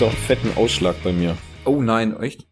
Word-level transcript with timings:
gibt 0.00 0.12
auch 0.12 0.16
einen 0.16 0.26
fetten 0.26 0.56
Ausschlag 0.56 0.96
bei 1.04 1.12
mir. 1.12 1.36
Oh 1.66 1.82
nein, 1.82 2.18
echt? 2.20 2.46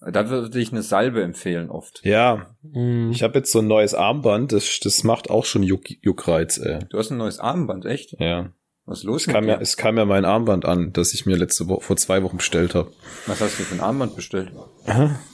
Da 0.00 0.28
würde 0.30 0.60
ich 0.60 0.70
eine 0.70 0.82
Salbe 0.82 1.20
empfehlen 1.22 1.68
oft. 1.68 2.00
Ja, 2.04 2.54
Hm. 2.72 3.10
ich 3.10 3.24
habe 3.24 3.38
jetzt 3.38 3.50
so 3.50 3.58
ein 3.58 3.66
neues 3.66 3.92
Armband, 3.94 4.52
das, 4.52 4.78
das 4.80 5.02
macht 5.02 5.28
auch 5.28 5.44
schon 5.44 5.64
Juck, 5.64 5.82
Juckreiz, 6.02 6.58
ey. 6.58 6.80
Du 6.90 6.98
hast 6.98 7.10
ein 7.10 7.16
neues 7.18 7.40
Armband, 7.40 7.86
echt? 7.86 8.14
Ja. 8.20 8.50
Was 8.84 8.98
ist 8.98 9.04
los 9.04 9.22
Es 9.22 9.26
mit 9.26 9.34
kam, 9.34 9.48
ja, 9.48 9.56
dir? 9.56 9.62
es 9.62 9.76
kam 9.76 9.96
ja 9.96 10.04
mein 10.04 10.24
Armband 10.24 10.64
an, 10.64 10.92
das 10.92 11.12
ich 11.12 11.26
mir 11.26 11.36
letzte 11.36 11.66
Woche, 11.66 11.80
vor 11.80 11.96
zwei 11.96 12.22
Wochen 12.22 12.36
bestellt 12.36 12.76
habe. 12.76 12.92
Was 13.26 13.40
hast 13.40 13.58
du 13.58 13.64
für 13.64 13.74
ein 13.74 13.80
Armband 13.80 14.14
bestellt? 14.14 14.52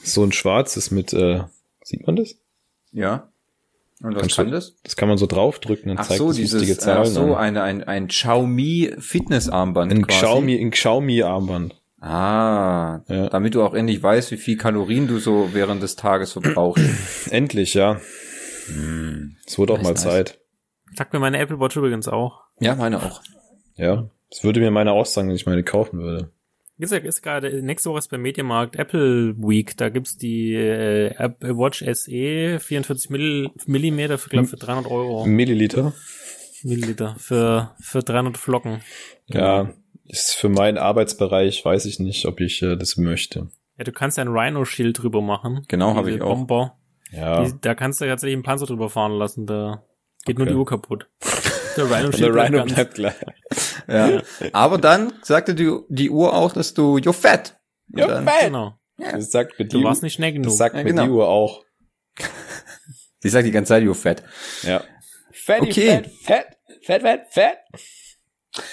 So 0.03 0.23
ein 0.23 0.31
schwarzes 0.31 0.89
mit, 0.89 1.13
äh, 1.13 1.43
sieht 1.83 2.07
man 2.07 2.15
das? 2.15 2.33
Ja. 2.91 3.31
Und 4.01 4.15
was 4.15 4.21
Kannst 4.21 4.35
kann 4.35 4.45
du- 4.47 4.51
das? 4.51 4.75
Das 4.83 4.95
kann 4.95 5.07
man 5.07 5.17
so 5.17 5.27
draufdrücken, 5.27 5.87
dann 5.89 5.97
Ach 5.99 6.07
zeigt 6.07 6.17
so, 6.19 6.27
das 6.27 6.35
dieses, 6.37 6.77
ach 6.79 6.81
Zahlen 6.83 7.05
so, 7.05 7.35
an. 7.35 7.57
eine, 7.57 7.63
ein, 7.63 7.83
ein 7.83 8.07
Xiaomi 8.07 8.95
Fitnessarmband 8.99 9.91
Ein 9.91 10.07
quasi. 10.07 10.19
Xiaomi, 10.19 10.59
ein 10.61 10.71
Xiaomi-Armband. 10.71 11.75
Ah, 12.01 12.99
Ja. 13.07 13.29
damit 13.29 13.55
du 13.55 13.63
auch 13.63 13.73
endlich 13.73 14.03
weißt, 14.03 14.31
wie 14.31 14.37
viel 14.37 14.57
Kalorien 14.57 15.07
du 15.07 15.19
so 15.19 15.49
während 15.53 15.81
des 15.81 15.95
Tages 15.95 16.33
verbrauchst. 16.33 16.83
Endlich, 17.31 17.73
ja. 17.75 18.01
Es 19.47 19.57
wurde 19.57 19.73
auch 19.73 19.77
Nice, 19.77 19.83
mal 19.85 19.91
nice. 19.93 20.01
Zeit. 20.03 20.39
Sagt 20.95 21.13
mir 21.13 21.19
meine 21.19 21.37
Apple 21.39 21.59
Watch 21.59 21.77
übrigens 21.77 22.07
auch. 22.09 22.41
ja, 22.59 22.75
meine 22.75 23.01
auch. 23.01 23.21
Ja. 23.77 24.09
Das 24.29 24.43
würde 24.43 24.59
mir 24.59 24.71
meine 24.71 24.91
auch 24.91 25.05
sagen, 25.05 25.29
wenn 25.29 25.35
ich 25.35 25.45
meine 25.45 25.63
kaufen 25.63 25.99
würde. 25.99 26.31
Ist, 26.77 26.91
ja- 26.91 26.97
ist 26.99 27.21
gerade, 27.21 27.61
nächste 27.61 27.89
Woche 27.89 27.99
ist 27.99 28.09
beim 28.09 28.21
Mediamarkt 28.21 28.75
Apple 28.75 29.35
Week. 29.37 29.77
Da 29.77 29.89
gibt's 29.89 30.17
die 30.17 30.53
äh, 30.55 31.13
Apple 31.17 31.55
Watch 31.57 31.83
SE 31.85 32.59
44 32.59 33.09
Mill 33.09 33.49
Millimeter 33.67 34.17
für, 34.17 34.29
glaub, 34.29 34.47
für 34.47 34.57
300 34.57 34.91
Euro. 34.91 35.25
Milliliter? 35.25 35.93
Milliliter. 36.63 37.15
Für, 37.19 37.75
für 37.79 37.99
300 37.99 38.37
Flocken. 38.37 38.81
Ja. 39.27 39.71
Ist 40.05 40.33
für 40.35 40.49
meinen 40.49 40.77
Arbeitsbereich, 40.77 41.63
weiß 41.63 41.85
ich 41.85 41.99
nicht, 41.99 42.25
ob 42.25 42.39
ich 42.41 42.61
äh, 42.61 42.75
das 42.75 42.97
möchte. 42.97 43.49
Ja, 43.77 43.83
du 43.85 43.91
kannst 43.91 44.17
ja 44.17 44.23
ein 44.23 44.29
Rhino-Schild 44.29 45.01
drüber 45.01 45.21
machen. 45.21 45.65
Genau, 45.67 45.95
habe 45.95 46.11
ich 46.11 46.21
auch. 46.21 46.35
Bomber. 46.35 46.77
Ja. 47.11 47.43
Die, 47.45 47.53
da 47.61 47.75
kannst 47.75 48.01
du 48.01 48.05
tatsächlich 48.05 48.35
einen 48.35 48.43
Panzer 48.43 48.65
drüber 48.65 48.89
fahren 48.89 49.13
lassen. 49.13 49.45
Da 49.45 49.83
geht 50.25 50.37
nur 50.37 50.45
Okay. 50.47 50.53
die 50.53 50.57
Uhr 50.59 50.65
kaputt. 50.65 51.07
Der 51.77 51.85
Rhino-Schild 51.91 52.35
der 52.35 52.43
Rhino 52.43 52.65
bleibt 52.65 52.95
gleich. 52.95 53.13
Ja. 53.87 54.21
Aber 54.53 54.77
dann 54.77 55.13
sagte 55.21 55.55
die, 55.55 55.71
die 55.89 56.09
Uhr 56.09 56.33
auch, 56.33 56.53
dass 56.53 56.73
du 56.73 56.97
you're 56.97 57.13
fat. 57.13 57.59
Und 57.91 58.01
You're 58.01 58.07
dann, 58.07 58.25
fat. 58.25 58.45
Genau. 58.45 58.73
Das 58.97 59.31
sagt 59.31 59.57
mir 59.59 59.65
die 59.65 59.69
Du 59.73 59.79
Uhr, 59.79 59.83
warst 59.85 60.03
nicht 60.03 60.13
schnell 60.13 60.31
genug. 60.33 60.45
das 60.45 60.57
sagt 60.57 60.75
Ja, 60.75 60.83
mir 60.83 60.89
genau. 60.89 61.03
die 61.03 61.09
Uhr 61.09 61.27
auch. 61.27 61.63
Sie 63.19 63.29
sagt 63.29 63.45
die 63.47 63.51
ganze 63.51 63.69
Zeit 63.69 63.83
you're 63.83 63.93
fat. 63.95 64.23
Ja. 64.63 64.83
Fatty, 65.31 65.69
Okay. 65.69 66.03
fat, 66.23 66.45
fat, 66.85 67.01
fat, 67.01 67.01
fat, 67.01 67.21
fat. 67.33 68.63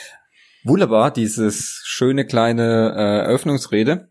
Wunderbar, 0.65 1.11
dieses 1.13 1.81
schöne 1.85 2.27
kleine 2.27 2.95
äh, 2.97 3.25
Eröffnungsrede. 3.27 4.09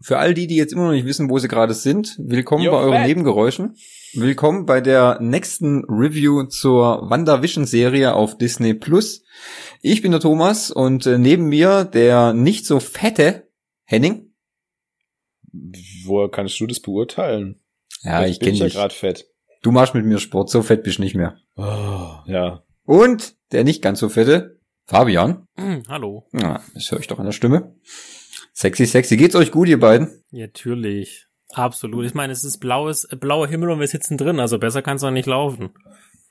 Für 0.00 0.18
all 0.18 0.34
die, 0.34 0.46
die 0.46 0.56
jetzt 0.56 0.72
immer 0.72 0.86
noch 0.86 0.92
nicht 0.92 1.06
wissen, 1.06 1.28
wo 1.30 1.38
sie 1.38 1.48
gerade 1.48 1.74
sind, 1.74 2.16
willkommen 2.18 2.64
You're 2.64 2.70
bei 2.72 2.78
euren 2.78 2.98
fat. 2.98 3.06
Nebengeräuschen. 3.06 3.76
Willkommen 4.14 4.66
bei 4.66 4.82
der 4.82 5.18
nächsten 5.22 5.84
Review 5.86 6.44
zur 6.44 7.08
WandaVision-Serie 7.08 8.12
auf 8.14 8.36
Disney 8.36 8.74
Plus. 8.74 9.22
Ich 9.80 10.02
bin 10.02 10.10
der 10.10 10.20
Thomas 10.20 10.70
und 10.70 11.06
äh, 11.06 11.16
neben 11.16 11.46
mir 11.48 11.84
der 11.84 12.34
nicht 12.34 12.66
so 12.66 12.78
fette 12.78 13.48
Henning. 13.84 14.34
Woher 16.04 16.30
kannst 16.30 16.60
du 16.60 16.66
das 16.66 16.80
beurteilen? 16.80 17.60
Ja, 18.02 18.18
Vielleicht 18.18 18.32
ich 18.34 18.38
bin 18.40 18.48
kenne 18.48 18.58
ja 18.58 18.64
dich. 18.66 18.74
gerade 18.74 18.94
fett. 18.94 19.26
Du 19.62 19.70
machst 19.72 19.94
mit 19.94 20.04
mir 20.04 20.18
Sport, 20.18 20.50
so 20.50 20.60
fett 20.60 20.82
bist 20.82 20.98
du 20.98 21.02
nicht 21.02 21.14
mehr. 21.14 21.38
Oh, 21.56 22.16
ja. 22.26 22.62
Und 22.84 23.36
der 23.52 23.64
nicht 23.64 23.80
ganz 23.80 23.98
so 24.00 24.10
fette, 24.10 24.60
Fabian. 24.84 25.46
Hm, 25.56 25.84
hallo. 25.88 26.26
Ja, 26.32 26.62
das 26.74 26.90
höre 26.90 27.00
ich 27.00 27.06
doch 27.06 27.18
an 27.18 27.24
der 27.26 27.32
Stimme. 27.32 27.74
Sexy, 28.52 28.84
sexy. 28.84 29.16
Geht's 29.16 29.36
euch 29.36 29.50
gut, 29.50 29.68
ihr 29.68 29.80
beiden? 29.80 30.22
Ja, 30.30 30.46
natürlich. 30.46 31.26
Absolut. 31.52 32.04
Ich 32.06 32.14
meine, 32.14 32.32
es 32.32 32.44
ist 32.44 32.58
blaues, 32.58 33.06
blauer 33.20 33.46
Himmel 33.48 33.70
und 33.70 33.80
wir 33.80 33.86
sitzen 33.88 34.16
drin, 34.18 34.40
also 34.40 34.58
besser 34.58 34.82
kann 34.82 34.96
es 34.96 35.02
doch 35.02 35.10
nicht 35.10 35.26
laufen. 35.26 35.70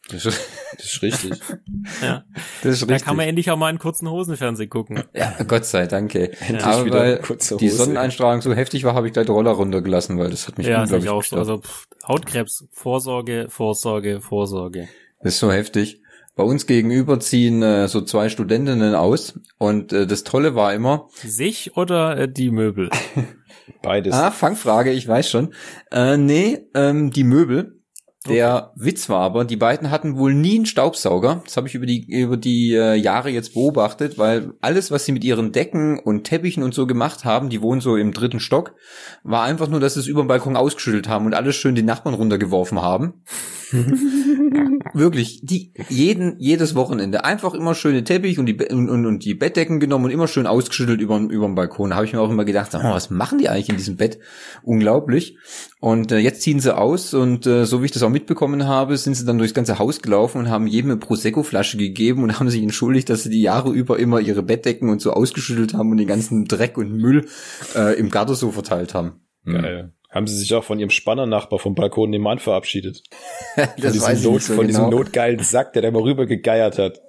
Das 0.09 0.25
ist, 0.25 0.41
das 0.77 0.85
ist 0.85 1.01
richtig. 1.03 1.31
Ja. 2.01 2.23
Das 2.63 2.73
ist 2.73 2.81
Da 2.83 2.87
richtig. 2.93 3.05
kann 3.05 3.15
man 3.17 3.27
endlich 3.27 3.49
auch 3.51 3.57
mal 3.57 3.69
in 3.69 3.77
kurzen 3.79 4.09
Hosen 4.09 4.35
Fernsehen 4.37 4.69
gucken. 4.69 5.03
Ja, 5.13 5.35
Gott 5.47 5.65
sei 5.65 5.85
Dank. 5.87 6.13
ey. 6.15 6.31
Endlich 6.39 6.63
Aber 6.65 6.85
wieder 6.85 6.99
weil 6.99 7.17
kurze 7.19 7.57
die 7.57 7.67
Hose. 7.69 7.77
Sonneneinstrahlung 7.77 8.41
so 8.41 8.53
heftig 8.53 8.83
war, 8.83 8.93
habe 8.95 9.07
ich 9.07 9.13
gleich 9.13 9.27
den 9.27 9.35
Roller 9.35 9.51
runtergelassen, 9.51 10.17
weil 10.17 10.29
das 10.31 10.47
hat 10.47 10.57
mich 10.57 10.67
Ja, 10.67 10.81
das 10.81 10.91
unglaublich 10.91 11.05
ich 11.05 11.09
auch 11.11 11.15
so. 11.15 11.19
gestört. 11.19 11.39
Also 11.39 11.57
pff, 11.59 11.87
Hautkrebs, 12.07 12.65
Vorsorge, 12.71 13.47
Vorsorge, 13.49 14.21
Vorsorge. 14.21 14.87
Das 15.21 15.33
ist 15.35 15.39
so 15.39 15.51
heftig. 15.51 16.01
Bei 16.35 16.43
uns 16.43 16.65
gegenüber 16.65 17.19
ziehen 17.19 17.61
äh, 17.61 17.87
so 17.87 18.01
zwei 18.01 18.29
Studentinnen 18.29 18.95
aus 18.95 19.39
und 19.57 19.91
äh, 19.93 20.07
das 20.07 20.23
Tolle 20.23 20.55
war 20.55 20.73
immer, 20.73 21.09
Sich 21.13 21.75
oder 21.77 22.17
äh, 22.17 22.27
die 22.31 22.49
Möbel? 22.51 22.89
Beides. 23.81 24.13
ah, 24.13 24.31
Fangfrage, 24.31 24.91
ich 24.91 25.07
weiß 25.07 25.29
schon, 25.29 25.53
äh, 25.91 26.17
nee, 26.17 26.67
ähm, 26.73 27.11
die 27.11 27.23
Möbel. 27.23 27.80
Der 28.27 28.71
Witz 28.75 29.09
war 29.09 29.21
aber, 29.21 29.45
die 29.45 29.55
beiden 29.55 29.89
hatten 29.89 30.15
wohl 30.15 30.35
nie 30.35 30.57
einen 30.57 30.67
Staubsauger. 30.67 31.41
Das 31.43 31.57
habe 31.57 31.67
ich 31.67 31.73
über 31.73 31.87
die 31.87 32.05
über 32.07 32.37
die 32.37 32.71
äh, 32.75 32.93
Jahre 32.93 33.31
jetzt 33.31 33.55
beobachtet, 33.55 34.19
weil 34.19 34.53
alles, 34.61 34.91
was 34.91 35.05
sie 35.05 35.11
mit 35.11 35.23
ihren 35.23 35.51
Decken 35.51 35.97
und 35.97 36.25
Teppichen 36.25 36.61
und 36.61 36.75
so 36.75 36.85
gemacht 36.85 37.25
haben, 37.25 37.49
die 37.49 37.63
wohnen 37.63 37.81
so 37.81 37.95
im 37.95 38.13
dritten 38.13 38.39
Stock, 38.39 38.75
war 39.23 39.41
einfach 39.41 39.69
nur, 39.69 39.79
dass 39.79 39.95
sie 39.95 40.01
es 40.01 40.07
über 40.07 40.21
den 40.21 40.27
Balkon 40.27 40.55
ausgeschüttelt 40.55 41.09
haben 41.09 41.25
und 41.25 41.33
alles 41.33 41.55
schön 41.55 41.73
die 41.73 41.81
Nachbarn 41.81 42.13
runtergeworfen 42.13 42.79
haben. 42.79 43.23
Wirklich, 44.93 45.39
die 45.43 45.73
jeden 45.89 46.35
jedes 46.37 46.75
Wochenende 46.75 47.23
einfach 47.23 47.55
immer 47.55 47.73
schöne 47.73 48.03
Teppich 48.03 48.37
und 48.37 48.45
die 48.45 48.55
und, 48.55 48.89
und, 48.89 49.05
und 49.07 49.25
die 49.25 49.33
Bettdecken 49.33 49.79
genommen 49.79 50.05
und 50.05 50.11
immer 50.11 50.27
schön 50.27 50.45
ausgeschüttelt 50.45 51.01
über 51.01 51.17
über 51.17 51.47
den 51.47 51.55
Balkon. 51.55 51.89
Da 51.89 51.95
habe 51.95 52.05
ich 52.05 52.13
mir 52.13 52.21
auch 52.21 52.29
immer 52.29 52.45
gedacht, 52.45 52.71
oh, 52.75 52.83
was 52.83 53.09
machen 53.09 53.39
die 53.39 53.49
eigentlich 53.49 53.69
in 53.69 53.77
diesem 53.77 53.95
Bett? 53.95 54.19
Unglaublich. 54.61 55.37
Und 55.79 56.11
äh, 56.11 56.19
jetzt 56.19 56.41
ziehen 56.43 56.59
sie 56.59 56.77
aus 56.77 57.15
und 57.15 57.47
äh, 57.47 57.65
so 57.65 57.81
wie 57.81 57.85
ich 57.85 57.91
das 57.91 58.03
auch 58.03 58.10
mitbekommen 58.11 58.67
habe, 58.67 58.97
sind 58.97 59.15
sie 59.15 59.25
dann 59.25 59.37
durchs 59.37 59.53
ganze 59.53 59.79
Haus 59.79 60.01
gelaufen 60.01 60.37
und 60.39 60.49
haben 60.49 60.67
jedem 60.67 60.91
eine 60.91 60.99
Prosecco 60.99 61.43
Flasche 61.43 61.77
gegeben 61.77 62.23
und 62.23 62.39
haben 62.39 62.49
sich 62.49 62.61
entschuldigt, 62.61 63.09
dass 63.09 63.23
sie 63.23 63.29
die 63.29 63.41
Jahre 63.41 63.71
über 63.71 63.99
immer 63.99 64.19
ihre 64.19 64.43
Bettdecken 64.43 64.89
und 64.89 65.01
so 65.01 65.11
ausgeschüttelt 65.13 65.73
haben 65.73 65.91
und 65.91 65.97
den 65.97 66.07
ganzen 66.07 66.45
Dreck 66.45 66.77
und 66.77 66.91
Müll 66.91 67.27
äh, 67.75 67.97
im 67.97 68.09
Garten 68.09 68.35
so 68.35 68.51
verteilt 68.51 68.93
haben. 68.93 69.21
Geil. 69.45 69.93
Haben 70.11 70.27
sie 70.27 70.37
sich 70.37 70.53
auch 70.53 70.63
von 70.63 70.77
ihrem 70.77 70.89
Spannernachbar 70.89 71.57
vom 71.57 71.73
Balkon 71.73 72.09
nebenan 72.09 72.39
verabschiedet? 72.39 73.01
Von 73.55 73.65
Das 73.77 73.93
diesem, 73.93 74.07
weiß 74.07 74.19
ich 74.19 74.25
Not, 74.25 74.41
so 74.41 74.53
von 74.55 74.67
diesem 74.67 74.85
genau. 74.85 74.97
notgeilen 74.97 75.39
Sack, 75.39 75.71
der 75.71 75.81
da 75.81 75.91
mal 75.91 76.01
rüber 76.01 76.25
gegeiert 76.25 76.77
hat. 76.77 76.99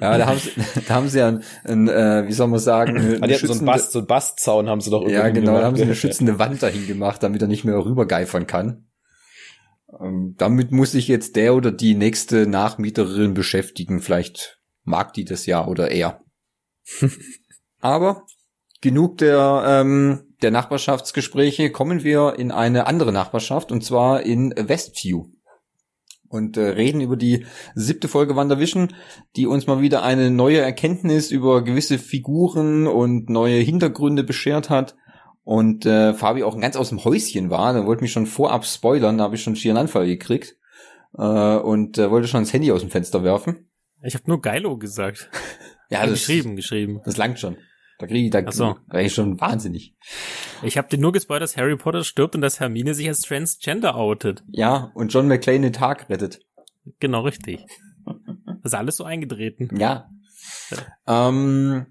Ja, 0.00 0.18
da 0.18 0.26
haben 0.26 0.38
sie, 0.38 0.50
da 0.86 0.94
haben 0.94 1.08
sie 1.08 1.18
ja 1.18 1.28
ein, 1.28 1.42
ein 1.64 1.88
äh, 1.88 2.28
wie 2.28 2.32
soll 2.32 2.48
man 2.48 2.60
sagen, 2.60 2.98
eine, 3.22 3.38
so 3.38 3.52
einen 3.52 3.64
Bast, 3.64 3.92
so 3.92 4.00
einen 4.00 4.06
Bastzaun 4.06 4.68
haben 4.68 4.82
sie 4.82 4.90
doch 4.90 5.08
Ja, 5.08 5.24
irgendwie 5.24 5.40
genau, 5.40 5.58
da 5.58 5.64
haben 5.64 5.76
sie 5.76 5.82
eine 5.82 5.94
schützende 5.94 6.38
Wand 6.38 6.62
dahin 6.62 6.86
gemacht, 6.86 7.22
damit 7.22 7.40
er 7.40 7.48
nicht 7.48 7.64
mehr 7.64 7.82
rübergeifern 7.82 8.46
kann. 8.46 8.89
Ähm, 9.98 10.34
damit 10.36 10.70
muss 10.70 10.92
sich 10.92 11.08
jetzt 11.08 11.36
der 11.36 11.54
oder 11.54 11.72
die 11.72 11.94
nächste 11.94 12.46
Nachmieterin 12.46 13.34
beschäftigen. 13.34 14.00
Vielleicht 14.00 14.60
mag 14.84 15.12
die 15.14 15.24
das 15.24 15.46
ja 15.46 15.66
oder 15.66 15.90
er. 15.90 16.22
Aber 17.80 18.26
genug 18.80 19.18
der, 19.18 19.64
ähm, 19.66 20.34
der 20.42 20.50
Nachbarschaftsgespräche, 20.50 21.70
kommen 21.70 22.04
wir 22.04 22.38
in 22.38 22.50
eine 22.50 22.86
andere 22.86 23.12
Nachbarschaft 23.12 23.72
und 23.72 23.84
zwar 23.84 24.22
in 24.22 24.54
Westview. 24.56 25.26
Und 26.28 26.56
äh, 26.56 26.60
reden 26.60 27.00
über 27.00 27.16
die 27.16 27.44
siebte 27.74 28.06
Folge 28.06 28.36
WandaVision, 28.36 28.94
die 29.34 29.46
uns 29.46 29.66
mal 29.66 29.80
wieder 29.80 30.04
eine 30.04 30.30
neue 30.30 30.60
Erkenntnis 30.60 31.32
über 31.32 31.64
gewisse 31.64 31.98
Figuren 31.98 32.86
und 32.86 33.28
neue 33.28 33.58
Hintergründe 33.58 34.22
beschert 34.22 34.70
hat. 34.70 34.94
Und 35.42 35.86
äh, 35.86 36.14
Fabi 36.14 36.42
auch 36.42 36.58
ganz 36.60 36.76
aus 36.76 36.90
dem 36.90 37.02
Häuschen 37.04 37.50
war, 37.50 37.72
der 37.72 37.86
wollte 37.86 38.02
mich 38.02 38.12
schon 38.12 38.26
vorab 38.26 38.64
spoilern, 38.64 39.18
da 39.18 39.24
habe 39.24 39.36
ich 39.36 39.42
schon 39.42 39.56
schier 39.56 39.72
einen 39.72 39.78
Anfall 39.78 40.06
gekriegt. 40.06 40.56
Äh, 41.16 41.22
und 41.22 41.98
äh, 41.98 42.10
wollte 42.10 42.28
schon 42.28 42.42
das 42.42 42.52
Handy 42.52 42.70
aus 42.70 42.82
dem 42.82 42.90
Fenster 42.90 43.24
werfen. 43.24 43.70
Ich 44.02 44.14
habe 44.14 44.24
nur 44.26 44.40
Geilo 44.40 44.76
gesagt. 44.78 45.30
Ja, 45.92 46.02
das, 46.06 46.20
geschrieben, 46.20 46.54
geschrieben. 46.54 47.00
das 47.04 47.16
langt 47.16 47.40
schon. 47.40 47.56
Da 47.98 48.06
kriege 48.06 48.24
ich, 48.24 48.30
da, 48.30 48.42
Ach 48.46 48.52
so. 48.52 48.76
da 48.88 49.00
ich 49.00 49.12
schon 49.12 49.40
wahnsinnig. 49.40 49.96
Ich 50.62 50.78
habe 50.78 50.86
dir 50.86 50.98
nur 50.98 51.10
gespoilert, 51.10 51.42
dass 51.42 51.56
Harry 51.56 51.76
Potter 51.76 52.04
stirbt 52.04 52.36
und 52.36 52.42
dass 52.42 52.60
Hermine 52.60 52.94
sich 52.94 53.08
als 53.08 53.22
Transgender 53.22 53.96
outet. 53.96 54.44
Ja, 54.52 54.92
und 54.94 55.12
John 55.12 55.26
McClane 55.26 55.62
den 55.62 55.72
Tag 55.72 56.08
rettet. 56.08 56.40
Genau 57.00 57.22
richtig. 57.22 57.66
Das 58.06 58.72
ist 58.72 58.74
alles 58.74 58.96
so 58.96 59.04
eingetreten. 59.04 59.76
Ja. 59.76 60.08
Ähm, 61.08 61.86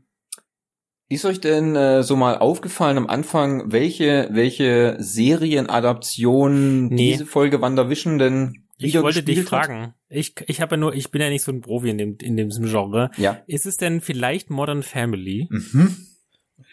ist 1.10 1.26
euch 1.26 1.42
denn 1.42 1.76
äh, 1.76 2.04
so 2.04 2.16
mal 2.16 2.38
aufgefallen 2.38 2.98
am 2.98 3.08
Anfang, 3.08 3.72
welche, 3.72 4.30
welche 4.32 4.96
Serienadaption 5.00 6.88
Nee. 6.88 7.12
diese 7.14 7.26
Folge 7.26 7.62
WandaVision 7.62 8.18
denn 8.20 8.64
Ich 8.78 9.00
wollte 9.02 9.24
dich 9.24 9.40
hat? 9.40 9.48
fragen. 9.48 9.94
Ich, 10.10 10.36
ich 10.48 10.62
habe 10.62 10.76
ja 10.76 10.78
nur, 10.78 10.94
ich 10.96 11.12
bin 11.12 11.22
ja 11.22 11.30
nicht 11.30 11.44
so 11.44 11.52
ein 11.52 11.62
Profi 11.62 11.90
in 11.90 11.98
dem, 11.98 12.18
in 12.22 12.38
dem 12.38 12.50
Genre. 12.50 13.12
Ja. 13.18 13.42
Ist 13.48 13.66
es 13.66 13.78
denn 13.78 14.02
vielleicht 14.02 14.50
Modern 14.50 14.84
Family? 14.84 15.48
Mhm. 15.50 15.96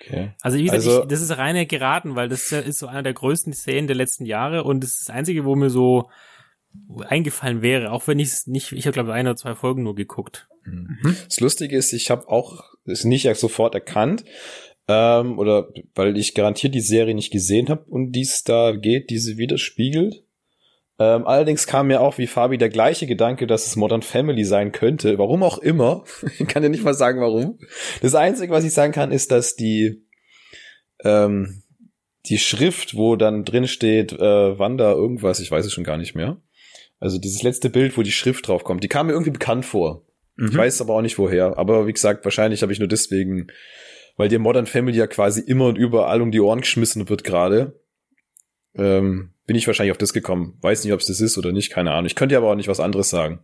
Okay. 0.01 0.33
Also 0.43 0.59
wie 0.59 0.65
gesagt, 0.65 0.83
Also- 0.85 1.03
ich, 1.03 1.09
das 1.09 1.23
ist 1.23 1.37
reine 1.39 1.67
geraten, 1.67 2.15
weil 2.17 2.29
das 2.29 2.53
ist 2.53 2.79
so 2.79 2.87
einer 2.87 3.03
der 3.03 3.15
größten 3.15 3.53
Serien 3.53 3.87
der 3.87 3.97
letzten 3.97 4.27
Jahre 4.27 4.65
und 4.65 4.83
das 4.83 4.91
ist 4.91 5.09
das 5.09 5.15
Einzige, 5.15 5.45
wo 5.45 5.55
mir 5.57 5.71
so 5.71 6.11
eingefallen 7.09 7.63
wäre, 7.63 7.93
auch 7.93 8.07
wenn 8.07 8.19
ich 8.19 8.29
es 8.29 8.47
nicht, 8.47 8.73
ich 8.73 8.87
habe 8.87 8.95
glaube 8.95 9.13
ein 9.13 9.27
oder 9.27 9.37
zwei 9.37 9.55
Folgen 9.55 9.83
nur 9.83 9.95
geguckt. 9.95 10.49
Mhm. 10.65 11.17
Das 11.27 11.41
Lustige 11.41 11.77
ist, 11.77 11.93
ich 11.93 12.11
habe 12.11 12.29
auch 12.29 12.65
es 12.85 13.05
nicht 13.05 13.33
sofort 13.37 13.75
erkannt, 13.75 14.25
ähm, 14.89 15.39
oder 15.39 15.69
weil 15.95 16.17
ich 16.17 16.35
garantiert 16.35 16.75
die 16.75 16.81
Serie 16.81 17.15
nicht 17.15 17.33
gesehen 17.33 17.69
habe 17.69 17.85
und 17.85 18.13
dies 18.13 18.45
da 18.45 18.73
geht, 18.73 19.11
diese 19.11 19.37
widerspiegelt. 19.37 20.23
Ähm, 20.99 21.27
allerdings 21.27 21.67
kam 21.67 21.89
mir 21.89 22.01
auch 22.01 22.17
wie 22.17 22.27
Fabi 22.27 22.57
der 22.57 22.71
gleiche 22.71 23.07
Gedanke, 23.07 23.47
dass 23.47 23.67
es 23.67 23.77
Modern 23.77 24.03
Family 24.03 24.45
sein 24.45 24.73
könnte. 24.73 25.19
Warum 25.19 25.43
auch 25.43 25.59
immer. 25.59 26.05
ich 26.39 26.47
kann 26.47 26.63
dir 26.63 26.71
nicht 26.71 26.85
mal 26.85 26.95
sagen, 26.95 27.21
warum. 27.21 27.59
Das 28.01 28.15
Einzige, 28.15 28.53
was 28.53 28.65
ich 28.65 28.73
sagen 28.73 28.93
kann, 28.93 29.13
ist, 29.13 29.31
dass 29.31 29.57
die 29.57 30.07
ähm, 31.05 31.63
die 32.27 32.39
Schrift, 32.39 32.97
wo 32.97 33.17
dann 33.17 33.45
drin 33.45 33.69
steht, 33.69 34.13
äh, 34.13 34.59
Wanda 34.59 34.93
irgendwas, 34.93 35.41
ich 35.41 35.51
weiß 35.51 35.67
es 35.67 35.73
schon 35.73 35.85
gar 35.85 35.97
nicht 35.97 36.15
mehr. 36.15 36.41
Also 36.99 37.19
dieses 37.19 37.43
letzte 37.43 37.71
Bild, 37.71 37.97
wo 37.97 38.03
die 38.03 38.13
Schrift 38.13 38.49
drauf 38.49 38.65
kommt, 38.65 38.83
die 38.83 38.89
kam 38.89 39.07
mir 39.07 39.13
irgendwie 39.13 39.31
bekannt 39.31 39.65
vor. 39.65 40.07
Mhm. 40.37 40.49
Ich 40.49 40.57
weiß 40.57 40.81
aber 40.81 40.95
auch 40.95 41.03
nicht 41.03 41.19
woher. 41.19 41.59
Aber 41.59 41.87
wie 41.87 41.93
gesagt, 41.93 42.25
wahrscheinlich 42.25 42.63
habe 42.63 42.73
ich 42.73 42.79
nur 42.79 42.89
deswegen, 42.89 43.49
weil 44.17 44.29
dir 44.29 44.39
Modern 44.39 44.67
Family 44.67 44.97
ja 44.97 45.07
quasi 45.07 45.41
immer 45.41 45.67
und 45.67 45.77
überall 45.77 46.23
um 46.23 46.31
die 46.31 46.41
Ohren 46.41 46.61
geschmissen 46.61 47.09
wird 47.09 47.25
gerade. 47.25 47.81
Ähm, 48.75 49.33
bin 49.47 49.57
ich 49.57 49.67
wahrscheinlich 49.67 49.93
auf 49.93 49.99
das 49.99 50.13
gekommen. 50.13 50.59
Weiß 50.61 50.85
nicht, 50.85 50.93
ob 50.93 51.01
es 51.01 51.07
das 51.07 51.21
ist 51.21 51.39
oder 51.39 51.53
nicht, 51.53 51.71
keine 51.71 51.93
Ahnung. 51.93 52.07
Ich 52.07 52.15
könnte 52.15 52.37
aber 52.37 52.51
auch 52.51 52.57
nicht 52.57 52.69
was 52.69 52.81
anderes 52.81 53.11
sagen. 53.11 53.41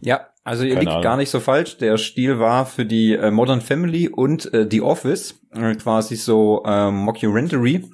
Ja, 0.00 0.28
also 0.44 0.64
ihr 0.64 0.78
liegt 0.78 0.90
Ahnung. 0.90 1.02
gar 1.02 1.16
nicht 1.16 1.30
so 1.30 1.40
falsch. 1.40 1.78
Der 1.78 1.96
Stil 1.96 2.38
war 2.38 2.66
für 2.66 2.84
die 2.84 3.14
äh, 3.14 3.30
Modern 3.30 3.60
Family 3.60 4.08
und 4.08 4.52
äh, 4.52 4.66
The 4.70 4.82
Office 4.82 5.40
äh, 5.52 5.74
quasi 5.74 6.16
so 6.16 6.62
äh, 6.64 6.90
Mockumentary, 6.90 7.84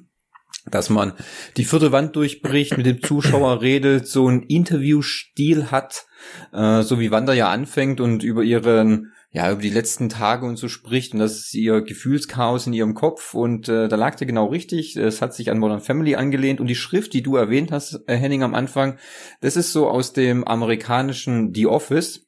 dass 0.69 0.89
man 0.89 1.13
die 1.57 1.65
vierte 1.65 1.91
Wand 1.91 2.15
durchbricht, 2.15 2.77
mit 2.77 2.85
dem 2.85 3.01
Zuschauer 3.01 3.61
redet, 3.61 4.07
so 4.07 4.27
ein 4.27 4.43
Interviewstil 4.43 5.71
hat, 5.71 6.05
äh, 6.53 6.81
so 6.81 6.99
wie 6.99 7.11
Wanda 7.11 7.33
ja 7.33 7.49
anfängt 7.49 8.01
und 8.01 8.23
über 8.23 8.43
ihren 8.43 9.11
ja, 9.35 9.51
über 9.51 9.61
die 9.61 9.69
letzten 9.69 10.07
Tage 10.07 10.45
und 10.45 10.55
so 10.55 10.69
spricht 10.69 11.11
und 11.11 11.19
das 11.19 11.33
ist 11.33 11.53
ihr 11.55 11.81
Gefühlschaos 11.81 12.67
in 12.67 12.73
ihrem 12.73 12.93
Kopf 12.93 13.33
und 13.33 13.67
äh, 13.67 13.89
da 13.89 13.97
lag 13.97 14.15
der 14.15 14.27
genau 14.27 14.45
richtig. 14.45 14.95
Es 14.95 15.21
hat 15.21 15.33
sich 15.33 15.51
an 15.51 15.59
Modern 15.59 15.81
Family 15.81 16.15
angelehnt 16.15 16.61
und 16.61 16.67
die 16.67 16.75
Schrift, 16.75 17.11
die 17.11 17.21
du 17.21 17.35
erwähnt 17.35 17.73
hast, 17.73 17.99
äh, 18.07 18.15
Henning, 18.15 18.43
am 18.43 18.55
Anfang, 18.55 18.97
das 19.41 19.57
ist 19.57 19.73
so 19.73 19.89
aus 19.89 20.13
dem 20.13 20.45
amerikanischen 20.45 21.53
The 21.53 21.67
Office. 21.67 22.25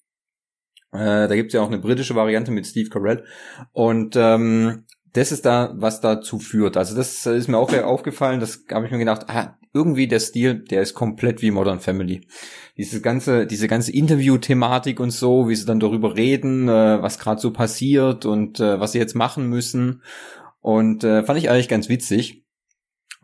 Äh, 0.91 1.29
da 1.29 1.35
gibt's 1.35 1.53
ja 1.53 1.61
auch 1.61 1.67
eine 1.67 1.79
britische 1.79 2.15
Variante 2.15 2.51
mit 2.51 2.67
Steve 2.67 2.89
Carell 2.89 3.23
und 3.71 4.17
ähm, 4.17 4.83
das 5.17 5.31
ist 5.31 5.45
da, 5.45 5.73
was 5.75 6.01
dazu 6.01 6.39
führt. 6.39 6.77
Also 6.77 6.95
das 6.95 7.25
ist 7.25 7.47
mir 7.47 7.57
auch 7.57 7.73
aufgefallen, 7.73 8.39
das 8.39 8.65
habe 8.71 8.85
ich 8.85 8.91
mir 8.91 8.99
gedacht, 8.99 9.25
ah, 9.29 9.57
irgendwie 9.73 10.07
der 10.07 10.19
Stil, 10.19 10.63
der 10.63 10.81
ist 10.81 10.93
komplett 10.93 11.41
wie 11.41 11.51
Modern 11.51 11.79
Family 11.79 12.27
diese 12.77 13.01
ganze, 13.01 13.47
diese 13.47 13.67
ganze 13.67 13.91
Interview-Thematik 13.91 14.99
und 14.99 15.09
so, 15.09 15.49
wie 15.49 15.55
sie 15.55 15.65
dann 15.65 15.79
darüber 15.79 16.15
reden, 16.15 16.69
äh, 16.69 17.01
was 17.01 17.17
gerade 17.17 17.41
so 17.41 17.51
passiert 17.51 18.25
und 18.25 18.59
äh, 18.59 18.79
was 18.79 18.91
sie 18.91 18.99
jetzt 18.99 19.15
machen 19.15 19.49
müssen. 19.49 20.03
Und 20.61 21.03
äh, 21.03 21.23
fand 21.23 21.39
ich 21.39 21.49
eigentlich 21.49 21.69
ganz 21.69 21.89
witzig. 21.89 22.43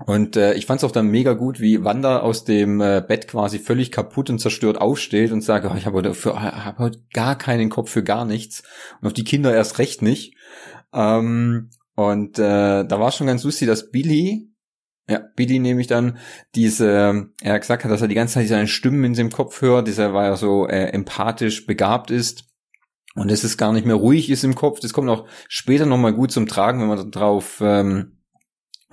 Und 0.06 0.36
äh, 0.38 0.56
ich 0.56 0.66
fand 0.66 0.80
es 0.80 0.84
auch 0.84 0.92
dann 0.92 1.07
mega 1.07 1.34
gut, 1.34 1.60
wie 1.60 1.84
Wanda 1.84 2.22
aus 2.22 2.45
dem 2.45 2.81
äh, 2.81 3.04
Bett 3.07 3.28
quasi 3.28 3.60
völlig 3.60 3.92
kaputt 3.92 4.31
und 4.31 4.40
zerstört 4.40 4.81
aufsteht 4.81 5.31
und 5.31 5.42
sagt, 5.42 5.68
oh, 5.69 5.75
ich 5.78 5.86
habe 5.86 5.98
heute, 5.98 6.16
für, 6.16 6.42
hab 6.42 6.80
heute 6.80 7.04
gar 7.13 7.38
keinen 7.38 7.69
Kopf 7.69 7.92
für 7.92 8.04
gar 8.04 8.25
nichts. 8.25 8.63
Und 9.00 9.07
auf 9.07 9.13
die 9.13 9.24
Kinder 9.24 9.54
erst 9.54 9.78
recht 9.78 10.01
nicht. 10.01 10.36
Ähm, 10.94 11.69
und 11.95 12.40
äh, 12.40 12.86
da 12.86 13.00
war 13.00 13.12
schon 13.12 13.28
ganz 13.28 13.44
lustig, 13.44 13.68
dass 13.68 13.92
Billy 13.92 14.54
ja, 15.07 15.19
Billy 15.36 15.60
nehme 15.60 15.81
ich 15.81 15.88
dann 15.88 16.18
diese, 16.56 17.30
er 17.42 17.60
gesagt 17.60 17.84
hat, 17.84 17.92
dass 17.92 18.01
er 18.01 18.07
die 18.07 18.16
ganze 18.16 18.36
Zeit 18.36 18.48
seine 18.48 18.68
Stimmen 18.68 19.04
in 19.04 19.16
seinem 19.16 19.31
Kopf 19.31 19.62
hört, 19.62 19.88
dieser 19.88 20.13
war 20.13 20.25
ja 20.25 20.36
so 20.38 20.68
äh, 20.68 20.88
empathisch 20.92 21.66
begabt 21.66 22.10
ist 22.10 22.45
und 23.16 23.30
es 23.30 23.44
ist 23.44 23.57
gar 23.57 23.74
nicht 23.74 23.86
mehr 23.86 23.95
ruhig 23.95 24.30
ist 24.30 24.44
im 24.44 24.56
Kopf. 24.56 24.80
Das 24.80 24.94
kommt 24.94 25.10
auch 25.10 25.28
später 25.50 25.86
nochmal 25.86 26.13
gut 26.13 26.31
zum 26.31 26.48
Tragen, 26.48 26.80
wenn 26.80 26.88
man 26.88 27.12
drauf 27.12 27.60
ähm, 27.62 28.19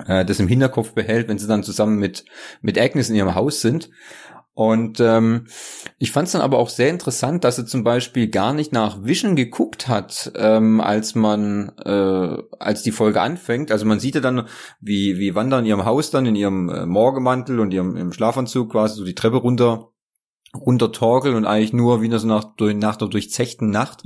äh, 0.06 0.24
das 0.24 0.40
im 0.40 0.48
Hinterkopf 0.48 0.92
behält, 0.94 1.28
wenn 1.28 1.38
sie 1.38 1.46
dann 1.46 1.62
zusammen 1.62 1.98
mit 1.98 2.24
mit 2.60 2.78
Agnes 2.78 3.08
in 3.08 3.16
ihrem 3.16 3.34
Haus 3.36 3.60
sind. 3.60 3.90
Und 4.60 5.00
ähm, 5.00 5.46
ich 5.98 6.12
fand 6.12 6.26
es 6.26 6.32
dann 6.32 6.42
aber 6.42 6.58
auch 6.58 6.68
sehr 6.68 6.90
interessant, 6.90 7.44
dass 7.44 7.56
er 7.56 7.64
zum 7.64 7.82
Beispiel 7.82 8.28
gar 8.28 8.52
nicht 8.52 8.74
nach 8.74 9.02
Vision 9.02 9.34
geguckt 9.34 9.88
hat, 9.88 10.32
ähm, 10.36 10.82
als 10.82 11.14
man, 11.14 11.72
äh, 11.82 12.36
als 12.58 12.82
die 12.82 12.92
Folge 12.92 13.22
anfängt. 13.22 13.72
Also 13.72 13.86
man 13.86 14.00
sieht 14.00 14.16
ja 14.16 14.20
dann, 14.20 14.48
wie 14.78 15.18
wie 15.18 15.34
Wanda 15.34 15.58
in 15.60 15.64
ihrem 15.64 15.86
Haus 15.86 16.10
dann 16.10 16.26
in 16.26 16.34
ihrem 16.34 16.68
äh, 16.68 16.84
Morgenmantel 16.84 17.58
und 17.58 17.72
ihrem 17.72 17.96
im 17.96 18.12
Schlafanzug 18.12 18.72
quasi 18.72 18.96
so 18.96 19.04
die 19.06 19.14
Treppe 19.14 19.38
runter 19.38 19.92
runter 20.54 20.92
torkeln 20.92 21.36
und 21.36 21.46
eigentlich 21.46 21.72
nur 21.72 22.02
wie 22.02 22.10
so 22.18 22.26
nach, 22.26 22.44
durch, 22.56 22.76
nach 22.76 22.96
der 22.96 23.08
durchzechten 23.08 23.70
Nacht 23.70 24.02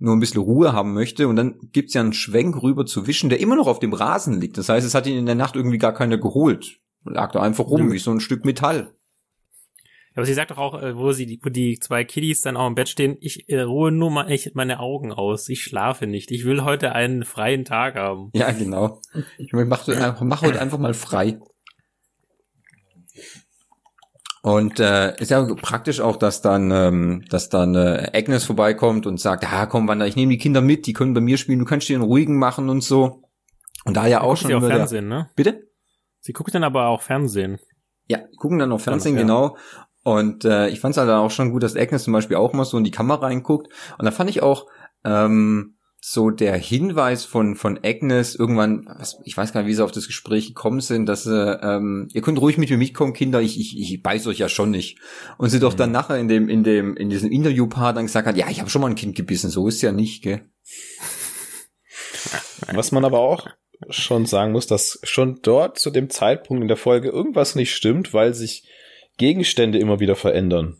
nur 0.00 0.16
ein 0.16 0.20
bisschen 0.20 0.42
Ruhe 0.42 0.72
haben 0.72 0.94
möchte. 0.94 1.28
Und 1.28 1.36
dann 1.36 1.60
gibt's 1.70 1.94
ja 1.94 2.00
einen 2.00 2.12
Schwenk 2.12 2.60
rüber 2.60 2.86
zu 2.86 3.06
Vision, 3.06 3.30
der 3.30 3.38
immer 3.38 3.54
noch 3.54 3.68
auf 3.68 3.78
dem 3.78 3.92
Rasen 3.92 4.40
liegt. 4.40 4.58
Das 4.58 4.68
heißt, 4.68 4.84
es 4.84 4.96
hat 4.96 5.06
ihn 5.06 5.16
in 5.16 5.26
der 5.26 5.36
Nacht 5.36 5.54
irgendwie 5.54 5.78
gar 5.78 5.94
keiner 5.94 6.18
geholt. 6.18 6.80
Lag 7.04 7.30
da 7.30 7.40
einfach 7.40 7.66
rum, 7.66 7.92
wie 7.92 7.98
so 7.98 8.10
ein 8.10 8.18
Stück 8.18 8.44
Metall. 8.44 8.96
Aber 10.14 10.26
sie 10.26 10.34
sagt 10.34 10.50
doch 10.50 10.58
auch, 10.58 10.80
äh, 10.80 10.96
wo 10.96 11.12
sie 11.12 11.26
die, 11.26 11.40
wo 11.42 11.48
die 11.48 11.78
zwei 11.78 12.04
Kiddies 12.04 12.42
dann 12.42 12.56
auch 12.56 12.66
im 12.66 12.74
Bett 12.74 12.88
stehen, 12.88 13.16
ich 13.20 13.48
äh, 13.48 13.60
ruhe 13.60 13.90
nur 13.90 14.10
mal 14.10 14.30
echt 14.30 14.54
meine 14.54 14.80
Augen 14.80 15.12
aus. 15.12 15.48
Ich 15.48 15.62
schlafe 15.62 16.06
nicht. 16.06 16.30
Ich 16.30 16.44
will 16.44 16.64
heute 16.64 16.92
einen 16.92 17.24
freien 17.24 17.64
Tag 17.64 17.96
haben. 17.96 18.30
Ja, 18.34 18.50
genau. 18.52 19.00
Ich 19.38 19.52
mach, 19.52 19.86
mach 20.20 20.42
heute 20.42 20.60
einfach 20.60 20.78
mal 20.78 20.94
frei. 20.94 21.38
Und 24.42 24.80
äh, 24.80 25.14
ist 25.20 25.30
ja 25.30 25.46
praktisch 25.54 26.00
auch, 26.00 26.16
dass 26.16 26.42
dann, 26.42 26.72
ähm, 26.72 27.24
dass 27.30 27.48
dann 27.48 27.76
äh, 27.76 28.10
Agnes 28.12 28.44
vorbeikommt 28.44 29.06
und 29.06 29.20
sagt, 29.20 29.50
ah 29.50 29.66
komm, 29.66 29.86
Wanda, 29.86 30.04
ich 30.04 30.16
nehme 30.16 30.32
die 30.32 30.38
Kinder 30.38 30.60
mit, 30.60 30.86
die 30.86 30.92
können 30.92 31.14
bei 31.14 31.20
mir 31.20 31.38
spielen, 31.38 31.60
du 31.60 31.64
kannst 31.64 31.88
die 31.88 31.92
in 31.92 32.02
ruhigen 32.02 32.38
machen 32.38 32.68
und 32.68 32.82
so. 32.82 33.22
Und 33.84 33.96
da 33.96 34.08
ja 34.08 34.20
auch 34.20 34.36
schon. 34.36 34.48
Sie 34.48 34.54
auch 34.56 34.66
Fernsehen, 34.66 35.08
der, 35.08 35.18
ne? 35.18 35.30
Bitte? 35.36 35.68
Sie 36.20 36.32
guckt 36.32 36.52
dann 36.54 36.64
aber 36.64 36.88
auch 36.88 37.02
Fernsehen. 37.02 37.60
Ja, 38.08 38.18
gucken 38.36 38.58
dann 38.58 38.72
auch 38.72 38.80
Fernsehen, 38.80 39.14
ja. 39.14 39.22
genau. 39.22 39.56
Und 40.04 40.44
äh, 40.44 40.68
ich 40.68 40.80
fand 40.80 40.92
es 40.92 40.98
halt 40.98 41.10
auch 41.10 41.30
schon 41.30 41.52
gut, 41.52 41.62
dass 41.62 41.76
Agnes 41.76 42.04
zum 42.04 42.12
Beispiel 42.12 42.36
auch 42.36 42.52
mal 42.52 42.64
so 42.64 42.76
in 42.76 42.84
die 42.84 42.90
Kamera 42.90 43.26
reinguckt. 43.26 43.72
Und 43.98 44.04
da 44.04 44.10
fand 44.10 44.30
ich 44.30 44.42
auch 44.42 44.66
ähm, 45.04 45.76
so 46.04 46.30
der 46.30 46.56
Hinweis 46.56 47.24
von 47.24 47.54
von 47.54 47.78
Agnes 47.84 48.34
irgendwann, 48.34 48.86
was, 48.98 49.20
ich 49.24 49.36
weiß 49.36 49.52
gar 49.52 49.60
nicht, 49.60 49.68
wie 49.68 49.74
sie 49.74 49.84
auf 49.84 49.92
das 49.92 50.08
Gespräch 50.08 50.48
gekommen 50.48 50.80
sind, 50.80 51.06
dass 51.06 51.22
sie, 51.22 51.60
ähm, 51.62 52.08
ihr 52.12 52.22
könnt 52.22 52.40
ruhig 52.40 52.58
mit 52.58 52.70
mir 52.70 52.76
mitkommen, 52.76 53.12
Kinder, 53.12 53.40
ich, 53.40 53.58
ich, 53.60 53.78
ich 53.78 54.02
beiß 54.02 54.26
euch 54.26 54.38
ja 54.38 54.48
schon 54.48 54.72
nicht. 54.72 54.98
Und 55.38 55.50
sie 55.50 55.58
mhm. 55.58 55.62
doch 55.62 55.74
dann 55.74 55.92
nachher 55.92 56.18
in 56.18 56.26
dem 56.26 56.48
in 56.48 56.64
dem 56.64 56.96
in 56.96 57.08
diesem 57.08 57.30
Interviewpart 57.30 57.96
dann 57.96 58.06
gesagt 58.06 58.26
hat, 58.26 58.36
ja, 58.36 58.50
ich 58.50 58.58
habe 58.58 58.68
schon 58.68 58.82
mal 58.82 58.90
ein 58.90 58.96
Kind 58.96 59.14
gebissen, 59.14 59.48
so 59.48 59.68
ist 59.68 59.80
ja 59.80 59.92
nicht, 59.92 60.24
gell? 60.24 60.40
Was 62.72 62.90
man 62.90 63.04
aber 63.04 63.20
auch 63.20 63.46
schon 63.90 64.26
sagen 64.26 64.52
muss, 64.52 64.66
dass 64.66 64.98
schon 65.04 65.40
dort 65.42 65.78
zu 65.78 65.90
dem 65.90 66.10
Zeitpunkt 66.10 66.62
in 66.62 66.68
der 66.68 66.76
Folge 66.76 67.10
irgendwas 67.10 67.54
nicht 67.54 67.74
stimmt, 67.74 68.12
weil 68.12 68.34
sich 68.34 68.64
Gegenstände 69.18 69.78
immer 69.78 70.00
wieder 70.00 70.16
verändern. 70.16 70.76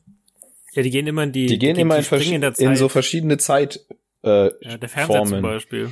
Ja, 0.72 0.82
die 0.82 0.90
gehen 0.90 1.06
immer 1.06 1.24
in 1.24 1.32
die, 1.32 1.46
die 1.46 1.58
gehen 1.58 1.74
die, 1.74 1.82
immer 1.82 2.00
die 2.00 2.34
in, 2.34 2.42
in, 2.42 2.76
so 2.76 2.88
verschiedene 2.88 3.36
Zeit 3.36 3.80
äh, 4.24 4.50
ja, 4.64 4.78
der 4.78 4.88
Fernseher 4.88 5.16
Formen. 5.16 5.32
zum 5.34 5.42
Beispiel. 5.42 5.90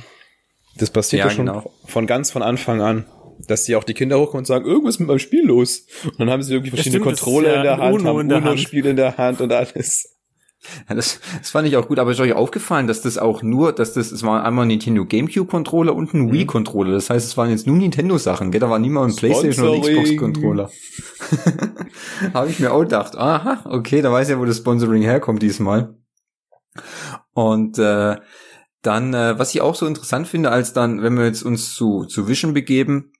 Das 0.77 0.89
passiert 0.89 1.19
ja, 1.19 1.25
ja 1.27 1.31
schon 1.31 1.45
genau. 1.45 1.71
von 1.85 2.07
ganz 2.07 2.31
von 2.31 2.41
Anfang 2.41 2.81
an, 2.81 3.05
dass 3.47 3.65
die 3.65 3.75
auch 3.75 3.83
die 3.83 3.93
Kinder 3.93 4.19
hochkommen 4.19 4.39
und 4.39 4.45
sagen, 4.45 4.65
irgendwas 4.65 4.99
mit 4.99 5.07
meinem 5.07 5.19
Spiel 5.19 5.45
los. 5.45 5.85
Und 6.05 6.19
dann 6.19 6.29
haben 6.29 6.41
sie 6.41 6.53
irgendwie 6.53 6.71
verschiedene 6.71 7.03
stimmt, 7.03 7.19
Controller 7.19 7.57
in 7.57 7.63
der 7.63 7.77
Hand, 7.77 7.99
Uno 7.99 8.17
haben 8.17 8.31
Uno-Spiel 8.31 8.85
in 8.85 8.95
der 8.95 9.17
Hand 9.17 9.41
und 9.41 9.51
alles. 9.51 10.17
Ja, 10.87 10.95
das, 10.95 11.19
das 11.39 11.49
fand 11.49 11.67
ich 11.67 11.75
auch 11.75 11.87
gut, 11.87 11.97
aber 11.97 12.11
ist 12.11 12.19
euch 12.19 12.33
aufgefallen, 12.33 12.85
dass 12.87 13.01
das 13.01 13.17
auch 13.17 13.41
nur, 13.41 13.73
dass 13.73 13.93
das, 13.93 14.11
es 14.11 14.23
war 14.23 14.43
einmal 14.43 14.65
ein 14.65 14.67
Nintendo 14.67 15.05
GameCube 15.05 15.49
Controller 15.49 15.95
und 15.95 16.13
ein 16.13 16.27
mhm. 16.27 16.31
Wii 16.31 16.45
Controller. 16.45 16.91
Das 16.91 17.09
heißt, 17.09 17.25
es 17.25 17.37
waren 17.37 17.49
jetzt 17.49 17.65
nur 17.65 17.77
Nintendo 17.77 18.17
Sachen, 18.17 18.51
gell? 18.51 18.61
Da 18.61 18.69
war 18.69 18.77
niemand 18.77 19.13
ein 19.13 19.15
PlayStation 19.15 19.67
oder 19.67 19.81
Xbox 19.81 20.17
Controller. 20.17 20.69
Habe 22.33 22.49
ich 22.49 22.59
mir 22.59 22.71
auch 22.71 22.81
gedacht, 22.81 23.17
aha, 23.17 23.61
okay, 23.65 24.01
da 24.01 24.11
weiß 24.11 24.29
ja, 24.29 24.39
wo 24.39 24.45
das 24.45 24.57
Sponsoring 24.57 25.01
herkommt 25.01 25.41
diesmal. 25.41 25.95
Und 27.33 27.79
äh, 27.79 28.17
dann, 28.81 29.13
äh, 29.13 29.37
was 29.39 29.53
ich 29.53 29.61
auch 29.61 29.75
so 29.75 29.85
interessant 29.87 30.27
finde, 30.27 30.51
als 30.51 30.73
dann, 30.73 31.01
wenn 31.01 31.17
wir 31.17 31.25
jetzt 31.25 31.43
uns 31.43 31.73
zu, 31.73 32.05
zu 32.05 32.27
Vision 32.27 32.53
begeben, 32.53 33.13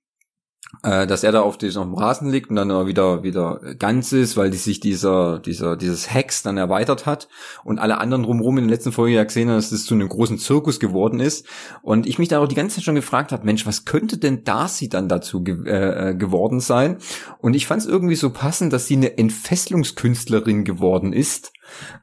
äh, 0.84 1.06
dass 1.06 1.24
er 1.24 1.32
da 1.32 1.42
auf 1.42 1.58
diesem 1.58 1.94
Rasen 1.94 2.30
liegt 2.30 2.50
und 2.50 2.56
dann 2.56 2.70
wieder 2.88 3.24
wieder 3.24 3.60
ganz 3.78 4.12
ist, 4.12 4.38
weil 4.38 4.50
die 4.50 4.58
sich 4.58 4.80
dieser 4.80 5.40
dieser 5.40 5.76
dieses 5.78 6.14
Hex 6.14 6.44
dann 6.44 6.58
erweitert 6.58 7.06
hat 7.06 7.28
und 7.64 7.80
alle 7.80 8.00
anderen 8.00 8.24
drumherum 8.24 8.58
in 8.58 8.68
der 8.68 8.76
letzten 8.76 8.92
Folge 8.92 9.16
ja 9.16 9.24
gesehen 9.24 9.50
haben, 9.50 9.58
dass 9.58 9.70
das 9.70 9.86
zu 9.86 9.94
einem 9.94 10.10
großen 10.10 10.38
Zirkus 10.38 10.80
geworden 10.80 11.20
ist 11.20 11.46
und 11.82 12.08
ich 12.08 12.20
mich 12.20 12.30
da 12.30 12.40
auch 12.40 12.48
die 12.48 12.56
ganze 12.56 12.76
Zeit 12.76 12.86
schon 12.86 12.96
gefragt 12.96 13.32
habe, 13.32 13.46
Mensch, 13.46 13.66
was 13.66 13.86
könnte 13.86 14.18
denn 14.18 14.44
Darcy 14.44 14.90
dann 14.90 15.08
dazu 15.08 15.44
ge 15.44 15.58
äh, 15.66 16.10
äh, 16.10 16.16
geworden 16.16 16.60
sein? 16.60 16.98
Und 17.40 17.54
ich 17.54 17.68
fand 17.68 17.82
es 17.82 17.88
irgendwie 17.88 18.16
so 18.16 18.32
passend, 18.32 18.74
dass 18.74 18.88
sie 18.88 18.96
eine 18.96 19.18
Entfesselungskünstlerin 19.18 20.64
geworden 20.64 21.14
ist. 21.14 21.52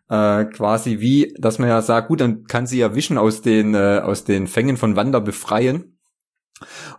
Äh, 0.09 0.47
quasi 0.47 1.01
wie, 1.01 1.35
dass 1.39 1.59
man 1.59 1.69
ja 1.69 1.83
sagt, 1.83 2.09
gut, 2.09 2.21
dann 2.21 2.45
kann 2.45 2.67
sie 2.67 2.79
ja 2.79 2.95
Wischen 2.95 3.19
aus 3.19 3.43
den 3.43 3.75
äh, 3.75 4.01
aus 4.03 4.25
den 4.25 4.47
Fängen 4.47 4.77
von 4.77 4.97
Wanda 4.97 5.21
befreien 5.21 5.98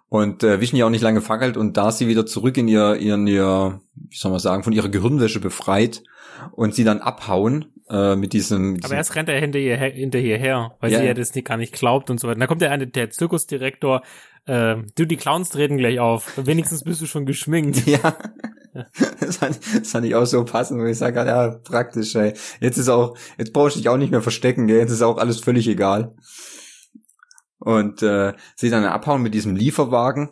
Und 0.09 0.43
äh, 0.43 0.59
Vision 0.61 0.79
ja 0.79 0.85
auch 0.85 0.89
nicht 0.89 1.01
lange 1.01 1.21
fackelt 1.21 1.57
und 1.57 1.77
da 1.77 1.91
sie 1.91 2.07
wieder 2.07 2.25
zurück 2.25 2.57
in 2.57 2.67
ihr, 2.67 2.95
ihren, 2.95 3.27
ihr, 3.27 3.79
wie 3.95 4.15
soll 4.15 4.31
man 4.31 4.39
sagen, 4.39 4.63
von 4.63 4.73
ihrer 4.73 4.89
Gehirnwäsche 4.89 5.39
befreit 5.39 6.03
und 6.51 6.73
sie 6.73 6.83
dann 6.83 6.99
abhauen 6.99 7.65
äh, 7.89 8.15
mit 8.15 8.33
diesem, 8.33 8.75
diesem 8.75 8.85
Aber 8.85 8.95
erst 8.95 9.15
rennt 9.15 9.29
er 9.29 9.39
hinter 9.39 9.59
ihr, 9.59 9.75
her- 9.77 9.91
hinter 9.91 10.19
ihr 10.19 10.37
her, 10.37 10.75
weil 10.79 10.91
Ja, 10.91 10.99
sie 10.99 11.05
ja. 11.05 11.13
das 11.13 11.33
nicht 11.35 11.47
gar 11.47 11.57
nicht 11.57 11.73
glaubt 11.73 12.09
und 12.09 12.19
so 12.19 12.27
weiter. 12.27 12.35
Und 12.35 12.41
da 12.41 12.47
kommt 12.47 12.61
der 12.61 12.71
eine, 12.71 12.87
der 12.87 13.09
Zirkusdirektor, 13.09 14.01
äh, 14.45 14.77
du, 14.95 15.05
die 15.05 15.17
Clowns 15.17 15.49
treten 15.49 15.77
gleich 15.77 15.99
auf. 15.99 16.31
Wenigstens 16.37 16.83
bist 16.83 17.01
du 17.01 17.05
schon 17.05 17.25
geschminkt. 17.25 17.83
Ja, 17.87 18.15
das 19.19 19.37
fand, 19.37 19.59
das 19.81 19.89
fand 19.91 20.05
ich 20.05 20.13
auch 20.13 20.25
so 20.25 20.45
passend, 20.45 20.79
wo 20.79 20.85
ich 20.85 20.97
sage, 20.97 21.19
ja, 21.25 21.49
praktisch, 21.49 22.13
ey. 22.15 22.33
Jetzt 22.61 22.77
ist 22.77 22.87
auch, 22.87 23.17
jetzt 23.39 23.51
brauchst 23.51 23.75
du 23.75 23.79
dich 23.79 23.89
auch 23.89 23.97
nicht 23.97 24.11
mehr 24.11 24.21
verstecken, 24.21 24.67
gell? 24.67 24.77
jetzt 24.77 24.91
ist 24.91 25.01
auch 25.01 25.17
alles 25.17 25.39
völlig 25.39 25.67
egal. 25.67 26.13
Und 27.59 28.01
äh, 28.01 28.33
sie 28.55 28.69
dann 28.69 28.85
abhauen 28.85 29.21
mit 29.21 29.33
diesem 29.33 29.55
Lieferwagen. 29.55 30.29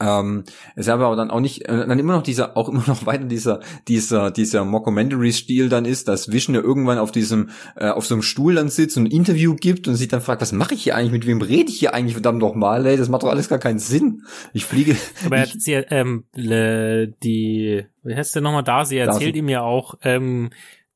Ähm, 0.00 0.44
es 0.76 0.86
ist 0.86 0.92
aber 0.92 1.16
dann 1.16 1.30
auch 1.30 1.40
nicht, 1.40 1.62
äh, 1.62 1.86
dann 1.86 1.98
immer 1.98 2.12
noch 2.12 2.22
dieser, 2.22 2.56
auch 2.56 2.68
immer 2.68 2.84
noch 2.86 3.06
weiter 3.06 3.24
dieser, 3.24 3.60
dieser, 3.88 4.30
dieser 4.30 4.64
Mockumentary-Stil 4.64 5.68
dann 5.68 5.84
ist, 5.84 6.06
dass 6.06 6.30
Vision 6.30 6.54
ja 6.54 6.62
irgendwann 6.62 6.98
auf 6.98 7.10
diesem, 7.10 7.50
äh, 7.76 7.88
auf 7.88 8.06
so 8.06 8.14
einem 8.14 8.22
Stuhl 8.22 8.54
dann 8.54 8.68
sitzt 8.68 8.96
und 8.96 9.04
ein 9.04 9.10
Interview 9.10 9.56
gibt 9.56 9.88
und 9.88 9.96
sich 9.96 10.08
dann 10.08 10.20
fragt, 10.20 10.40
was 10.40 10.52
mache 10.52 10.74
ich 10.74 10.84
hier 10.84 10.94
eigentlich, 10.94 11.12
mit 11.12 11.26
wem 11.26 11.40
rede 11.40 11.70
ich 11.70 11.80
hier 11.80 11.94
eigentlich 11.94 12.14
verdammt 12.14 12.38
nochmal, 12.38 12.86
ey, 12.86 12.96
das 12.96 13.08
macht 13.08 13.24
doch 13.24 13.30
alles 13.30 13.48
gar 13.48 13.58
keinen 13.58 13.80
Sinn. 13.80 14.22
Ich 14.52 14.64
fliege, 14.64 14.96
Aber 15.26 15.42
ich, 15.42 15.54
sie, 15.58 15.72
ähm, 15.72 16.24
die, 16.36 17.84
wie 18.04 18.14
heißt 18.14 18.34
der 18.34 18.42
nochmal 18.42 18.64
da? 18.64 18.84
Sie 18.84 18.98
erzählt 18.98 19.34
ihm 19.34 19.48
ja 19.48 19.62
auch, 19.62 19.96
ähm, 20.02 20.50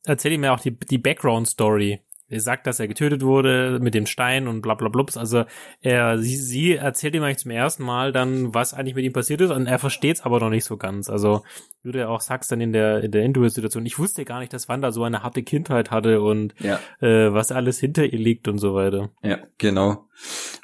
erzählt 0.04 0.34
ihm 0.34 0.44
ja 0.44 0.54
auch 0.54 0.60
die, 0.60 0.78
die 0.78 0.98
Background-Story. 0.98 2.00
Er 2.32 2.40
sagt, 2.40 2.66
dass 2.66 2.80
er 2.80 2.88
getötet 2.88 3.22
wurde 3.22 3.78
mit 3.80 3.94
dem 3.94 4.06
Stein 4.06 4.48
und 4.48 4.62
bla 4.62 4.74
bla 4.74 4.88
blups. 4.88 5.16
Also 5.16 5.44
er, 5.80 6.18
sie, 6.18 6.36
sie 6.36 6.74
erzählt 6.74 7.14
ihm 7.14 7.22
eigentlich 7.22 7.38
zum 7.38 7.50
ersten 7.50 7.84
Mal 7.84 8.12
dann, 8.12 8.54
was 8.54 8.74
eigentlich 8.74 8.94
mit 8.94 9.04
ihm 9.04 9.12
passiert 9.12 9.40
ist 9.40 9.50
und 9.50 9.66
er 9.66 9.78
versteht 9.78 10.16
es 10.16 10.22
aber 10.22 10.40
noch 10.40 10.50
nicht 10.50 10.64
so 10.64 10.76
ganz. 10.76 11.10
Also 11.10 11.42
du 11.84 11.90
ja 11.98 12.08
auch 12.08 12.20
sagst 12.20 12.50
dann 12.50 12.60
in 12.60 12.72
der, 12.72 13.04
in 13.04 13.10
der 13.10 13.22
Interview-Situation, 13.22 13.84
ich 13.86 13.98
wusste 13.98 14.24
gar 14.24 14.40
nicht, 14.40 14.52
dass 14.52 14.68
Wanda 14.68 14.92
so 14.92 15.04
eine 15.04 15.22
harte 15.22 15.42
Kindheit 15.42 15.90
hatte 15.90 16.22
und 16.22 16.54
ja. 16.60 16.78
äh, 17.00 17.32
was 17.32 17.52
alles 17.52 17.78
hinter 17.78 18.04
ihr 18.04 18.18
liegt 18.18 18.48
und 18.48 18.58
so 18.58 18.74
weiter. 18.74 19.10
Ja, 19.22 19.38
genau. 19.58 20.06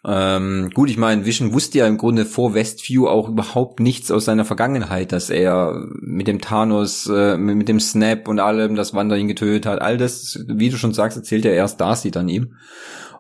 Ähm, 0.05 0.71
gut, 0.75 0.91
ich 0.91 0.97
meine, 0.97 1.27
Vision 1.27 1.53
wusste 1.53 1.79
ja 1.79 1.87
im 1.87 1.99
Grunde 1.99 2.25
vor 2.25 2.55
Westview 2.55 3.09
auch 3.09 3.29
überhaupt 3.29 3.81
nichts 3.81 4.11
aus 4.11 4.25
seiner 4.25 4.45
Vergangenheit, 4.45 5.13
dass 5.13 5.29
er 5.29 5.87
mit 6.01 6.29
dem 6.29 6.41
Thanos, 6.41 7.09
äh, 7.09 7.37
mit 7.37 7.69
dem 7.69 7.81
Snap 7.81 8.29
und 8.29 8.39
allem, 8.39 8.77
das 8.77 8.95
Wanda 8.95 9.17
ihn 9.17 9.29
getötet 9.29 9.67
hat. 9.67 9.81
All 9.81 9.99
das, 9.99 10.45
wie 10.47 10.71
du 10.71 10.77
schon 10.77 10.95
sagst, 10.95 11.17
erzählt 11.17 11.45
ja 11.45 11.51
erst 11.51 11.81
Darcy 11.81 12.11
dann 12.11 12.29
ihm. 12.29 12.55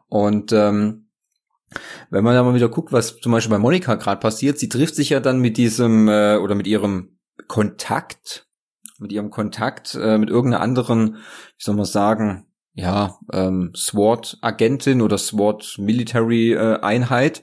Und 0.08 0.52
ähm, 0.52 1.08
wenn 2.11 2.25
man 2.25 2.35
da 2.35 2.42
mal 2.42 2.54
wieder 2.54 2.68
guckt, 2.68 2.92
was 2.92 3.18
zum 3.18 3.32
Beispiel 3.32 3.54
bei 3.54 3.61
Monika 3.61 3.97
gerade 3.97 4.20
passiert, 4.20 4.58
sie 4.58 4.68
trifft 4.68 4.94
sich 4.94 5.11
ja 5.11 5.20
dann 5.20 5.40
mit 5.40 5.56
diesem 5.56 6.08
äh, 6.08 6.37
oder 6.37 6.54
mit 6.54 6.66
ihrem 6.66 7.18
Kontakt, 7.47 8.47
mit 8.99 9.12
ihrem 9.12 9.30
Kontakt 9.30 9.94
äh, 9.94 10.18
mit 10.18 10.30
irgendeiner 10.30 10.62
anderen, 10.62 11.16
wie 11.16 11.62
soll 11.62 11.75
man 11.75 11.85
sagen, 11.85 12.48
ja, 12.78 13.18
ähm, 13.32 13.73
SWAT-Agentin 13.75 15.02
oder 15.02 15.18
SWAT-Military-Einheit. 15.18 17.42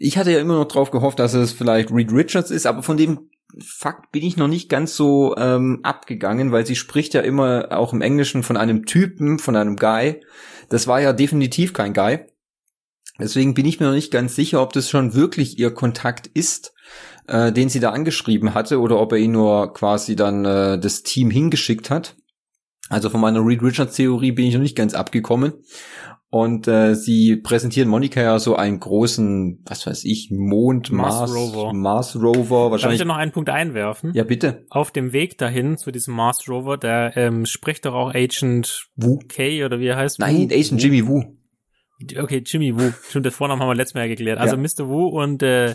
Ich 0.00 0.18
hatte 0.18 0.32
ja 0.32 0.40
immer 0.40 0.56
noch 0.56 0.66
drauf 0.66 0.90
gehofft, 0.90 1.20
dass 1.20 1.34
es 1.34 1.52
vielleicht 1.52 1.92
Reed 1.92 2.12
Richards 2.12 2.50
ist, 2.50 2.66
aber 2.66 2.82
von 2.82 2.96
dem 2.96 3.30
Fakt 3.64 4.10
bin 4.10 4.24
ich 4.24 4.36
noch 4.36 4.48
nicht 4.48 4.68
ganz 4.68 4.96
so 4.96 5.36
ähm, 5.36 5.78
abgegangen, 5.84 6.50
weil 6.50 6.66
sie 6.66 6.74
spricht 6.74 7.14
ja 7.14 7.20
immer 7.20 7.68
auch 7.70 7.92
im 7.92 8.02
Englischen 8.02 8.42
von 8.42 8.56
einem 8.56 8.86
Typen, 8.86 9.38
von 9.38 9.54
einem 9.54 9.76
Guy. 9.76 10.20
Das 10.68 10.88
war 10.88 11.00
ja 11.00 11.12
definitiv 11.12 11.72
kein 11.72 11.94
Guy. 11.94 12.24
Deswegen 13.20 13.54
bin 13.54 13.66
ich 13.66 13.78
mir 13.78 13.86
noch 13.86 13.94
nicht 13.94 14.10
ganz 14.10 14.34
sicher, 14.34 14.60
ob 14.60 14.72
das 14.72 14.90
schon 14.90 15.14
wirklich 15.14 15.60
ihr 15.60 15.72
Kontakt 15.72 16.26
ist, 16.26 16.74
äh, 17.28 17.52
den 17.52 17.68
sie 17.68 17.78
da 17.78 17.90
angeschrieben 17.90 18.52
hatte, 18.52 18.80
oder 18.80 18.98
ob 18.98 19.12
er 19.12 19.18
ihn 19.18 19.30
nur 19.30 19.72
quasi 19.72 20.16
dann 20.16 20.44
äh, 20.44 20.76
das 20.76 21.04
Team 21.04 21.30
hingeschickt 21.30 21.88
hat. 21.88 22.16
Also 22.88 23.10
von 23.10 23.20
meiner 23.20 23.44
Reed 23.44 23.62
Richards 23.62 23.96
Theorie 23.96 24.32
bin 24.32 24.46
ich 24.46 24.54
noch 24.54 24.60
nicht 24.60 24.76
ganz 24.76 24.94
abgekommen. 24.94 25.52
Und 26.28 26.66
äh, 26.68 26.94
sie 26.94 27.36
präsentieren 27.36 27.88
Monika 27.88 28.20
ja 28.20 28.38
so 28.38 28.56
einen 28.56 28.80
großen, 28.80 29.62
was 29.64 29.86
weiß 29.86 30.04
ich, 30.04 30.30
Mond, 30.32 30.90
Mars 30.90 31.20
Mars, 31.20 31.34
Rover. 31.34 31.72
Mars 31.72 32.16
Rover, 32.16 32.34
Darf 32.34 32.66
ich 32.66 32.70
wahrscheinlich. 32.72 32.98
da 32.98 33.04
noch 33.04 33.16
einen 33.16 33.30
Punkt 33.32 33.48
einwerfen? 33.48 34.12
Ja, 34.12 34.24
bitte. 34.24 34.66
Auf 34.70 34.90
dem 34.90 35.12
Weg 35.12 35.38
dahin 35.38 35.76
zu 35.78 35.92
diesem 35.92 36.14
Mars 36.14 36.48
Rover, 36.48 36.76
der 36.78 37.16
ähm, 37.16 37.46
spricht 37.46 37.86
doch 37.86 37.94
auch 37.94 38.12
Agent 38.12 38.88
Wu. 38.96 39.18
K 39.28 39.64
oder 39.64 39.78
wie 39.78 39.86
er 39.86 39.96
heißt? 39.96 40.18
Nein, 40.18 40.36
Wu? 40.36 40.54
Agent 40.54 40.82
Jimmy 40.82 41.06
Wu. 41.06 41.22
Okay, 42.18 42.42
Jimmy 42.44 42.76
Wu. 42.76 42.90
Stimmt, 43.08 43.26
das 43.26 43.34
Vornamen 43.36 43.62
haben 43.62 43.68
wir 43.68 43.74
letztes 43.76 43.94
Mal 43.94 44.02
ja 44.02 44.08
geklärt. 44.08 44.38
Also 44.38 44.56
Ja. 44.56 44.62
Mr. 44.62 44.88
Wu 44.88 45.06
und 45.06 45.42
äh, 45.44 45.74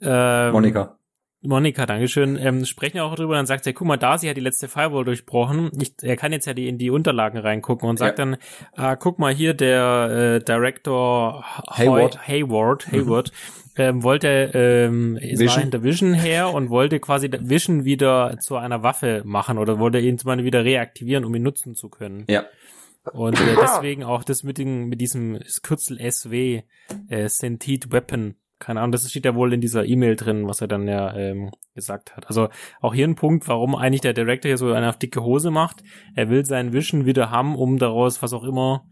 ähm, 0.00 0.52
Monika. 0.52 0.98
Monika, 1.46 1.86
Dankeschön, 1.86 2.36
ähm, 2.40 2.64
sprechen 2.64 3.00
auch 3.00 3.14
drüber, 3.14 3.34
dann 3.34 3.46
sagt 3.46 3.66
er, 3.66 3.72
guck 3.72 3.86
mal, 3.86 3.96
da, 3.96 4.18
sie 4.18 4.28
hat 4.28 4.36
die 4.36 4.40
letzte 4.40 4.68
Firewall 4.68 5.04
durchbrochen. 5.04 5.70
Ich, 5.80 5.92
er 6.02 6.16
kann 6.16 6.32
jetzt 6.32 6.46
ja 6.46 6.54
die, 6.54 6.68
in 6.68 6.78
die 6.78 6.90
Unterlagen 6.90 7.38
reingucken 7.38 7.88
und 7.88 7.98
sagt 7.98 8.18
Ja. 8.18 8.24
dann, 8.24 8.36
ah, 8.72 8.96
guck 8.96 9.18
mal 9.18 9.32
hier, 9.32 9.54
der 9.54 10.38
äh, 10.40 10.44
Director 10.44 11.44
Hayward. 11.70 12.26
Hayward, 12.26 12.90
Hayward 12.92 13.32
ähm, 13.76 14.02
wollte, 14.02 14.50
ähm, 14.54 15.16
es 15.16 15.38
war 15.38 15.46
Vision. 15.46 15.60
hinter 15.62 15.82
Vision 15.82 16.14
her 16.14 16.52
und 16.54 16.70
wollte 16.70 17.00
quasi 17.00 17.28
Vision 17.30 17.84
wieder 17.84 18.36
zu 18.40 18.56
einer 18.56 18.82
Waffe 18.82 19.22
machen 19.24 19.58
oder 19.58 19.78
wollte 19.78 19.98
ihn 19.98 20.18
zum 20.18 20.28
Beispiel 20.28 20.44
wieder 20.46 20.64
reaktivieren, 20.64 21.24
um 21.24 21.34
ihn 21.34 21.42
nutzen 21.42 21.74
zu 21.74 21.88
können. 21.88 22.24
Ja. 22.28 22.44
Und 23.12 23.38
äh, 23.38 23.56
deswegen 23.60 24.02
auch 24.02 24.24
das 24.24 24.44
mit, 24.44 24.56
den, 24.58 24.86
mit 24.86 25.00
diesem 25.00 25.38
Kürzel 25.62 25.98
SW, 26.10 26.62
äh, 27.08 27.28
Sentient 27.28 27.92
Weapon. 27.92 28.36
Keine 28.64 28.80
Ahnung, 28.80 28.92
das 28.92 29.08
steht 29.10 29.26
ja 29.26 29.34
wohl 29.34 29.52
in 29.52 29.60
dieser 29.60 29.84
E-Mail 29.84 30.16
drin, 30.16 30.48
was 30.48 30.62
er 30.62 30.68
dann 30.68 30.88
ja 30.88 31.14
ähm, 31.14 31.50
gesagt 31.74 32.16
hat. 32.16 32.26
Also 32.28 32.48
auch 32.80 32.94
hier 32.94 33.06
ein 33.06 33.14
Punkt, 33.14 33.46
warum 33.46 33.74
eigentlich 33.74 34.00
der 34.00 34.14
Director 34.14 34.48
hier 34.48 34.56
so 34.56 34.72
eine 34.72 34.88
auf 34.88 34.98
dicke 34.98 35.22
Hose 35.22 35.50
macht. 35.50 35.82
Er 36.14 36.30
will 36.30 36.46
sein 36.46 36.72
Vision 36.72 37.04
wieder 37.04 37.30
haben, 37.30 37.56
um 37.56 37.78
daraus, 37.78 38.22
was 38.22 38.32
auch 38.32 38.44
immer, 38.44 38.86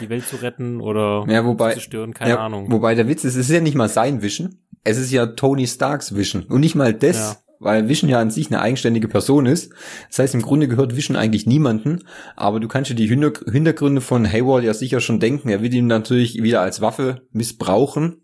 die 0.00 0.10
Welt 0.10 0.26
zu 0.26 0.36
retten 0.36 0.80
oder 0.82 1.24
Ja, 1.26 1.44
wobei- 1.46 1.70
zu 1.70 1.74
zerstören, 1.76 2.12
keine 2.12 2.32
ja, 2.32 2.36
Ahnung. 2.38 2.70
Wobei 2.70 2.94
der 2.94 3.08
Witz 3.08 3.24
ist, 3.24 3.36
es 3.36 3.48
ist 3.48 3.54
ja 3.54 3.60
nicht 3.60 3.76
mal 3.76 3.88
sein 3.88 4.20
Vision. 4.20 4.58
Es 4.84 4.98
ist 4.98 5.10
ja 5.10 5.24
Tony 5.26 5.66
Starks 5.66 6.14
Vision. 6.14 6.42
Und 6.44 6.60
nicht 6.60 6.74
mal 6.74 6.92
das, 6.92 7.16
Ja. 7.16 7.36
weil 7.60 7.88
Vision 7.88 8.10
ja 8.10 8.18
an 8.20 8.30
sich 8.30 8.48
eine 8.48 8.60
eigenständige 8.60 9.08
Person 9.08 9.46
ist. 9.46 9.72
Das 10.08 10.18
heißt, 10.18 10.34
im 10.34 10.42
Grunde 10.42 10.68
gehört 10.68 10.96
Vision 10.96 11.16
eigentlich 11.16 11.46
niemanden. 11.46 12.00
Aber 12.36 12.60
du 12.60 12.68
kannst 12.68 12.90
dir 12.90 12.94
die 12.94 13.06
Hinter- 13.08 13.32
Hintergründe 13.50 14.02
von 14.02 14.26
Hayward 14.30 14.64
ja 14.64 14.74
sicher 14.74 15.00
schon 15.00 15.18
denken. 15.20 15.48
Er 15.48 15.62
wird 15.62 15.72
ihn 15.72 15.86
natürlich 15.86 16.42
wieder 16.42 16.60
als 16.60 16.80
Waffe 16.82 17.22
missbrauchen. 17.32 18.18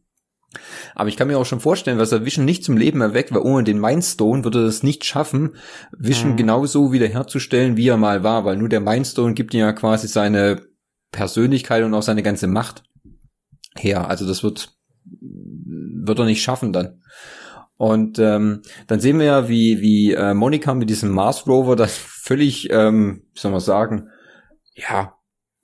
Aber 0.95 1.09
ich 1.09 1.17
kann 1.17 1.29
mir 1.29 1.39
auch 1.39 1.47
schon 1.47 1.61
vorstellen, 1.61 1.99
was 1.99 2.13
er 2.13 2.25
Vision 2.25 2.45
nicht 2.45 2.65
zum 2.65 2.77
Leben 2.77 3.01
erweckt, 3.01 3.33
weil 3.33 3.43
ohne 3.43 3.65
den 3.65 3.79
Mindstone 3.81 4.45
würde 4.45 4.61
er 4.61 4.67
es 4.67 4.83
nicht 4.83 5.05
schaffen, 5.05 5.55
Vision 5.97 6.33
Mhm. 6.33 6.37
genauso 6.37 6.93
wiederherzustellen, 6.93 7.77
wie 7.77 7.89
er 7.89 7.97
mal 7.99 8.23
war, 8.23 8.45
weil 8.45 8.57
nur 8.57 8.69
der 8.69 8.81
Mindstone 8.81 9.35
gibt 9.35 9.53
ihm 9.55 9.61
ja 9.61 9.73
quasi 9.73 10.09
seine 10.09 10.63
Persönlichkeit 11.13 11.85
und 11.85 11.95
auch 11.95 12.03
seine 12.03 12.23
ganze 12.23 12.47
Macht 12.47 12.83
her. 13.77 14.09
Also 14.09 14.27
das 14.27 14.43
wird, 14.43 14.71
wird 15.05 16.19
er 16.19 16.25
nicht 16.25 16.43
schaffen 16.43 16.73
dann. 16.73 17.03
Und 17.77 18.19
ähm, 18.19 18.63
dann 18.89 19.01
sehen 19.01 19.19
wir 19.19 19.27
ja, 19.27 19.49
wie, 19.49 19.81
wie 19.81 20.13
äh, 20.13 20.35
Monika 20.35 20.75
mit 20.75 20.91
diesem 20.91 21.11
Mars 21.11 21.47
Rover 21.47 21.77
das 21.77 21.97
völlig, 22.23 22.71
ähm, 22.71 23.23
wie 23.35 23.41
soll 23.41 23.53
man 23.53 23.61
sagen, 23.61 24.09
ja, 24.75 25.15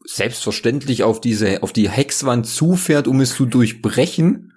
selbstverständlich 0.06 1.02
auf 1.02 1.20
diese, 1.20 1.62
auf 1.62 1.72
die 1.72 1.88
Hexwand 1.88 2.46
zufährt, 2.46 3.08
um 3.08 3.20
es 3.20 3.34
zu 3.34 3.46
durchbrechen. 3.46 4.52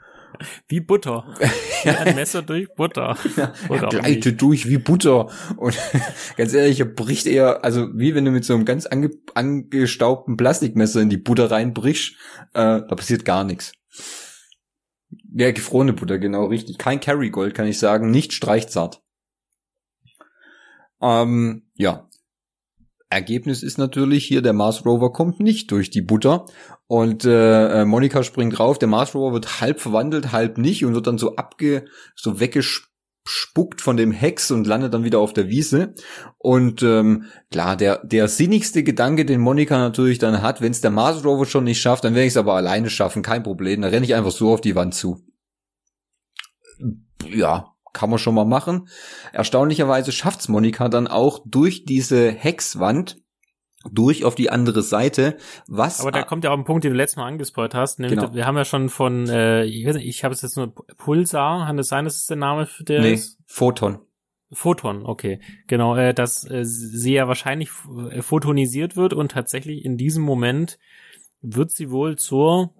Wie 0.67 0.79
Butter. 0.79 1.25
Wie 1.83 1.89
ein 1.89 2.15
Messer 2.15 2.41
durch 2.41 2.73
Butter. 2.73 3.17
Er 3.35 3.53
auch 3.69 3.81
nicht. 3.81 3.89
gleitet 3.89 4.41
durch 4.41 4.67
wie 4.67 4.77
Butter. 4.77 5.29
Und 5.57 5.77
ganz 6.37 6.53
ehrlich, 6.53 6.79
er 6.79 6.85
bricht 6.85 7.27
eher, 7.27 7.63
also 7.63 7.87
wie 7.93 8.15
wenn 8.15 8.25
du 8.25 8.31
mit 8.31 8.45
so 8.45 8.53
einem 8.53 8.65
ganz 8.65 8.85
ange, 8.85 9.11
angestaubten 9.33 10.37
Plastikmesser 10.37 11.01
in 11.01 11.09
die 11.09 11.17
Butter 11.17 11.51
reinbrichst, 11.51 12.15
äh, 12.53 12.81
da 12.87 12.95
passiert 12.95 13.25
gar 13.25 13.43
nichts. 13.43 13.73
Ja, 15.33 15.51
gefrorene 15.51 15.93
Butter, 15.93 16.17
genau, 16.17 16.45
richtig. 16.45 16.77
Kein 16.77 16.99
Kerrygold, 16.99 17.53
kann 17.53 17.67
ich 17.67 17.79
sagen, 17.79 18.09
nicht 18.11 18.33
streichzart. 18.33 19.01
Ähm, 21.01 21.63
ja. 21.75 22.06
Ergebnis 23.09 23.63
ist 23.63 23.77
natürlich 23.77 24.25
hier, 24.25 24.41
der 24.41 24.53
Mars 24.53 24.85
Rover 24.85 25.13
kommt 25.13 25.39
nicht 25.39 25.71
durch 25.71 25.89
die 25.89 26.01
Butter 26.01 26.45
und 26.87 27.23
äh, 27.25 27.85
Monika 27.85 28.23
springt 28.23 28.57
drauf, 28.57 28.79
der 28.79 28.89
Mars 28.89 29.15
Rover 29.15 29.33
wird 29.33 29.61
halb 29.61 29.79
verwandelt, 29.79 30.33
halb 30.33 30.57
nicht 30.57 30.83
und 30.83 30.93
wird 30.93 31.07
dann 31.07 31.17
so 31.17 31.37
abge, 31.37 31.85
so 32.15 32.41
weggespuckt 32.41 33.79
von 33.79 33.95
dem 33.95 34.11
Hex 34.11 34.51
und 34.51 34.67
landet 34.67 34.93
dann 34.93 35.05
wieder 35.05 35.19
auf 35.19 35.31
der 35.31 35.47
Wiese. 35.47 35.95
Und 36.37 36.83
ähm, 36.83 37.25
klar, 37.49 37.77
der, 37.77 38.05
der 38.05 38.27
sinnigste 38.27 38.83
Gedanke, 38.83 39.23
den 39.23 39.39
Monika 39.39 39.77
natürlich 39.77 40.19
dann 40.19 40.41
hat, 40.41 40.59
wenn 40.59 40.71
es 40.71 40.81
der 40.81 40.91
Mars 40.91 41.23
Rover 41.23 41.45
schon 41.45 41.63
nicht 41.63 41.79
schafft, 41.79 42.03
dann 42.03 42.13
werde 42.13 42.27
ich 42.27 42.33
es 42.33 42.37
aber 42.37 42.55
alleine 42.55 42.89
schaffen, 42.89 43.21
kein 43.21 43.43
Problem. 43.43 43.81
Dann 43.81 43.91
renne 43.91 44.05
ich 44.05 44.15
einfach 44.15 44.31
so 44.31 44.51
auf 44.51 44.59
die 44.59 44.75
Wand 44.75 44.93
zu. 44.93 45.23
Ja, 47.25 47.76
kann 47.93 48.09
man 48.09 48.19
schon 48.19 48.35
mal 48.35 48.45
machen. 48.45 48.89
Erstaunlicherweise 49.33 50.11
schafft's 50.11 50.47
Monika 50.47 50.89
dann 50.89 51.07
auch 51.07 51.39
durch 51.45 51.85
diese 51.85 52.31
Hexwand 52.31 53.17
durch 53.91 54.25
auf 54.25 54.35
die 54.35 54.49
andere 54.49 54.81
Seite, 54.81 55.37
was 55.67 56.01
aber 56.01 56.11
da 56.11 56.23
kommt 56.23 56.43
ja 56.43 56.51
auch 56.51 56.57
ein 56.57 56.65
Punkt, 56.65 56.83
den 56.83 56.91
du 56.91 56.97
letztes 56.97 57.17
Mal 57.17 57.27
angesprochen 57.27 57.69
hast, 57.73 57.99
nämlich 57.99 58.19
genau. 58.19 58.33
wir 58.33 58.45
haben 58.45 58.57
ja 58.57 58.65
schon 58.65 58.89
von 58.89 59.29
äh, 59.29 59.63
ich 59.65 59.85
weiß 59.85 59.95
nicht, 59.95 60.07
ich 60.07 60.23
habe 60.23 60.33
es 60.33 60.41
jetzt 60.41 60.57
nur 60.57 60.73
Pulsar, 60.97 61.65
kann 61.65 61.79
es 61.79 61.87
sein, 61.87 62.05
dass 62.05 62.15
es 62.15 62.25
der 62.25 62.37
Name 62.37 62.65
für 62.65 62.83
der 62.83 63.01
nee, 63.01 63.13
ist? 63.13 63.37
Photon. 63.45 63.99
Photon, 64.51 65.05
okay. 65.05 65.41
Genau, 65.67 65.95
äh, 65.95 66.13
dass 66.13 66.49
äh, 66.49 66.63
sie 66.63 67.13
ja 67.13 67.27
wahrscheinlich 67.27 67.69
äh, 68.11 68.21
photonisiert 68.21 68.95
wird 68.95 69.13
und 69.13 69.31
tatsächlich 69.31 69.83
in 69.83 69.97
diesem 69.97 70.23
Moment 70.23 70.79
wird 71.41 71.71
sie 71.71 71.91
wohl 71.91 72.17
zur 72.17 72.73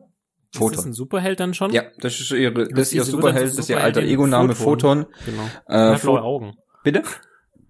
Photon. 0.54 0.72
Ist 0.72 0.78
das 0.78 0.86
ein 0.86 0.94
Superheld 0.94 1.40
dann 1.40 1.54
schon? 1.54 1.72
Ja, 1.72 1.84
das 2.00 2.20
ist 2.20 2.32
ihre, 2.32 2.68
das 2.68 2.88
ist 2.88 2.94
ihr 2.94 3.04
Superheld, 3.04 3.48
das 3.48 3.58
ist 3.58 3.70
ihr 3.70 3.82
alter 3.82 4.02
Ego-Name 4.02 4.56
Photon. 4.56 5.06
Photon. 5.06 5.14
Genau. 5.26 5.44
Äh, 5.68 5.94
hat 5.94 6.02
blaue 6.02 6.22
Augen. 6.22 6.54
Bitte? 6.84 7.04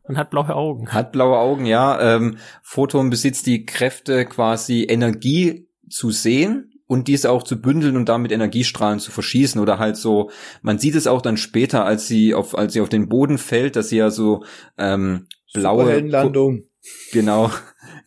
Und 0.03 0.17
hat 0.17 0.29
blaue 0.29 0.55
Augen. 0.55 0.87
Hat 0.89 1.11
blaue 1.11 1.37
Augen, 1.37 1.65
ja. 1.65 2.15
Ähm, 2.15 2.37
Photon 2.63 3.09
besitzt 3.09 3.45
die 3.45 3.65
Kräfte, 3.65 4.25
quasi 4.25 4.85
Energie 4.87 5.67
zu 5.89 6.11
sehen 6.11 6.71
und 6.87 7.09
diese 7.09 7.31
auch 7.31 7.43
zu 7.43 7.61
bündeln 7.61 7.97
und 7.97 8.07
damit 8.07 8.31
Energiestrahlen 8.31 8.99
zu 8.99 9.11
verschießen 9.11 9.59
oder 9.59 9.79
halt 9.79 9.97
so, 9.97 10.31
man 10.61 10.79
sieht 10.79 10.95
es 10.95 11.07
auch 11.07 11.21
dann 11.21 11.37
später, 11.37 11.85
als 11.85 12.07
sie 12.07 12.33
auf, 12.33 12.57
als 12.57 12.73
sie 12.73 12.81
auf 12.81 12.89
den 12.89 13.09
Boden 13.09 13.37
fällt, 13.37 13.75
dass 13.75 13.89
sie 13.89 13.97
ja 13.97 14.09
so 14.09 14.43
ähm, 14.77 15.27
blaue 15.53 15.99
Landung. 15.99 16.63
Genau, 17.11 17.51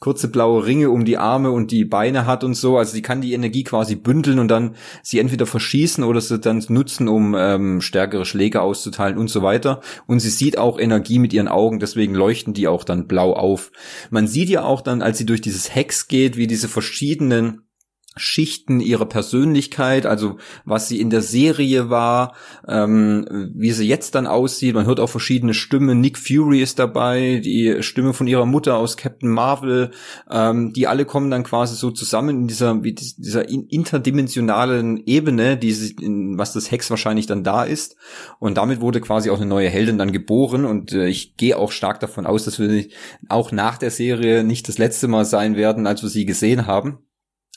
kurze 0.00 0.28
blaue 0.28 0.64
Ringe 0.64 0.90
um 0.90 1.04
die 1.04 1.18
Arme 1.18 1.50
und 1.50 1.70
die 1.70 1.84
Beine 1.84 2.26
hat 2.26 2.42
und 2.42 2.54
so. 2.54 2.78
Also 2.78 2.92
sie 2.92 3.02
kann 3.02 3.20
die 3.20 3.34
Energie 3.34 3.64
quasi 3.64 3.96
bündeln 3.96 4.38
und 4.38 4.48
dann 4.48 4.74
sie 5.02 5.18
entweder 5.18 5.46
verschießen 5.46 6.02
oder 6.02 6.20
sie 6.20 6.38
dann 6.38 6.64
nutzen, 6.68 7.06
um 7.06 7.36
ähm, 7.38 7.82
stärkere 7.82 8.24
Schläge 8.24 8.62
auszuteilen 8.62 9.18
und 9.18 9.28
so 9.28 9.42
weiter. 9.42 9.80
Und 10.06 10.20
sie 10.20 10.30
sieht 10.30 10.58
auch 10.58 10.78
Energie 10.78 11.18
mit 11.18 11.34
ihren 11.34 11.48
Augen, 11.48 11.78
deswegen 11.78 12.14
leuchten 12.14 12.54
die 12.54 12.66
auch 12.66 12.84
dann 12.84 13.06
blau 13.06 13.34
auf. 13.34 13.70
Man 14.10 14.26
sieht 14.26 14.48
ja 14.48 14.64
auch 14.64 14.80
dann, 14.80 15.02
als 15.02 15.18
sie 15.18 15.26
durch 15.26 15.42
dieses 15.42 15.74
Hex 15.74 16.08
geht, 16.08 16.38
wie 16.38 16.46
diese 16.46 16.68
verschiedenen 16.68 17.69
Schichten 18.16 18.80
ihrer 18.80 19.06
Persönlichkeit, 19.06 20.04
also 20.04 20.38
was 20.64 20.88
sie 20.88 21.00
in 21.00 21.10
der 21.10 21.22
Serie 21.22 21.90
war, 21.90 22.34
ähm, 22.66 23.50
wie 23.54 23.70
sie 23.70 23.86
jetzt 23.86 24.16
dann 24.16 24.26
aussieht. 24.26 24.74
Man 24.74 24.86
hört 24.86 24.98
auch 24.98 25.08
verschiedene 25.08 25.54
Stimmen. 25.54 26.00
Nick 26.00 26.18
Fury 26.18 26.60
ist 26.60 26.80
dabei, 26.80 27.40
die 27.44 27.84
Stimme 27.84 28.12
von 28.12 28.26
ihrer 28.26 28.46
Mutter 28.46 28.76
aus 28.76 28.96
Captain 28.96 29.30
Marvel. 29.30 29.92
Ähm, 30.28 30.72
die 30.72 30.88
alle 30.88 31.04
kommen 31.04 31.30
dann 31.30 31.44
quasi 31.44 31.76
so 31.76 31.92
zusammen 31.92 32.40
in 32.40 32.48
dieser, 32.48 32.82
wie 32.82 32.94
dieser 32.94 33.48
interdimensionalen 33.48 35.04
Ebene, 35.06 35.56
die 35.56 35.72
sie, 35.72 35.94
in, 36.00 36.36
was 36.36 36.52
das 36.52 36.72
Hex 36.72 36.90
wahrscheinlich 36.90 37.26
dann 37.26 37.44
da 37.44 37.62
ist. 37.62 37.94
Und 38.40 38.56
damit 38.56 38.80
wurde 38.80 39.00
quasi 39.00 39.30
auch 39.30 39.36
eine 39.36 39.46
neue 39.46 39.68
Heldin 39.68 39.98
dann 39.98 40.10
geboren. 40.10 40.64
Und 40.64 40.92
äh, 40.92 41.06
ich 41.06 41.36
gehe 41.36 41.56
auch 41.56 41.70
stark 41.70 42.00
davon 42.00 42.26
aus, 42.26 42.44
dass 42.44 42.58
wir 42.58 42.86
auch 43.28 43.52
nach 43.52 43.78
der 43.78 43.92
Serie 43.92 44.42
nicht 44.42 44.68
das 44.68 44.78
letzte 44.78 45.06
Mal 45.06 45.24
sein 45.24 45.54
werden, 45.54 45.86
als 45.86 46.02
wir 46.02 46.08
sie 46.08 46.26
gesehen 46.26 46.66
haben. 46.66 46.98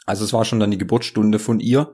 Also 0.06 0.26
es 0.26 0.34
war 0.34 0.46
schon 0.46 0.60
dann 0.60 0.72
die 0.72 0.78
Geburtsstunde 0.78 1.40
von 1.40 1.60
ihr. 1.60 1.94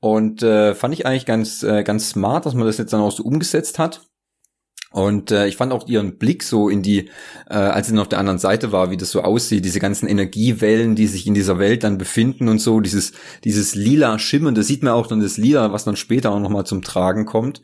Und 0.00 0.42
äh, 0.42 0.74
fand 0.74 0.94
ich 0.94 1.06
eigentlich 1.06 1.26
ganz, 1.26 1.62
äh, 1.62 1.84
ganz 1.84 2.10
smart, 2.10 2.44
dass 2.44 2.54
man 2.54 2.66
das 2.66 2.78
jetzt 2.78 2.92
dann 2.92 3.00
auch 3.00 3.12
so 3.12 3.22
umgesetzt 3.22 3.78
hat. 3.78 4.02
Und 4.92 5.30
äh, 5.30 5.46
ich 5.46 5.56
fand 5.56 5.72
auch 5.72 5.88
ihren 5.88 6.18
Blick 6.18 6.42
so 6.42 6.68
in 6.68 6.82
die, 6.82 7.08
äh, 7.48 7.54
als 7.54 7.86
sie 7.86 7.94
noch 7.94 8.02
auf 8.02 8.08
der 8.08 8.18
anderen 8.18 8.38
Seite 8.38 8.72
war, 8.72 8.90
wie 8.90 8.98
das 8.98 9.10
so 9.10 9.22
aussieht, 9.22 9.64
diese 9.64 9.80
ganzen 9.80 10.06
Energiewellen, 10.06 10.96
die 10.96 11.06
sich 11.06 11.26
in 11.26 11.34
dieser 11.34 11.58
Welt 11.58 11.82
dann 11.82 11.96
befinden 11.98 12.48
und 12.48 12.58
so, 12.58 12.80
dieses, 12.80 13.12
dieses 13.42 13.74
lila 13.74 14.18
Schimmern, 14.18 14.54
das 14.54 14.66
sieht 14.66 14.82
man 14.82 14.92
auch 14.92 15.06
dann 15.06 15.20
das 15.20 15.38
Lila, 15.38 15.72
was 15.72 15.84
dann 15.84 15.96
später 15.96 16.30
auch 16.30 16.40
nochmal 16.40 16.66
zum 16.66 16.82
Tragen 16.82 17.24
kommt. 17.24 17.62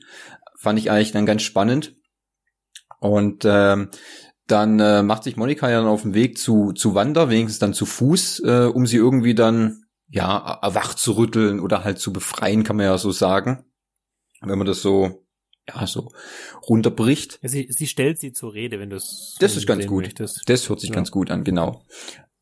Fand 0.56 0.78
ich 0.78 0.90
eigentlich 0.90 1.12
dann 1.12 1.26
ganz 1.26 1.42
spannend. 1.42 1.94
Und 3.00 3.44
ähm, 3.44 3.90
dann 4.50 4.80
äh, 4.80 5.02
macht 5.02 5.24
sich 5.24 5.36
Monika 5.36 5.70
ja 5.70 5.78
dann 5.78 5.88
auf 5.88 6.02
den 6.02 6.14
Weg 6.14 6.38
zu, 6.38 6.72
zu 6.72 6.94
Wanda, 6.94 7.30
wenigstens 7.30 7.58
dann 7.58 7.74
zu 7.74 7.86
Fuß, 7.86 8.40
äh, 8.40 8.70
um 8.72 8.86
sie 8.86 8.96
irgendwie 8.96 9.34
dann, 9.34 9.84
ja, 10.08 10.58
erwacht 10.62 10.98
zu 10.98 11.12
rütteln 11.16 11.60
oder 11.60 11.84
halt 11.84 11.98
zu 11.98 12.12
befreien, 12.12 12.64
kann 12.64 12.76
man 12.76 12.86
ja 12.86 12.98
so 12.98 13.12
sagen. 13.12 13.64
Wenn 14.40 14.58
man 14.58 14.66
das 14.66 14.82
so, 14.82 15.26
ja, 15.68 15.86
so 15.86 16.10
runterbricht. 16.68 17.38
Ja, 17.42 17.48
sie, 17.48 17.68
sie 17.70 17.86
stellt 17.86 18.18
sie 18.18 18.32
zur 18.32 18.54
Rede, 18.54 18.80
wenn 18.80 18.90
du 18.90 18.96
es 18.96 19.36
Das 19.38 19.56
ist 19.56 19.66
ganz 19.66 19.86
gut. 19.86 20.04
Möchtest. 20.04 20.48
Das 20.48 20.68
hört 20.68 20.80
sich 20.80 20.90
ja. 20.90 20.94
ganz 20.94 21.10
gut 21.10 21.30
an, 21.30 21.44
genau. 21.44 21.84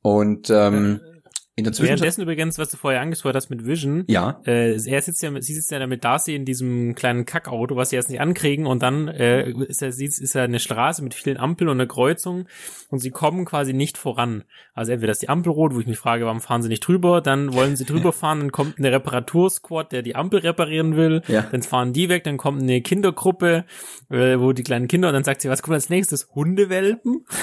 Und 0.02 0.50
ähm, 0.50 1.00
äh, 1.02 1.15
in 1.58 1.64
der 1.64 1.72
Währenddessen 1.78 2.20
übrigens, 2.20 2.58
was 2.58 2.68
du 2.68 2.76
vorher 2.76 3.00
angesprochen 3.00 3.34
hast 3.34 3.48
mit 3.48 3.66
Vision. 3.66 4.04
Ja. 4.08 4.42
Äh, 4.46 4.72
er 4.72 5.00
sitzt 5.00 5.22
ja, 5.22 5.30
sie 5.40 5.54
sitzt 5.54 5.70
ja 5.70 5.78
damit 5.78 6.04
Darcy 6.04 6.34
in 6.34 6.44
diesem 6.44 6.94
kleinen 6.94 7.24
Kackauto, 7.24 7.76
was 7.76 7.88
sie 7.88 7.96
erst 7.96 8.10
nicht 8.10 8.20
ankriegen 8.20 8.66
und 8.66 8.82
dann 8.82 9.08
äh, 9.08 9.48
ist 9.48 9.80
er 9.80 9.90
sieht, 9.90 10.18
ist 10.18 10.34
er 10.34 10.42
eine 10.42 10.60
Straße 10.60 11.02
mit 11.02 11.14
vielen 11.14 11.38
Ampeln 11.38 11.70
und 11.70 11.80
einer 11.80 11.88
Kreuzung 11.88 12.46
und 12.90 12.98
sie 12.98 13.10
kommen 13.10 13.46
quasi 13.46 13.72
nicht 13.72 13.96
voran. 13.96 14.44
Also 14.74 14.92
entweder 14.92 15.12
ist 15.12 15.22
die 15.22 15.30
Ampel 15.30 15.50
rot, 15.50 15.74
wo 15.74 15.80
ich 15.80 15.86
mich 15.86 15.96
frage, 15.96 16.26
warum 16.26 16.42
fahren 16.42 16.60
sie 16.60 16.68
nicht 16.68 16.86
drüber? 16.86 17.22
Dann 17.22 17.54
wollen 17.54 17.74
sie 17.74 17.86
drüber 17.86 18.12
fahren, 18.12 18.40
dann 18.40 18.52
kommt 18.52 18.76
eine 18.78 18.92
Reparatursquad, 18.92 19.92
der 19.92 20.02
die 20.02 20.14
Ampel 20.14 20.40
reparieren 20.40 20.96
will. 20.96 21.22
Ja. 21.26 21.46
Dann 21.50 21.62
fahren 21.62 21.94
die 21.94 22.10
weg, 22.10 22.24
dann 22.24 22.36
kommt 22.36 22.60
eine 22.60 22.82
Kindergruppe, 22.82 23.64
äh, 24.10 24.38
wo 24.38 24.52
die 24.52 24.62
kleinen 24.62 24.88
Kinder 24.88 25.08
und 25.08 25.14
dann 25.14 25.24
sagt 25.24 25.40
sie, 25.40 25.48
was 25.48 25.62
kommt 25.62 25.76
als 25.76 25.88
nächstes? 25.88 26.28
Hundewelpen? 26.34 27.24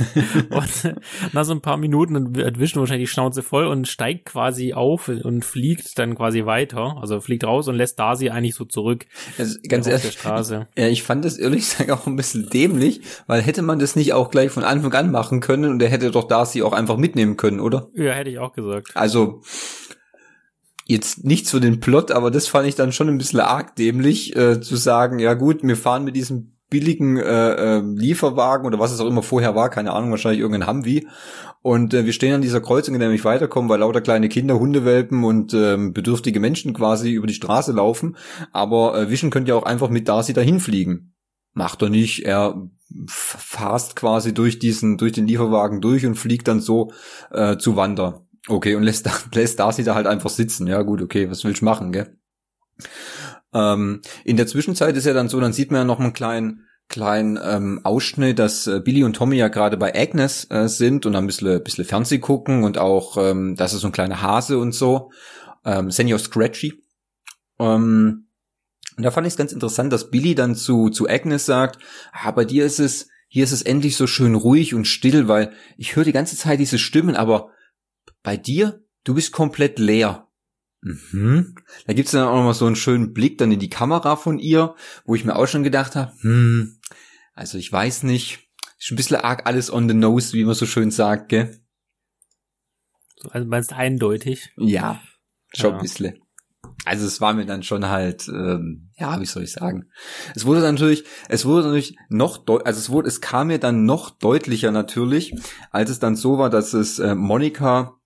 und 0.50 0.94
nach 1.32 1.44
so 1.44 1.52
ein 1.52 1.60
paar 1.60 1.76
Minuten 1.76 2.14
dann 2.14 2.44
hat 2.44 2.58
Vision 2.58 2.80
wahrscheinlich 2.80 3.08
die 3.08 3.12
Schnauze 3.12 3.42
voll 3.42 3.59
und 3.68 3.88
steigt 3.88 4.26
quasi 4.26 4.72
auf 4.72 5.08
und 5.08 5.44
fliegt 5.44 5.98
dann 5.98 6.14
quasi 6.14 6.46
weiter. 6.46 6.96
Also 7.00 7.20
fliegt 7.20 7.44
raus 7.44 7.68
und 7.68 7.76
lässt 7.76 7.98
Darcy 7.98 8.30
eigentlich 8.30 8.54
so 8.54 8.64
zurück. 8.64 9.06
Also 9.38 9.58
ganz 9.68 9.86
ehrlich, 9.86 10.02
der 10.02 10.10
Straße. 10.10 10.66
Ja, 10.76 10.88
ich 10.88 11.02
fand 11.02 11.24
das 11.24 11.38
ehrlich 11.38 11.60
gesagt 11.70 11.90
auch 11.90 12.06
ein 12.06 12.16
bisschen 12.16 12.48
dämlich, 12.50 13.00
weil 13.26 13.42
hätte 13.42 13.62
man 13.62 13.78
das 13.78 13.96
nicht 13.96 14.12
auch 14.12 14.30
gleich 14.30 14.50
von 14.50 14.64
Anfang 14.64 14.92
an 14.94 15.10
machen 15.10 15.40
können 15.40 15.70
und 15.70 15.82
er 15.82 15.88
hätte 15.88 16.10
doch 16.10 16.28
Darcy 16.28 16.62
auch 16.62 16.72
einfach 16.72 16.96
mitnehmen 16.96 17.36
können, 17.36 17.60
oder? 17.60 17.88
Ja, 17.94 18.12
hätte 18.12 18.30
ich 18.30 18.38
auch 18.38 18.52
gesagt. 18.52 18.90
Also 18.94 19.42
jetzt 20.86 21.24
nichts 21.24 21.50
für 21.50 21.60
den 21.60 21.80
Plot, 21.80 22.10
aber 22.10 22.30
das 22.30 22.48
fand 22.48 22.66
ich 22.68 22.74
dann 22.74 22.92
schon 22.92 23.08
ein 23.08 23.18
bisschen 23.18 23.40
arg 23.40 23.76
dämlich, 23.76 24.34
äh, 24.36 24.60
zu 24.60 24.76
sagen, 24.76 25.18
ja 25.18 25.34
gut, 25.34 25.62
wir 25.62 25.76
fahren 25.76 26.04
mit 26.04 26.16
diesem 26.16 26.59
billigen 26.70 27.18
äh, 27.18 27.78
äh, 27.78 27.80
Lieferwagen 27.80 28.66
oder 28.66 28.78
was 28.78 28.92
es 28.92 29.00
auch 29.00 29.06
immer 29.06 29.22
vorher 29.22 29.54
war, 29.54 29.68
keine 29.68 29.92
Ahnung, 29.92 30.10
wahrscheinlich 30.10 30.40
irgendein 30.40 30.68
Humvee. 30.68 31.06
Und 31.62 31.92
äh, 31.92 32.06
wir 32.06 32.12
stehen 32.12 32.34
an 32.34 32.42
dieser 32.42 32.60
Kreuzung, 32.60 32.94
in 32.94 33.00
der 33.00 33.10
wir 33.10 33.14
nicht 33.14 33.24
weiterkommen, 33.24 33.68
weil 33.68 33.80
lauter 33.80 34.00
kleine 34.00 34.28
Kinder, 34.28 34.58
Hundewelpen 34.58 35.24
und 35.24 35.52
ähm, 35.52 35.92
bedürftige 35.92 36.40
Menschen 36.40 36.72
quasi 36.72 37.10
über 37.10 37.26
die 37.26 37.34
Straße 37.34 37.72
laufen. 37.72 38.16
Aber 38.52 38.96
äh, 38.96 39.10
Vision 39.10 39.30
könnte 39.30 39.50
ja 39.50 39.56
auch 39.56 39.64
einfach 39.64 39.90
mit 39.90 40.08
Darcy 40.08 40.32
dahin 40.32 40.60
fliegen. 40.60 41.14
Macht 41.52 41.82
er 41.82 41.90
nicht. 41.90 42.24
Er 42.24 42.70
fast 43.06 43.96
quasi 43.96 44.32
durch 44.32 44.58
diesen, 44.58 44.96
durch 44.96 45.12
den 45.12 45.26
Lieferwagen 45.26 45.80
durch 45.80 46.06
und 46.06 46.14
fliegt 46.14 46.48
dann 46.48 46.60
so 46.60 46.92
äh, 47.30 47.56
zu 47.56 47.76
Wander. 47.76 48.24
Okay, 48.48 48.74
und 48.74 48.82
lässt, 48.82 49.08
lässt 49.34 49.58
Darcy 49.58 49.84
da 49.84 49.94
halt 49.94 50.06
einfach 50.06 50.30
sitzen. 50.30 50.66
Ja, 50.66 50.82
gut, 50.82 51.02
okay, 51.02 51.30
was 51.30 51.44
willst 51.44 51.60
du 51.60 51.64
machen, 51.64 51.92
gell? 51.92 52.16
Ähm, 53.52 54.02
in 54.24 54.36
der 54.36 54.46
Zwischenzeit 54.46 54.96
ist 54.96 55.06
ja 55.06 55.12
dann 55.12 55.28
so, 55.28 55.40
dann 55.40 55.52
sieht 55.52 55.70
man 55.70 55.80
ja 55.80 55.84
noch 55.84 56.00
einen 56.00 56.12
kleinen 56.12 56.66
kleinen 56.90 57.38
ähm, 57.42 57.80
Ausschnitt, 57.84 58.38
dass 58.38 58.66
äh, 58.66 58.80
Billy 58.80 59.04
und 59.04 59.14
Tommy 59.14 59.36
ja 59.36 59.48
gerade 59.48 59.78
bei 59.78 59.94
Agnes 59.94 60.50
äh, 60.50 60.68
sind 60.68 61.06
und 61.06 61.14
ein 61.14 61.26
bisschen, 61.26 61.62
bisschen 61.62 61.84
Fernseh 61.84 62.18
gucken 62.18 62.64
und 62.64 62.76
auch, 62.76 63.16
ähm, 63.16 63.54
das 63.56 63.72
ist 63.72 63.80
so 63.80 63.86
ein 63.86 63.92
kleiner 63.92 64.20
Hase 64.20 64.58
und 64.58 64.72
so. 64.72 65.10
Ähm, 65.64 65.90
Senior 65.90 66.18
Scratchy. 66.18 66.82
Ähm, 67.58 68.26
und 68.96 69.04
da 69.04 69.10
fand 69.10 69.26
ich 69.26 69.32
es 69.32 69.38
ganz 69.38 69.52
interessant, 69.52 69.92
dass 69.92 70.10
Billy 70.10 70.34
dann 70.34 70.56
zu, 70.56 70.90
zu 70.90 71.08
Agnes 71.08 71.46
sagt, 71.46 71.78
ah, 72.12 72.32
bei 72.32 72.44
dir 72.44 72.66
ist 72.66 72.80
es, 72.80 73.08
hier 73.28 73.44
ist 73.44 73.52
es 73.52 73.62
endlich 73.62 73.96
so 73.96 74.06
schön 74.06 74.34
ruhig 74.34 74.74
und 74.74 74.86
still, 74.86 75.28
weil 75.28 75.52
ich 75.78 75.94
höre 75.94 76.04
die 76.04 76.12
ganze 76.12 76.36
Zeit 76.36 76.58
diese 76.58 76.78
Stimmen, 76.78 77.14
aber 77.14 77.50
bei 78.22 78.36
dir, 78.36 78.82
du 79.04 79.14
bist 79.14 79.32
komplett 79.32 79.78
leer. 79.78 80.26
Mhm. 80.82 81.54
Da 81.86 81.92
gibt's 81.92 82.12
dann 82.12 82.26
auch 82.26 82.36
noch 82.36 82.44
mal 82.44 82.54
so 82.54 82.66
einen 82.66 82.76
schönen 82.76 83.12
Blick 83.12 83.38
dann 83.38 83.52
in 83.52 83.60
die 83.60 83.68
Kamera 83.68 84.16
von 84.16 84.38
ihr, 84.38 84.74
wo 85.04 85.14
ich 85.14 85.24
mir 85.24 85.36
auch 85.36 85.46
schon 85.46 85.62
gedacht 85.62 85.94
habe, 85.96 86.12
hm, 86.20 86.78
also 87.34 87.58
ich 87.58 87.70
weiß 87.70 88.04
nicht, 88.04 88.50
ist 88.78 88.90
ein 88.90 88.96
bisschen 88.96 89.16
arg 89.16 89.46
alles 89.46 89.72
on 89.72 89.88
the 89.88 89.94
nose, 89.94 90.32
wie 90.32 90.44
man 90.44 90.54
so 90.54 90.66
schön 90.66 90.90
sagt, 90.90 91.28
gell? 91.28 91.60
Also 93.30 93.46
meinst 93.46 93.74
eindeutig? 93.74 94.50
Ja, 94.56 95.02
schon 95.54 95.70
ja. 95.70 95.76
ein 95.76 95.82
bisschen. 95.82 96.18
Also 96.86 97.06
es 97.06 97.20
war 97.20 97.34
mir 97.34 97.44
dann 97.44 97.62
schon 97.62 97.88
halt, 97.88 98.26
ähm, 98.28 98.90
ja, 98.96 99.20
wie 99.20 99.26
soll 99.26 99.42
ich 99.42 99.52
sagen? 99.52 99.90
Es 100.34 100.46
wurde 100.46 100.60
natürlich, 100.60 101.04
es 101.28 101.44
wurde 101.44 101.66
natürlich 101.66 101.96
noch, 102.08 102.46
also 102.46 102.78
es 102.78 102.88
wurde, 102.88 103.08
es 103.08 103.20
kam 103.20 103.48
mir 103.48 103.58
dann 103.58 103.84
noch 103.84 104.10
deutlicher 104.10 104.70
natürlich, 104.70 105.34
als 105.70 105.90
es 105.90 105.98
dann 105.98 106.16
so 106.16 106.38
war, 106.38 106.48
dass 106.48 106.72
es 106.72 106.98
äh, 106.98 107.14
Monika 107.14 107.99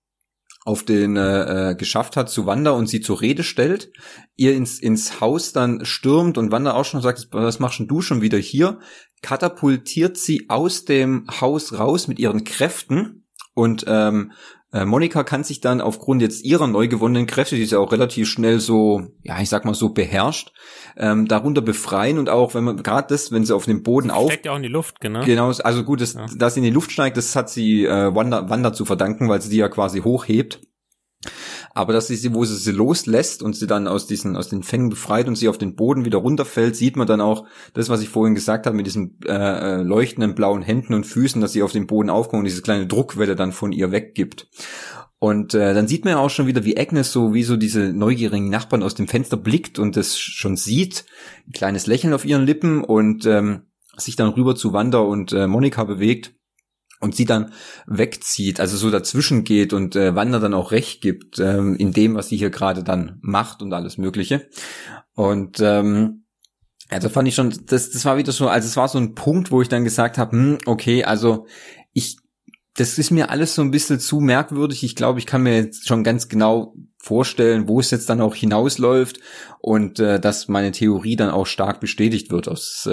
auf 0.65 0.83
den 0.83 1.15
äh, 1.15 1.71
äh, 1.71 1.75
geschafft 1.75 2.17
hat 2.17 2.29
zu 2.29 2.47
Wanda 2.47 2.71
und 2.71 2.87
sie 2.87 2.99
zur 2.99 3.21
Rede 3.21 3.43
stellt, 3.43 3.91
ihr 4.35 4.55
ins, 4.55 4.79
ins 4.79 5.21
Haus 5.21 5.53
dann 5.53 5.85
stürmt 5.85 6.39
und 6.39 6.51
Wanda 6.51 6.73
auch 6.73 6.85
schon 6.85 7.01
sagt, 7.01 7.27
was 7.31 7.59
machst 7.59 7.79
du 7.79 8.01
schon 8.01 8.21
wieder 8.21 8.39
hier? 8.39 8.79
Katapultiert 9.21 10.17
sie 10.17 10.49
aus 10.49 10.83
dem 10.83 11.27
Haus 11.39 11.77
raus 11.77 12.07
mit 12.07 12.17
ihren 12.17 12.43
Kräften 12.43 13.25
und 13.53 13.85
ähm, 13.87 14.31
äh, 14.31 14.35
Monika 14.83 15.23
kann 15.23 15.45
sich 15.45 15.61
dann 15.61 15.79
aufgrund 15.79 16.21
jetzt 16.21 16.43
ihrer 16.43 16.67
neu 16.67 16.89
gewonnenen 16.89 17.27
Kräfte, 17.27 17.55
die 17.55 17.65
sie 17.65 17.79
auch 17.79 17.91
relativ 17.93 18.27
schnell 18.27 18.59
so, 18.59 19.03
ja, 19.23 19.39
ich 19.39 19.47
sag 19.47 19.63
mal 19.63 19.73
so 19.73 19.89
beherrscht, 19.89 20.51
ähm, 20.97 21.27
darunter 21.27 21.61
befreien 21.61 22.17
und 22.17 22.29
auch, 22.29 22.55
wenn 22.55 22.65
man 22.65 22.83
gerade 22.83 23.07
das, 23.07 23.31
wenn 23.31 23.45
sie 23.45 23.55
auf 23.55 23.65
dem 23.65 23.83
Boden 23.83 24.11
auf, 24.11 24.31
Steckt 24.31 24.47
ja 24.47 24.51
auch 24.51 24.57
in 24.57 24.63
die 24.63 24.67
Luft, 24.69 24.99
genau. 24.99 25.23
genau, 25.23 25.51
also 25.51 25.83
gut, 25.83 26.01
das, 26.01 26.13
Ja. 26.13 26.25
dass 26.35 26.55
sie 26.55 26.59
in 26.59 26.65
die 26.65 26.71
Luft 26.71 26.91
steigt, 26.91 27.15
das 27.15 27.35
hat 27.35 27.49
sie 27.49 27.85
äh, 27.85 28.13
Wanda, 28.13 28.49
Wanda 28.49 28.73
zu 28.73 28.83
verdanken, 28.83 29.29
weil 29.29 29.41
sie 29.41 29.49
die 29.49 29.57
ja 29.57 29.69
quasi 29.69 30.01
hochhebt. 30.01 30.59
Aber 31.75 31.91
dass 31.91 32.07
sie 32.07 32.15
sie, 32.15 32.33
wo 32.33 32.45
sie 32.45 32.55
sie 32.55 32.71
loslässt 32.71 33.43
und 33.43 33.53
sie 33.53 33.67
dann 33.67 33.89
aus 33.89 34.07
diesen, 34.07 34.37
aus 34.37 34.47
den 34.47 34.63
Fängen 34.63 34.89
befreit 34.89 35.27
und 35.27 35.35
sie 35.35 35.49
auf 35.49 35.57
den 35.57 35.75
Boden 35.75 36.05
wieder 36.05 36.19
runterfällt, 36.19 36.73
sieht 36.77 36.95
man 36.95 37.05
dann 37.05 37.19
auch 37.19 37.45
das, 37.73 37.89
was 37.89 38.01
ich 38.01 38.07
vorhin 38.07 38.33
gesagt 38.33 38.65
habe, 38.65 38.77
mit 38.77 38.85
diesen 38.87 39.19
äh, 39.25 39.33
äh, 39.33 39.81
leuchtenden 39.81 40.35
blauen 40.35 40.61
Händen 40.61 40.93
und 40.93 41.05
Füßen, 41.05 41.41
dass 41.41 41.51
sie 41.51 41.63
auf 41.63 41.73
den 41.73 41.85
Boden 41.85 42.09
aufkommt 42.09 42.39
und 42.39 42.45
diese 42.45 42.61
kleine 42.61 42.87
Druckwelle 42.87 43.35
dann 43.35 43.51
von 43.51 43.73
ihr 43.73 43.91
weggibt. 43.91 44.47
Und 45.19 45.53
äh, 45.53 45.73
dann 45.73 45.89
sieht 45.89 46.05
man 46.05 46.13
ja 46.13 46.19
auch 46.19 46.29
schon 46.29 46.47
wieder, 46.47 46.63
wie 46.63 46.77
Agnes 46.77 47.11
so, 47.11 47.33
wie 47.33 47.43
so 47.43 47.57
diese 47.57 47.91
neugierigen 47.91 48.49
Nachbarn 48.49 48.81
aus 48.81 48.95
dem 48.95 49.09
Fenster 49.09 49.35
blickt 49.35 49.77
und 49.77 49.97
das 49.97 50.17
schon 50.17 50.55
sieht. 50.55 51.05
Ein 51.45 51.51
kleines 51.51 51.87
Lächeln 51.87 52.13
auf 52.13 52.23
ihren 52.23 52.45
Lippen 52.45 52.85
und 52.85 53.25
ähm, 53.25 53.63
sich 53.97 54.15
dann 54.15 54.29
rüber 54.29 54.55
zu 54.55 54.71
Wanda 54.71 54.99
und 54.99 55.33
äh, 55.33 55.47
Monika 55.47 55.83
bewegt 55.83 56.35
und 56.99 57.15
sie 57.15 57.25
dann 57.25 57.51
wegzieht, 57.87 58.59
also 58.59 58.77
so 58.77 58.89
dazwischen 58.89 59.43
geht 59.43 59.73
und 59.73 59.95
äh, 59.95 60.15
Wanda 60.15 60.39
dann 60.39 60.53
auch 60.53 60.71
recht 60.71 61.01
gibt 61.01 61.39
ähm, 61.39 61.75
in 61.75 61.91
dem, 61.91 62.15
was 62.15 62.29
sie 62.29 62.37
hier 62.37 62.49
gerade 62.49 62.83
dann 62.83 63.19
macht 63.21 63.61
und 63.61 63.73
alles 63.73 63.97
Mögliche. 63.97 64.47
Und 65.13 65.59
ähm, 65.59 66.25
ja, 66.91 66.99
da 66.99 67.09
fand 67.09 67.27
ich 67.27 67.35
schon, 67.35 67.53
das, 67.65 67.91
das 67.91 68.05
war 68.05 68.17
wieder 68.17 68.31
so, 68.31 68.47
also 68.47 68.67
es 68.67 68.77
war 68.77 68.87
so 68.87 68.97
ein 68.97 69.15
Punkt, 69.15 69.51
wo 69.51 69.61
ich 69.61 69.69
dann 69.69 69.83
gesagt 69.83 70.17
habe, 70.17 70.31
hm, 70.31 70.57
okay, 70.65 71.03
also 71.03 71.47
ich, 71.93 72.17
das 72.75 72.97
ist 72.97 73.11
mir 73.11 73.29
alles 73.29 73.55
so 73.55 73.61
ein 73.61 73.71
bisschen 73.71 73.99
zu 73.99 74.19
merkwürdig. 74.19 74.83
Ich 74.83 74.95
glaube, 74.95 75.19
ich 75.19 75.25
kann 75.25 75.43
mir 75.43 75.55
jetzt 75.55 75.87
schon 75.87 76.03
ganz 76.03 76.27
genau 76.27 76.75
vorstellen, 77.05 77.67
wo 77.67 77.79
es 77.79 77.91
jetzt 77.91 78.09
dann 78.09 78.19
auch 78.19 78.33
hinausläuft 78.33 79.19
und 79.59 79.99
äh, 79.99 80.19
dass 80.19 80.47
meine 80.47 80.71
Theorie 80.71 81.15
dann 81.15 81.29
auch 81.29 81.45
stark 81.45 81.79
bestätigt 81.79 82.31
wird. 82.31 82.47
Aus, 82.47 82.87
äh, 82.87 82.91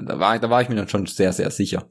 da, 0.00 0.20
war, 0.20 0.38
da 0.38 0.48
war 0.48 0.62
ich 0.62 0.68
mir 0.68 0.76
dann 0.76 0.88
schon 0.88 1.06
sehr, 1.06 1.32
sehr 1.32 1.50
sicher. 1.50 1.88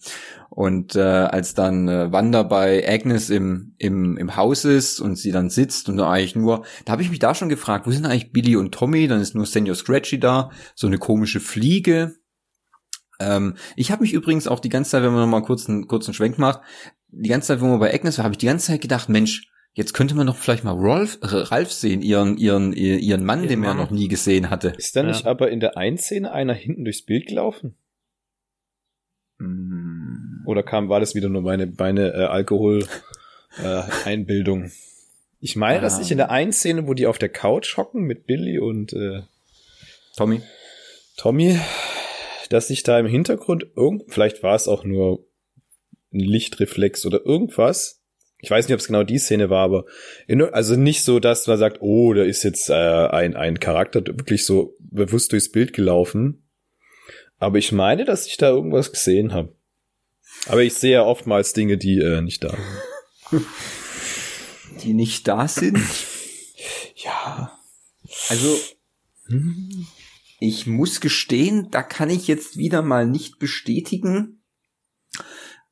Und 0.49 0.95
äh, 0.95 1.01
als 1.01 1.56
dann 1.56 1.89
äh, 1.89 2.10
Wanda 2.10 2.43
bei 2.43 2.88
Agnes 2.88 3.30
im, 3.30 3.75
im, 3.80 4.15
im 4.15 4.38
Haus 4.38 4.63
ist 4.63 5.01
und 5.01 5.17
sie 5.17 5.32
dann 5.32 5.49
sitzt 5.49 5.89
und 5.89 5.99
eigentlich 5.99 6.38
nur, 6.38 6.63
da 6.86 6.93
habe 6.93 7.01
ich 7.01 7.10
mich 7.10 7.19
da 7.19 7.36
schon 7.36 7.49
gefragt, 7.49 7.86
wo 7.86 7.91
sind 7.91 8.06
eigentlich 8.06 8.32
Billy 8.32 8.56
und 8.56 8.73
Tommy? 8.73 9.10
Dann 9.10 9.19
ist 9.19 9.36
nur 9.36 9.45
Senior 9.45 9.75
Scratchy 9.75 10.21
da, 10.21 10.51
so 10.73 10.88
eine 10.88 10.99
komische 10.99 11.41
Fliege. 11.41 12.15
Ähm, 13.19 13.56
ich 13.75 13.91
habe 13.91 14.03
mich 14.03 14.13
übrigens 14.13 14.47
auch 14.47 14.62
die 14.62 14.69
ganze 14.69 14.91
Zeit, 14.91 15.03
wenn 15.03 15.12
man 15.12 15.19
noch 15.19 15.27
mal 15.27 15.43
kurz 15.45 15.67
einen 15.67 15.86
kurzen 15.86 16.13
Schwenk 16.13 16.38
macht, 16.38 16.62
die 17.10 17.30
ganze 17.30 17.49
Zeit, 17.49 17.60
wo 17.60 17.65
man 17.65 17.80
bei 17.80 17.93
Agnes 17.93 18.17
war, 18.17 18.23
habe 18.23 18.36
ich 18.36 18.39
die 18.39 18.45
ganze 18.45 18.67
Zeit 18.67 18.82
gedacht, 18.82 19.10
Mensch, 19.10 19.49
jetzt 19.77 19.93
könnte 19.93 20.15
man 20.15 20.27
doch 20.27 20.35
vielleicht 20.35 20.63
mal 20.63 20.71
Rolf, 20.71 21.19
äh, 21.21 21.27
Ralf 21.27 21.71
sehen, 21.71 22.01
ihren, 22.01 22.37
ihren, 22.37 22.73
ihren 22.73 23.23
Mann, 23.23 23.39
Ihren 23.41 23.49
den 23.49 23.59
man 23.59 23.77
Mann. 23.77 23.85
noch 23.85 23.91
nie 23.91 24.07
gesehen 24.07 24.49
hatte. 24.49 24.73
Ist 24.77 24.95
da 24.95 25.01
Ja. 25.01 25.07
nicht 25.07 25.25
aber 25.25 25.49
in 25.51 25.59
der 25.59 25.77
einen 25.77 25.97
Szene 25.97 26.31
einer 26.31 26.53
hinten 26.53 26.83
durchs 26.83 27.03
Bild 27.03 27.27
gelaufen? 27.27 27.77
Hm. 29.39 30.43
Oder 30.45 30.63
kam, 30.63 30.89
war 30.89 30.99
das 30.99 31.15
wieder 31.15 31.29
nur 31.29 31.41
meine, 31.41 31.71
meine 31.77 32.13
äh, 32.13 32.23
Alkohol 32.25 32.85
äh, 33.61 33.81
Einbildung? 34.05 34.71
Ich 35.39 35.55
meine, 35.55 35.81
dass 35.81 35.97
Ah. 35.97 36.01
ich 36.01 36.11
in 36.11 36.17
der 36.17 36.31
einen 36.31 36.51
Szene, 36.51 36.87
wo 36.87 36.93
die 36.93 37.05
auf 37.05 37.19
der 37.19 37.29
Couch 37.29 37.77
hocken 37.77 38.03
mit 38.03 38.25
Billy 38.25 38.57
und 38.59 38.93
äh, 38.93 39.21
Tommy? 40.15 40.41
Tommy, 41.17 41.59
dass 42.49 42.69
ich 42.69 42.81
da 42.83 42.97
im 42.99 43.05
Hintergrund 43.05 43.67
irgend, 43.75 44.11
vielleicht 44.11 44.41
war 44.41 44.55
es 44.55 44.67
auch 44.67 44.83
nur 44.83 45.25
ein 46.13 46.19
Lichtreflex 46.19 47.05
oder 47.05 47.23
irgendwas. 47.25 47.96
Ich 48.39 48.52
weiß 48.52 48.67
nicht, 48.67 48.73
ob 48.73 48.80
es 48.80 48.88
genau 48.88 49.04
die 49.04 49.17
Szene 49.17 49.50
war, 49.50 49.63
aber 49.63 49.86
in, 50.28 50.41
also 50.41 50.76
nicht 50.76 51.04
so, 51.04 51.19
dass 51.19 51.47
man 51.47 51.58
sagt, 51.58 51.78
oh, 51.82 52.13
da 52.13 52.23
ist 52.23 52.43
jetzt 52.43 52.69
äh, 52.69 52.73
ein, 52.73 53.36
ein 53.36 53.60
Charakter 53.60 54.06
wirklich 54.06 54.45
so 54.45 54.76
bewusst 54.80 55.32
durchs 55.32 55.52
Bild 55.52 55.73
gelaufen. 55.73 56.43
Aber 57.39 57.58
ich 57.58 57.71
meine, 57.71 58.06
dass 58.06 58.28
ich 58.28 58.38
da 58.38 58.50
irgendwas 58.50 58.91
gesehen 58.91 59.34
habe. 59.34 59.56
Aber 60.47 60.62
ich 60.62 60.76
sehe 60.76 60.93
ja 60.93 61.04
oftmals 61.04 61.54
Dinge, 61.54 61.78
die 61.78 62.00
äh, 62.00 62.21
nicht 62.21 62.43
da 62.43 62.56
sind. 63.30 63.45
Die 64.84 64.93
nicht 64.93 65.28
da 65.28 65.47
sind? 65.47 65.80
Ja. 66.95 67.58
Also, 68.28 68.58
ich 70.39 70.65
muss 70.65 71.00
gestehen, 71.00 71.69
da 71.69 71.84
kann 71.84 72.10
ich 72.10 72.28
jetzt 72.28 72.58
wieder 72.58 72.82
mal 72.82 73.06
nicht 73.06 73.38
bestätigen. 73.38 74.37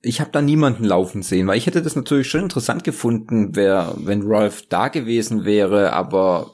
Ich 0.07 0.19
habe 0.21 0.29
da 0.31 0.41
niemanden 0.41 0.83
laufen 0.83 1.23
sehen, 1.23 1.47
weil 1.47 1.57
ich 1.57 1.65
hätte 1.65 1.81
das 1.81 1.95
natürlich 1.95 2.27
schon 2.29 2.41
interessant 2.43 2.83
gefunden, 2.83 3.55
wär, 3.55 3.93
wenn 3.97 4.21
Rolf 4.21 4.67
da 4.67 4.87
gewesen 4.89 5.45
wäre, 5.45 5.93
aber 5.93 6.53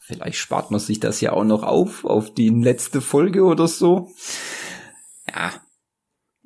vielleicht 0.00 0.36
spart 0.38 0.70
man 0.70 0.80
sich 0.80 0.98
das 0.98 1.20
ja 1.20 1.32
auch 1.32 1.44
noch 1.44 1.62
auf, 1.62 2.04
auf 2.04 2.34
die 2.34 2.48
letzte 2.48 3.00
Folge 3.00 3.44
oder 3.44 3.68
so. 3.68 4.08
Ja. 5.32 5.52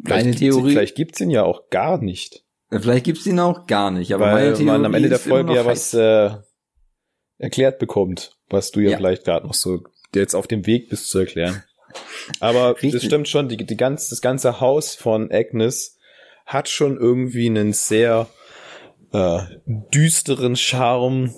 Vielleicht 0.05 0.27
Meine 0.27 0.37
gibt's, 0.37 0.41
Theorie. 0.41 0.71
Vielleicht 0.73 0.97
gibt's 0.97 1.21
ihn 1.21 1.31
ja 1.31 1.45
auch 1.45 1.71
gar 1.71 1.99
nicht. 2.03 2.45
Vielleicht 2.71 3.05
gibt's 3.07 3.27
ihn 3.27 3.41
auch 3.41 3.67
gar 3.67 3.91
nicht, 3.91 4.13
aber 4.13 4.27
meine 4.27 4.37
weil 4.37 4.53
Theorie 4.53 4.65
man 4.65 4.85
am 4.85 4.95
Ende 4.95 5.09
der 5.09 5.19
Folge 5.19 5.55
ja 5.55 5.65
heiß. 5.65 5.95
was 5.95 5.95
äh, 5.95 6.37
erklärt 7.39 7.79
bekommt, 7.79 8.37
was 8.51 8.71
du 8.71 8.81
ja, 8.81 8.91
Ja. 8.91 8.97
vielleicht 8.99 9.25
gerade 9.25 9.47
noch 9.47 9.55
so 9.55 9.81
jetzt 10.15 10.35
auf 10.35 10.47
dem 10.47 10.67
Weg 10.67 10.91
bist 10.91 11.09
zu 11.09 11.19
erklären. 11.21 11.65
Aber 12.41 12.75
Richtig. 12.75 12.93
das 12.93 13.05
stimmt 13.05 13.29
schon, 13.29 13.49
die, 13.49 13.57
die 13.57 13.77
ganz, 13.77 14.11
das 14.11 14.21
ganze 14.21 14.61
Haus 14.61 14.95
von 14.95 15.33
Agnes 15.33 15.98
hat 16.49 16.69
schon 16.69 16.97
irgendwie 16.97 17.47
einen 17.47 17.73
sehr 17.73 18.27
äh, 19.13 19.39
düsteren 19.67 20.57
Charme, 20.57 21.33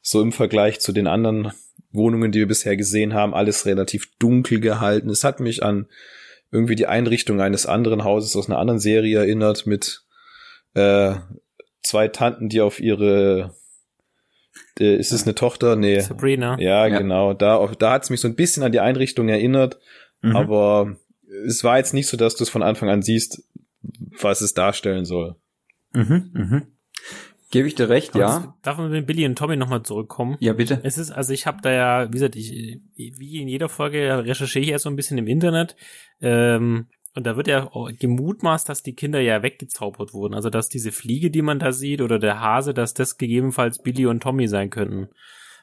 so 0.00 0.22
im 0.22 0.32
Vergleich 0.32 0.80
zu 0.80 0.92
den 0.92 1.06
anderen 1.06 1.52
Wohnungen, 1.92 2.32
die 2.32 2.40
wir 2.40 2.48
bisher 2.48 2.76
gesehen 2.76 3.14
haben, 3.14 3.34
alles 3.34 3.66
relativ 3.66 4.08
dunkel 4.18 4.60
gehalten. 4.60 5.10
Es 5.10 5.22
hat 5.24 5.40
mich 5.40 5.62
an 5.62 5.86
irgendwie 6.50 6.76
die 6.76 6.86
Einrichtung 6.86 7.40
eines 7.42 7.66
anderen 7.66 8.04
Hauses 8.04 8.34
aus 8.36 8.48
einer 8.48 8.58
anderen 8.58 8.80
Serie 8.80 9.18
erinnert 9.18 9.66
mit 9.66 10.02
äh, 10.74 11.14
zwei 11.82 12.08
Tanten, 12.08 12.48
die 12.48 12.60
auf 12.62 12.80
ihre 12.80 13.54
äh, 14.80 14.96
ist 14.96 15.12
es 15.12 15.24
eine 15.24 15.34
Tochter? 15.34 15.76
Nee. 15.76 16.00
Sabrina. 16.00 16.58
Ja, 16.58 16.86
Ja. 16.86 16.98
genau. 16.98 17.34
Da, 17.34 17.66
da 17.78 17.90
hat 17.92 18.04
es 18.04 18.10
mich 18.10 18.20
so 18.20 18.28
ein 18.28 18.34
bisschen 18.36 18.62
an 18.62 18.72
die 18.72 18.80
Einrichtung 18.80 19.28
erinnert, 19.28 19.78
Mhm. 20.22 20.34
aber 20.36 20.96
es 21.46 21.62
war 21.62 21.76
jetzt 21.78 21.94
nicht 21.94 22.06
so, 22.08 22.16
dass 22.16 22.34
du 22.34 22.42
es 22.42 22.50
von 22.50 22.62
Anfang 22.62 22.88
an 22.88 23.02
siehst, 23.02 23.44
was 24.20 24.40
es 24.40 24.54
darstellen 24.54 25.04
soll. 25.04 25.36
Mhm, 25.92 26.30
mhm. 26.34 26.62
Gebe 27.50 27.66
ich 27.66 27.74
dir 27.74 27.88
recht, 27.88 28.10
Aber 28.14 28.20
ja. 28.20 28.38
das- 28.40 28.48
Darf 28.62 28.76
man 28.78 28.90
mit 28.90 29.06
Billy 29.06 29.24
und 29.24 29.36
Tommy 29.38 29.56
nochmal 29.56 29.82
zurückkommen? 29.82 30.36
Ja, 30.40 30.52
bitte. 30.52 30.80
Es 30.82 30.98
ist, 30.98 31.10
also 31.10 31.32
ich 31.32 31.46
habe 31.46 31.58
da 31.62 31.70
ja, 31.72 32.08
wie 32.08 32.12
gesagt, 32.12 32.36
ich, 32.36 32.50
wie 32.94 33.40
in 33.40 33.48
jeder 33.48 33.70
Folge 33.70 34.22
recherchiere 34.24 34.62
ich 34.64 34.70
ja 34.70 34.78
so 34.78 34.90
ein 34.90 34.96
bisschen 34.96 35.16
im 35.16 35.26
Internet. 35.26 35.74
Ähm, 36.20 36.88
und 37.14 37.26
da 37.26 37.36
wird 37.36 37.48
ja 37.48 37.70
gemutmaßt, 37.98 38.68
dass 38.68 38.82
die 38.82 38.94
Kinder 38.94 39.20
ja 39.20 39.42
weggezaubert 39.42 40.12
wurden. 40.12 40.34
Also 40.34 40.50
dass 40.50 40.68
diese 40.68 40.92
Fliege, 40.92 41.30
die 41.30 41.40
man 41.42 41.58
da 41.58 41.72
sieht, 41.72 42.02
oder 42.02 42.18
der 42.18 42.40
Hase, 42.40 42.74
dass 42.74 42.92
das 42.92 43.16
gegebenenfalls 43.16 43.80
Billy 43.82 44.04
und 44.06 44.22
Tommy 44.22 44.46
sein 44.46 44.68
könnten. 44.68 45.08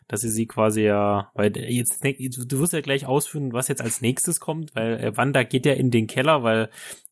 Dass 0.07 0.21
sie 0.21 0.29
sie 0.29 0.47
quasi 0.47 0.81
ja, 0.83 1.29
weil 1.35 1.55
jetzt, 1.55 2.03
du 2.03 2.59
wirst 2.59 2.73
ja 2.73 2.81
gleich 2.81 3.05
ausführen, 3.05 3.53
was 3.53 3.67
jetzt 3.67 3.81
als 3.81 4.01
nächstes 4.01 4.39
kommt, 4.39 4.75
weil 4.75 4.99
äh, 4.99 5.17
Wanda 5.17 5.43
geht 5.43 5.65
ja 5.67 5.73
in 5.73 5.91
den 5.91 6.07
Keller, 6.07 6.41
weil 6.43 6.69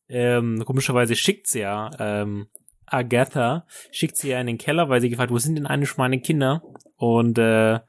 ähm, 0.08 0.62
komischerweise 0.64 1.16
schickt 1.16 1.48
sie 1.48 1.60
ja 1.60 1.90
ähm, 1.98 2.46
Agatha, 2.86 3.66
schickt 3.90 4.16
sie 4.16 4.30
ja 4.30 4.40
in 4.40 4.46
den 4.46 4.58
Keller, 4.58 4.88
weil 4.88 5.00
sie 5.00 5.10
gefragt, 5.10 5.32
wo 5.32 5.38
sind 5.38 5.56
denn 5.56 5.66
eigentlich 5.66 5.96
meine 5.96 6.20
Kinder? 6.20 6.62
Und 6.96 7.38
äh, 7.38 7.80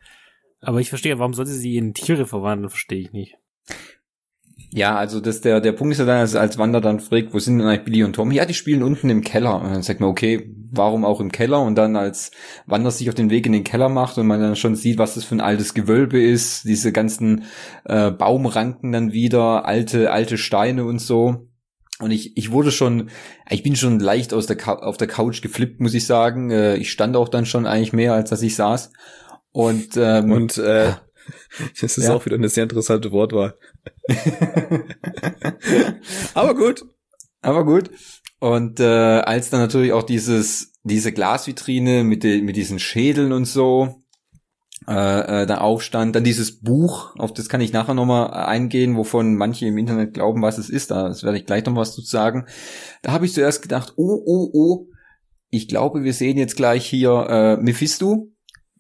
aber 0.62 0.80
ich 0.80 0.90
verstehe, 0.90 1.20
warum 1.20 1.34
soll 1.34 1.46
sie 1.46 1.58
sie 1.58 1.78
in 1.78 1.94
Tiere 1.94 2.26
verwandeln, 2.26 2.70
verstehe 2.70 3.00
ich 3.00 3.12
nicht. 3.12 3.36
Ja, 4.72 4.98
also 4.98 5.22
das, 5.22 5.42
der, 5.42 5.62
der 5.62 5.72
Punkt 5.72 5.94
ist 5.94 6.00
ja 6.00 6.06
dann, 6.06 6.20
als, 6.20 6.36
als 6.36 6.58
Wanda 6.58 6.82
dann 6.82 7.00
fragt, 7.00 7.34
wo 7.34 7.40
sind 7.40 7.60
denn 7.60 7.68
eigentlich 7.68 7.86
Billy 7.86 8.04
und 8.04 8.14
Tom? 8.14 8.32
Ja, 8.32 8.46
die 8.46 8.54
spielen 8.54 8.84
unten 8.84 9.10
im 9.10 9.22
Keller. 9.22 9.62
Und 9.62 9.72
dann 9.72 9.84
sagt 9.84 10.00
man, 10.00 10.10
okay, 10.10 10.54
warum 10.72 11.06
auch 11.06 11.22
im 11.22 11.32
Keller? 11.32 11.62
Und 11.62 11.76
dann 11.76 11.96
als 11.96 12.32
Wanda 12.66 12.92
sich 12.92 13.08
auf 13.08 13.16
den 13.16 13.30
Weg 13.30 13.46
in 13.46 13.54
den 13.54 13.64
Keller 13.64 13.90
macht 13.90 14.18
und 14.18 14.28
man 14.28 14.42
dann 14.42 14.56
schon 14.56 14.76
sieht, 14.76 14.98
was 14.98 15.16
das 15.16 15.24
für 15.24 15.36
ein 15.36 15.42
altes 15.42 15.76
Gewölbe 15.76 16.22
ist, 16.22 16.66
diese 16.66 16.92
ganzen 16.92 17.44
äh, 17.86 18.12
Baumranken 18.12 18.92
dann 18.92 19.14
wieder, 19.14 19.66
alte, 19.66 20.12
alte 20.12 20.38
Steine 20.38 20.84
und 20.86 21.00
so. 21.00 21.48
Und 22.00 22.12
ich, 22.12 22.36
ich 22.36 22.52
wurde 22.52 22.72
schon, 22.72 23.10
ich 23.50 23.64
bin 23.64 23.76
schon 23.78 24.00
leicht 24.00 24.34
aus 24.34 24.48
der 24.48 24.58
auf 24.86 24.98
der 24.98 25.08
Couch 25.08 25.42
geflippt, 25.42 25.80
muss 25.80 25.94
ich 25.94 26.06
sagen. 26.06 26.52
Äh, 26.52 26.76
ich 26.76 26.92
stand 26.92 27.16
auch 27.16 27.30
dann 27.30 27.46
schon 27.46 27.66
eigentlich 27.66 27.94
mehr, 27.94 28.14
als 28.14 28.30
dass 28.30 28.42
ich 28.42 28.56
saß. 28.56 28.92
Und, 29.52 29.96
ähm, 29.96 30.32
Und 30.32 30.58
äh, 30.58 30.94
das 31.82 31.98
ist 31.98 32.06
Ja. 32.06 32.14
auch 32.14 32.26
wieder 32.26 32.36
eine 32.36 32.50
sehr 32.50 32.64
interessante 32.64 33.12
Wortwahl. 33.14 33.58
Aber 36.34 36.56
gut. 36.56 36.86
Aber 37.42 37.64
gut. 37.66 37.90
Und 38.40 38.80
äh, 38.80 38.84
als 38.84 39.50
dann 39.50 39.62
natürlich 39.62 39.94
auch 39.94 40.04
dieses 40.04 40.74
diese 40.84 41.12
Glasvitrine 41.12 42.04
mit 42.04 42.24
den 42.24 42.46
mit 42.46 42.56
diesen 42.58 42.78
Schädeln 42.80 43.32
und 43.32 43.46
so 43.46 44.04
äh, 44.88 45.44
äh, 45.44 45.46
da 45.46 45.58
aufstand, 45.60 46.16
dann 46.16 46.24
dieses 46.24 46.60
Buch, 46.60 47.16
auf 47.18 47.34
das 47.34 47.50
kann 47.50 47.62
ich 47.62 47.74
nachher 47.74 47.94
nochmal 47.94 48.32
eingehen, 48.34 48.96
wovon 48.96 49.36
manche 49.36 49.66
im 49.66 49.78
Internet 49.78 50.14
glauben, 50.14 50.42
was 50.42 50.58
es 50.58 50.70
ist. 50.70 50.92
Da 50.92 51.08
das 51.08 51.24
werde 51.24 51.38
ich 51.38 51.46
gleich 51.46 51.66
noch 51.66 51.76
was 51.76 51.96
zu 51.96 52.02
sagen. 52.02 52.46
Da 53.02 53.12
habe 53.12 53.26
ich 53.26 53.34
zuerst 53.34 53.62
gedacht, 53.62 53.94
oh 53.98 54.22
oh 54.26 54.50
oh, 54.54 54.88
ich 55.50 55.68
glaube, 55.68 56.04
wir 56.04 56.14
sehen 56.14 56.38
jetzt 56.38 56.56
gleich 56.56 56.86
hier 56.86 57.28
äh, 57.30 57.58
Mephisto. 57.58 58.30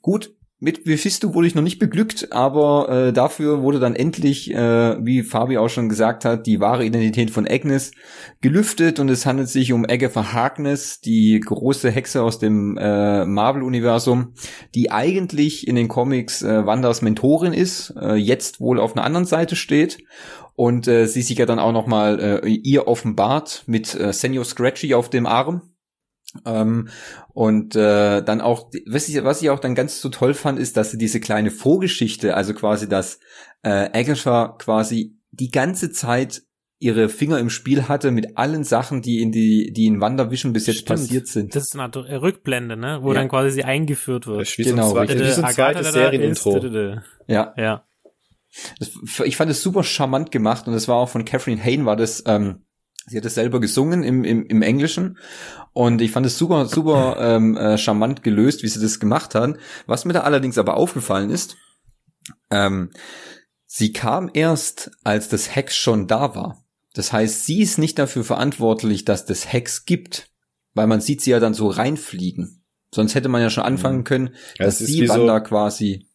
Gut, 0.01 0.34
mit 0.59 0.85
Mephisto 0.85 1.33
wurde 1.33 1.47
ich 1.47 1.55
noch 1.55 1.61
nicht 1.61 1.79
beglückt, 1.79 2.31
aber 2.31 2.89
äh, 2.89 3.13
dafür 3.13 3.61
wurde 3.61 3.79
dann 3.79 3.93
endlich, 3.93 4.53
äh, 4.53 5.05
wie 5.05 5.21
Fabi 5.21 5.57
auch 5.57 5.67
schon 5.67 5.89
gesagt 5.89 6.23
hat, 6.23 6.47
die 6.47 6.61
wahre 6.61 6.85
Identität 6.85 7.29
von 7.29 7.45
Agnes 7.45 7.91
gelüftet 8.39 8.99
und 8.99 9.09
es 9.09 9.25
handelt 9.25 9.49
sich 9.49 9.73
um 9.73 9.83
Agatha 9.83 10.31
Harkness, 10.31 11.01
die 11.01 11.41
große 11.41 11.91
Hexe 11.91 12.23
aus 12.23 12.39
dem 12.39 12.77
äh, 12.77 13.25
Marvel-Universum, 13.25 14.33
die 14.73 14.91
eigentlich 14.91 15.67
in 15.67 15.75
den 15.75 15.89
Comics 15.89 16.41
äh, 16.41 16.65
Wanders 16.65 17.01
Mentorin 17.01 17.53
ist, 17.53 17.93
äh, 17.99 18.15
jetzt 18.15 18.61
wohl 18.61 18.79
auf 18.79 18.95
einer 18.95 19.05
anderen 19.05 19.25
Seite 19.25 19.57
steht 19.57 19.97
und 20.55 20.87
äh, 20.87 21.05
sie 21.05 21.21
sich 21.21 21.37
ja 21.37 21.45
dann 21.45 21.59
auch 21.59 21.73
noch 21.73 21.85
mal 21.85 22.41
äh, 22.43 22.47
ihr 22.47 22.87
offenbart 22.87 23.63
mit 23.67 23.93
äh, 23.93 24.13
Senior 24.13 24.45
Scratchy 24.45 24.93
auf 24.93 25.09
dem 25.09 25.25
Arm 25.25 25.61
ähm, 26.45 26.89
und 27.33 27.75
äh, 27.75 28.21
dann 28.21 28.41
auch, 28.41 28.69
was 28.87 29.07
ich, 29.09 29.23
was 29.23 29.41
ich 29.41 29.49
auch 29.49 29.59
dann 29.59 29.75
ganz 29.75 30.01
so 30.01 30.09
toll 30.09 30.33
fand, 30.33 30.59
ist, 30.59 30.77
dass 30.77 30.91
sie 30.91 30.97
diese 30.97 31.19
kleine 31.19 31.51
Vorgeschichte, 31.51 32.35
also 32.35 32.53
quasi, 32.53 32.89
dass 32.89 33.19
äh, 33.63 33.89
Agatha 33.93 34.55
quasi 34.57 35.17
die 35.31 35.49
ganze 35.49 35.91
Zeit 35.91 36.43
ihre 36.79 37.09
Finger 37.09 37.39
im 37.39 37.49
Spiel 37.49 37.87
hatte 37.87 38.11
mit 38.11 38.37
allen 38.37 38.63
Sachen, 38.63 39.01
die 39.01 39.21
in 39.21 39.31
die, 39.31 39.71
die 39.71 39.85
in 39.85 40.01
Wandervision 40.01 40.53
bis 40.53 40.67
jetzt 40.67 40.79
Stimmt. 40.79 40.99
passiert 40.99 41.27
sind. 41.27 41.55
Das 41.55 41.63
ist 41.63 41.73
eine 41.73 41.83
Art 41.83 41.95
Rückblende, 41.95 42.75
ne? 42.75 42.99
Wo 43.01 43.13
ja. 43.13 43.19
dann 43.19 43.29
quasi 43.29 43.51
sie 43.51 43.63
eingeführt 43.63 44.27
wird. 44.27 44.53
Genau, 44.57 44.89
so 44.89 44.97
ein, 44.97 45.07
so 45.07 45.41
ein 45.41 45.53
zweites 45.53 45.93
Serienintro. 45.93 46.99
Ja. 47.27 47.53
Ja. 47.57 47.85
Das, 48.79 48.91
ich 49.23 49.35
fand 49.35 49.51
es 49.51 49.61
super 49.61 49.83
charmant 49.83 50.31
gemacht 50.31 50.67
und 50.67 50.73
das 50.73 50.87
war 50.87 50.95
auch 50.95 51.09
von 51.09 51.25
Catherine 51.25 51.61
Hain 51.63 51.85
war 51.85 51.95
das, 51.95 52.23
ähm, 52.25 52.64
Sie 53.07 53.17
hat 53.17 53.25
es 53.25 53.35
selber 53.35 53.59
gesungen 53.59 54.03
im, 54.03 54.23
im, 54.23 54.45
im 54.47 54.61
Englischen 54.61 55.19
und 55.73 56.01
ich 56.01 56.11
fand 56.11 56.25
es 56.25 56.37
super, 56.37 56.65
super 56.65 57.17
ähm, 57.19 57.55
äh, 57.55 57.77
charmant 57.77 58.23
gelöst, 58.23 58.63
wie 58.63 58.67
sie 58.67 58.81
das 58.81 58.99
gemacht 58.99 59.35
hat. 59.35 59.57
Was 59.85 60.05
mir 60.05 60.13
da 60.13 60.21
allerdings 60.21 60.57
aber 60.57 60.75
aufgefallen 60.75 61.29
ist, 61.29 61.55
ähm, 62.49 62.89
sie 63.67 63.93
kam 63.93 64.31
erst, 64.33 64.91
als 65.03 65.29
das 65.29 65.55
Hex 65.55 65.75
schon 65.75 66.07
da 66.07 66.35
war. 66.35 66.65
Das 66.93 67.11
heißt, 67.11 67.45
sie 67.45 67.61
ist 67.61 67.77
nicht 67.77 67.99
dafür 67.99 68.23
verantwortlich, 68.23 69.05
dass 69.05 69.25
das 69.25 69.51
Hex 69.51 69.85
gibt, 69.85 70.29
weil 70.73 70.87
man 70.87 71.01
sieht 71.01 71.21
sie 71.21 71.31
ja 71.31 71.39
dann 71.39 71.53
so 71.53 71.67
reinfliegen. 71.67 72.63
Sonst 72.93 73.13
hätte 73.13 73.29
man 73.29 73.41
ja 73.41 73.49
schon 73.49 73.65
anfangen 73.65 73.99
mhm. 73.99 74.03
können, 74.05 74.35
dass 74.57 74.79
sie 74.79 75.07
Wanda 75.09 75.39
so, 75.39 75.43
quasi. 75.43 76.07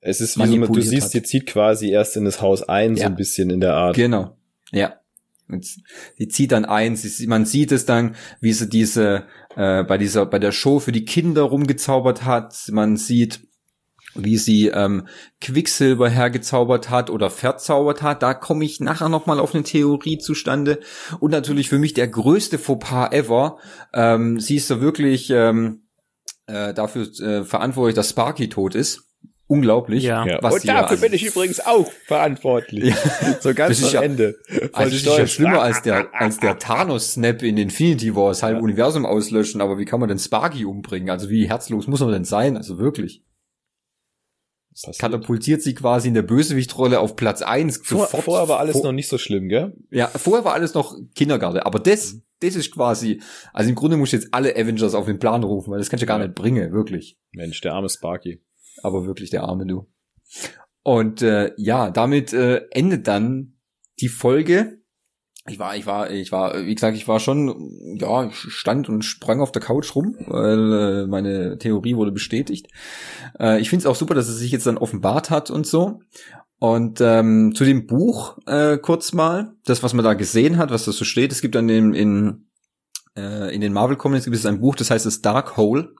Es 0.00 0.20
ist 0.20 0.38
wie 0.38 0.58
so, 0.58 0.66
du 0.66 0.80
siehst, 0.80 1.04
hat. 1.04 1.10
sie 1.12 1.22
zieht 1.22 1.46
quasi 1.46 1.90
erst 1.90 2.16
in 2.16 2.24
das 2.24 2.42
Haus 2.42 2.62
ein, 2.62 2.96
ja. 2.96 3.04
so 3.04 3.06
ein 3.06 3.16
bisschen 3.16 3.50
in 3.50 3.60
der 3.60 3.74
Art. 3.74 3.96
Genau. 3.96 4.36
Ja. 4.72 5.00
Sie 5.48 6.28
zieht 6.28 6.52
dann 6.52 6.64
ein, 6.64 6.96
sie, 6.96 7.26
man 7.26 7.44
sieht 7.46 7.72
es 7.72 7.86
dann, 7.86 8.16
wie 8.40 8.52
sie 8.52 8.68
diese 8.68 9.26
äh, 9.54 9.84
bei 9.84 9.96
dieser 9.96 10.26
bei 10.26 10.38
der 10.38 10.52
Show 10.52 10.80
für 10.80 10.92
die 10.92 11.04
Kinder 11.04 11.42
rumgezaubert 11.42 12.24
hat. 12.24 12.68
Man 12.72 12.96
sieht, 12.96 13.40
wie 14.14 14.38
sie 14.38 14.68
ähm, 14.68 15.06
Quicksilber 15.40 16.08
hergezaubert 16.08 16.90
hat 16.90 17.10
oder 17.10 17.30
verzaubert 17.30 18.02
hat. 18.02 18.22
Da 18.22 18.34
komme 18.34 18.64
ich 18.64 18.80
nachher 18.80 19.08
noch 19.08 19.26
mal 19.26 19.38
auf 19.38 19.54
eine 19.54 19.62
Theorie 19.62 20.18
zustande. 20.18 20.80
Und 21.20 21.30
natürlich 21.30 21.68
für 21.68 21.78
mich 21.78 21.94
der 21.94 22.08
größte 22.08 22.58
Fauxpas 22.58 23.12
ever. 23.12 23.58
Ähm, 23.92 24.40
sie 24.40 24.56
ist 24.56 24.66
so 24.66 24.80
wirklich 24.80 25.30
ähm, 25.30 25.82
äh, 26.46 26.74
dafür 26.74 27.06
äh, 27.20 27.44
verantwortlich, 27.44 27.94
dass 27.94 28.10
Sparky 28.10 28.48
tot 28.48 28.74
ist 28.74 29.06
unglaublich. 29.46 30.04
Ja. 30.04 30.26
ja. 30.26 30.38
Was 30.42 30.54
und 30.54 30.68
dafür 30.68 30.96
bin 30.96 31.12
ich 31.12 31.24
übrigens 31.24 31.60
auch 31.60 31.90
verantwortlich. 32.06 32.94
Ja. 32.94 32.96
So 33.40 33.54
ganz 33.54 33.82
am 33.84 33.92
ja, 33.92 34.02
Ende. 34.02 34.36
Also 34.72 34.90
das 34.90 35.02
ist 35.02 35.06
ja 35.06 35.26
schlimmer 35.26 35.62
als 35.62 35.82
der, 35.82 36.08
als 36.14 36.38
der 36.38 36.58
Thanos-Snap 36.58 37.42
in 37.42 37.56
Infinity 37.58 38.14
War, 38.14 38.28
das 38.28 38.42
halbe 38.42 38.58
ja. 38.58 38.64
Universum 38.64 39.04
auslöschen, 39.06 39.60
aber 39.60 39.78
wie 39.78 39.84
kann 39.84 40.00
man 40.00 40.08
denn 40.08 40.18
Sparky 40.18 40.64
umbringen? 40.64 41.10
Also 41.10 41.28
wie 41.28 41.48
herzlos 41.48 41.86
muss 41.86 42.00
man 42.00 42.12
denn 42.12 42.24
sein? 42.24 42.56
Also 42.56 42.78
wirklich. 42.78 43.22
Das 44.84 44.98
katapultiert 44.98 45.62
sie 45.62 45.74
quasi 45.74 46.08
in 46.08 46.14
der 46.14 46.22
Bösewichtrolle 46.22 47.00
auf 47.00 47.16
Platz 47.16 47.42
eins. 47.42 47.80
Vor, 47.82 48.06
vorher 48.06 48.48
war 48.48 48.58
alles 48.58 48.74
vor, 48.74 48.84
noch 48.84 48.92
nicht 48.92 49.08
so 49.08 49.16
schlimm, 49.16 49.48
gell? 49.48 49.74
Ja, 49.90 50.08
vorher 50.08 50.44
war 50.44 50.54
alles 50.54 50.74
noch 50.74 50.96
Kindergarten. 51.14 51.60
Aber 51.60 51.78
das, 51.78 52.14
mhm. 52.14 52.22
das 52.40 52.56
ist 52.56 52.72
quasi, 52.72 53.22
also 53.52 53.70
im 53.70 53.74
Grunde 53.74 53.96
muss 53.96 54.08
ich 54.08 54.20
jetzt 54.20 54.28
alle 54.32 54.54
Avengers 54.54 54.94
auf 54.94 55.06
den 55.06 55.18
Plan 55.18 55.44
rufen, 55.44 55.70
weil 55.70 55.78
das 55.78 55.88
kann 55.88 55.96
ich 55.96 56.02
ja 56.02 56.06
gar 56.06 56.18
nicht 56.18 56.34
bringen, 56.34 56.72
wirklich. 56.72 57.18
Mensch, 57.32 57.60
der 57.60 57.72
arme 57.72 57.88
Sparky 57.88 58.42
aber 58.86 59.06
wirklich 59.06 59.30
der 59.30 59.42
arme 59.42 59.66
Du. 59.66 59.86
Und 60.82 61.20
äh, 61.20 61.52
ja, 61.56 61.90
damit 61.90 62.32
äh, 62.32 62.62
endet 62.70 63.08
dann 63.08 63.58
die 64.00 64.08
Folge. 64.08 64.78
Ich 65.48 65.58
war, 65.58 65.76
ich 65.76 65.86
war, 65.86 66.10
ich 66.10 66.32
war, 66.32 66.64
wie 66.64 66.74
gesagt, 66.74 66.96
ich 66.96 67.06
war 67.06 67.20
schon, 67.20 67.96
ja, 67.98 68.26
ich 68.26 68.34
stand 68.34 68.88
und 68.88 69.04
sprang 69.04 69.40
auf 69.40 69.52
der 69.52 69.62
Couch 69.62 69.94
rum, 69.94 70.16
weil 70.26 70.72
äh, 70.72 71.06
meine 71.06 71.58
Theorie 71.58 71.96
wurde 71.96 72.12
bestätigt. 72.12 72.68
Äh, 73.38 73.60
ich 73.60 73.70
finde 73.70 73.82
es 73.82 73.86
auch 73.86 73.94
super, 73.94 74.14
dass 74.14 74.28
es 74.28 74.38
sich 74.38 74.50
jetzt 74.50 74.66
dann 74.66 74.78
offenbart 74.78 75.30
hat 75.30 75.50
und 75.50 75.66
so. 75.66 76.00
Und 76.58 77.00
ähm, 77.00 77.54
zu 77.54 77.64
dem 77.64 77.86
Buch 77.86 78.38
äh, 78.46 78.78
kurz 78.78 79.12
mal, 79.12 79.54
das, 79.64 79.82
was 79.82 79.92
man 79.92 80.04
da 80.04 80.14
gesehen 80.14 80.56
hat, 80.56 80.70
was 80.70 80.84
das 80.84 80.96
so 80.96 81.04
steht, 81.04 81.30
es 81.30 81.42
gibt 81.42 81.54
dann 81.54 81.68
in, 81.68 81.94
in 81.94 82.46
in 83.16 83.60
den 83.60 83.72
Marvel 83.72 83.96
Comics 83.96 84.24
gibt 84.24 84.36
es 84.36 84.46
ein 84.46 84.60
Buch, 84.60 84.76
das 84.76 84.90
heißt 84.90 85.06
das 85.06 85.22
Dark 85.22 85.56
Hole. 85.56 85.94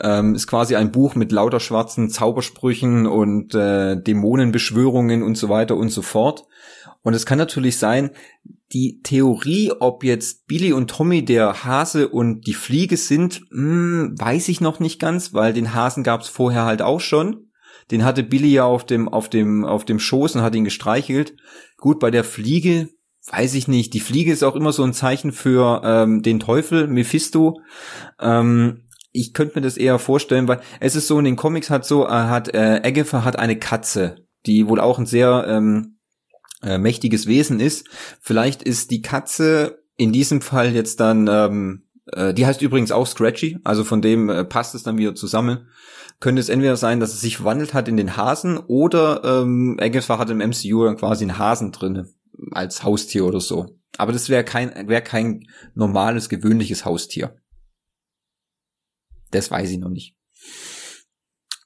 Ähm, 0.00 0.34
ist 0.34 0.46
quasi 0.46 0.76
ein 0.76 0.92
Buch 0.92 1.14
mit 1.14 1.32
lauter 1.32 1.60
schwarzen 1.60 2.10
Zaubersprüchen 2.10 3.06
und 3.06 3.54
äh, 3.54 4.00
Dämonenbeschwörungen 4.00 5.22
und 5.22 5.36
so 5.36 5.48
weiter 5.48 5.76
und 5.76 5.90
so 5.90 6.02
fort. 6.02 6.44
Und 7.02 7.14
es 7.14 7.26
kann 7.26 7.38
natürlich 7.38 7.78
sein, 7.78 8.10
die 8.72 9.00
Theorie, 9.02 9.72
ob 9.78 10.04
jetzt 10.04 10.46
Billy 10.46 10.72
und 10.72 10.90
Tommy 10.90 11.24
der 11.24 11.64
Hase 11.64 12.08
und 12.08 12.46
die 12.46 12.54
Fliege 12.54 12.96
sind, 12.96 13.42
mh, 13.50 13.58
hm, 13.60 14.14
weiß 14.18 14.48
ich 14.48 14.60
noch 14.60 14.80
nicht 14.80 15.00
ganz, 15.00 15.32
weil 15.32 15.52
den 15.52 15.74
Hasen 15.74 16.02
gab 16.02 16.20
es 16.20 16.28
vorher 16.28 16.64
halt 16.64 16.82
auch 16.82 17.00
schon. 17.00 17.48
Den 17.90 18.04
hatte 18.04 18.22
Billy 18.22 18.52
ja 18.52 18.64
auf 18.64 18.84
dem 18.84 19.08
auf 19.08 19.30
dem 19.30 19.64
auf 19.64 19.84
dem 19.86 19.98
Schoß 19.98 20.36
und 20.36 20.42
hat 20.42 20.54
ihn 20.54 20.64
gestreichelt. 20.64 21.36
Gut, 21.78 22.00
bei 22.00 22.10
der 22.10 22.24
Fliege 22.24 22.90
weiß 23.30 23.54
ich 23.54 23.68
nicht, 23.68 23.94
die 23.94 24.00
Fliege 24.00 24.32
ist 24.32 24.42
auch 24.42 24.56
immer 24.56 24.72
so 24.72 24.82
ein 24.82 24.92
Zeichen 24.92 25.32
für 25.32 25.82
ähm, 25.84 26.22
den 26.22 26.40
Teufel, 26.40 26.86
Mephisto. 26.86 27.60
Ähm, 28.20 28.84
ich 29.12 29.34
könnte 29.34 29.58
mir 29.58 29.62
das 29.62 29.76
eher 29.76 29.98
vorstellen, 29.98 30.48
weil 30.48 30.60
es 30.80 30.96
ist 30.96 31.08
so 31.08 31.18
in 31.18 31.24
den 31.24 31.36
Comics 31.36 31.70
hat 31.70 31.84
so, 31.84 32.06
äh, 32.06 32.10
hat 32.10 32.54
äh, 32.54 32.80
Agatha 32.82 33.24
hat 33.24 33.38
eine 33.38 33.58
Katze, 33.58 34.16
die 34.46 34.68
wohl 34.68 34.80
auch 34.80 34.98
ein 34.98 35.06
sehr 35.06 35.44
ähm, 35.48 35.98
äh, 36.62 36.78
mächtiges 36.78 37.26
Wesen 37.26 37.60
ist. 37.60 37.88
Vielleicht 38.20 38.62
ist 38.62 38.90
die 38.90 39.02
Katze 39.02 39.82
in 39.96 40.12
diesem 40.12 40.40
Fall 40.40 40.72
jetzt 40.72 41.00
dann, 41.00 41.28
ähm, 41.28 41.86
äh, 42.12 42.32
die 42.32 42.46
heißt 42.46 42.62
übrigens 42.62 42.92
auch 42.92 43.06
Scratchy, 43.06 43.58
also 43.64 43.84
von 43.84 44.00
dem 44.00 44.28
äh, 44.30 44.44
passt 44.44 44.74
es 44.74 44.82
dann 44.82 44.98
wieder 44.98 45.14
zusammen. 45.14 45.68
Könnte 46.20 46.40
es 46.40 46.48
entweder 46.48 46.76
sein, 46.76 46.98
dass 46.98 47.14
es 47.14 47.20
sich 47.20 47.36
verwandelt 47.36 47.74
hat 47.74 47.88
in 47.88 47.96
den 47.96 48.16
Hasen 48.16 48.58
oder 48.58 49.22
ähm, 49.24 49.76
Agatha 49.80 50.18
hat 50.18 50.30
im 50.30 50.38
MCU 50.38 50.84
dann 50.84 50.96
quasi 50.96 51.24
einen 51.24 51.38
Hasen 51.38 51.70
drinne 51.70 52.08
als 52.52 52.82
Haustier 52.82 53.24
oder 53.24 53.40
so. 53.40 53.78
Aber 53.96 54.12
das 54.12 54.28
wäre 54.28 54.44
kein, 54.44 54.88
wäre 54.88 55.02
kein 55.02 55.46
normales, 55.74 56.28
gewöhnliches 56.28 56.84
Haustier. 56.84 57.36
Das 59.30 59.50
weiß 59.50 59.70
ich 59.70 59.78
noch 59.78 59.90
nicht. 59.90 60.14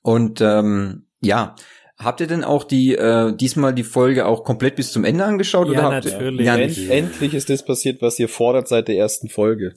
Und 0.03 0.41
ähm, 0.41 1.07
ja, 1.21 1.55
habt 1.97 2.21
ihr 2.21 2.27
denn 2.27 2.45
auch 2.45 2.65
die 2.65 2.95
äh, 2.95 3.35
diesmal 3.37 3.75
die 3.75 3.85
Folge 3.85 4.27
auch 4.27 4.45
komplett 4.45 4.77
bis 4.77 4.93
zum 4.93 5.05
Ende 5.05 5.25
angeschaut? 5.25 5.69
Ja, 5.69 5.73
oder 5.73 5.83
habt 5.97 6.07
natürlich. 6.07 6.47
Ja, 6.47 6.57
End, 6.57 6.91
endlich 6.91 7.35
ist 7.35 7.51
das 7.51 7.65
passiert, 7.65 8.03
was 8.03 8.19
ihr 8.19 8.29
fordert 8.29 8.69
seit 8.69 8.89
der 8.89 8.97
ersten 8.97 9.29
Folge. 9.29 9.75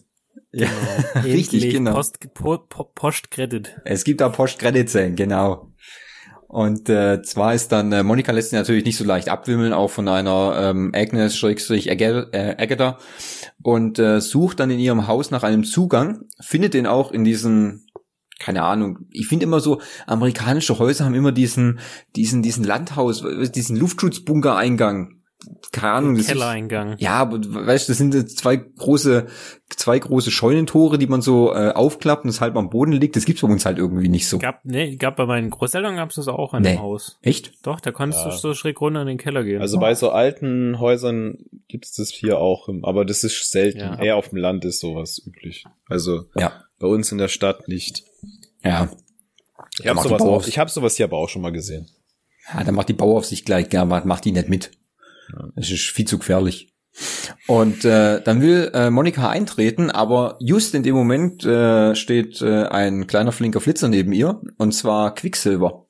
Ja, 0.51 0.69
genau. 1.13 1.25
richtig, 1.25 1.69
genau. 1.69 1.93
Post, 1.93 2.34
po, 2.34 2.58
po, 2.58 2.86
Post-Credit. 2.86 3.81
Es 3.84 4.03
gibt 4.03 4.21
da 4.21 4.29
Post-Credit-Szenen, 4.29 5.15
genau. 5.15 5.71
Und 6.47 6.89
äh, 6.89 7.21
zwar 7.23 7.53
ist 7.53 7.71
dann, 7.71 7.91
äh, 7.91 8.03
Monika 8.03 8.31
lässt 8.31 8.51
sich 8.51 8.58
natürlich 8.58 8.86
nicht 8.86 8.97
so 8.97 9.03
leicht 9.03 9.29
abwimmeln, 9.29 9.73
auch 9.73 9.89
von 9.89 10.08
einer 10.08 10.55
ähm, 10.58 10.91
Agnes 10.93 11.36
Schrägstrich 11.36 11.89
äh, 11.89 12.55
Agatha. 12.58 12.97
Und 13.62 13.99
äh, 13.99 14.21
sucht 14.21 14.60
dann 14.60 14.69
in 14.69 14.79
ihrem 14.79 15.08
Haus 15.08 15.31
nach 15.31 15.43
einem 15.43 15.63
Zugang, 15.63 16.21
findet 16.39 16.73
den 16.73 16.88
auch 16.88 17.12
in 17.12 17.23
diesen 17.23 17.81
keine 18.38 18.63
Ahnung, 18.63 18.99
ich 19.12 19.27
finde 19.27 19.45
immer 19.45 19.62
so, 19.62 19.79
amerikanische 20.08 20.77
Häuser 20.77 21.05
haben 21.05 21.15
immer 21.15 21.31
diesen, 21.31 21.79
diesen, 22.17 22.43
diesen 22.43 22.65
Landhaus, 22.65 23.23
diesen 23.53 23.77
Luftschutzbunker-Eingang 23.77 25.14
keine 25.71 25.93
Ahnung. 25.93 26.17
Kellereingang. 26.17 26.95
ja, 26.99 27.13
aber 27.13 27.38
weißt 27.38 27.88
du, 27.88 27.91
das 27.91 27.97
sind 27.97 28.29
zwei 28.29 28.55
große, 28.55 29.27
zwei 29.69 29.99
große 29.99 30.31
Scheunentore, 30.31 30.97
die 30.97 31.08
man 31.08 31.21
so 31.21 31.53
äh, 31.53 31.71
aufklappt 31.71 32.23
und 32.23 32.29
es 32.29 32.41
halt 32.41 32.55
am 32.55 32.69
Boden 32.69 32.91
liegt. 32.91 33.15
Das 33.15 33.25
gibt's 33.25 33.41
bei 33.41 33.47
uns 33.47 33.65
halt 33.65 33.77
irgendwie 33.77 34.08
nicht 34.08 34.27
so. 34.27 34.39
Gab, 34.39 34.63
nee, 34.63 34.95
gab 34.95 35.15
bei 35.15 35.25
meinen 35.25 35.49
Großeltern 35.49 35.95
gab's 35.95 36.15
das 36.15 36.27
auch 36.27 36.53
in 36.53 36.63
nee. 36.63 36.73
dem 36.73 36.81
Haus. 36.81 37.17
Echt? 37.21 37.65
Doch, 37.65 37.79
da 37.79 37.91
konntest 37.91 38.23
ja. 38.23 38.31
du 38.31 38.38
so 38.38 38.53
schräg 38.53 38.79
runter 38.79 39.01
in 39.01 39.08
den 39.08 39.17
Keller 39.17 39.43
gehen. 39.43 39.62
Also 39.62 39.79
bei 39.79 39.95
so 39.95 40.12
alten 40.12 40.79
Häusern 40.79 41.38
gibt's 41.67 41.95
das 41.95 42.10
hier 42.10 42.39
auch, 42.39 42.69
aber 42.84 43.05
das 43.05 43.23
ist 43.23 43.51
selten. 43.51 43.79
Ja. 43.79 43.99
Eher 43.99 44.15
auf 44.17 44.29
dem 44.29 44.38
Land 44.38 44.65
ist 44.65 44.79
sowas 44.79 45.21
üblich. 45.25 45.65
Also 45.88 46.25
ja. 46.38 46.53
bei 46.79 46.88
uns 46.88 47.12
in 47.12 47.17
der 47.17 47.27
Stadt 47.27 47.67
nicht. 47.67 48.03
Ja. 48.63 48.89
Ich 49.79 49.88
habe 49.88 50.01
sowas, 50.01 50.21
auch, 50.21 50.47
ich 50.47 50.58
hab 50.58 50.69
sowas 50.69 50.95
hier 50.95 51.05
aber 51.05 51.17
auch 51.17 51.29
schon 51.29 51.41
mal 51.41 51.51
gesehen. 51.51 51.89
Ja, 52.53 52.63
dann 52.63 52.75
macht 52.75 52.89
die 52.89 52.93
Bauaufsicht 52.93 53.45
gleich, 53.45 53.71
ja, 53.73 53.86
macht 53.86 54.25
die 54.25 54.31
nicht 54.31 54.49
mit. 54.49 54.71
Das 55.56 55.72
ist 55.72 55.90
viel 55.90 56.06
zu 56.06 56.18
gefährlich. 56.18 56.72
Und 57.48 57.84
äh, 57.84 58.22
dann 58.22 58.42
will 58.42 58.72
äh, 58.74 58.90
Monika 58.90 59.30
eintreten, 59.30 59.92
aber 59.92 60.38
just 60.40 60.74
in 60.74 60.84
dem 60.84 60.96
Moment 60.96 61.46
äh, 61.46 61.94
steht 61.94 62.42
äh, 62.42 62.64
ein 62.68 63.06
kleiner 63.06 63.34
flinker 63.34 63.60
Flitzer 63.60 63.90
neben 63.90 64.14
ihr, 64.14 64.42
und 64.58 64.72
zwar 64.72 65.14
Quicksilver. 65.14 65.86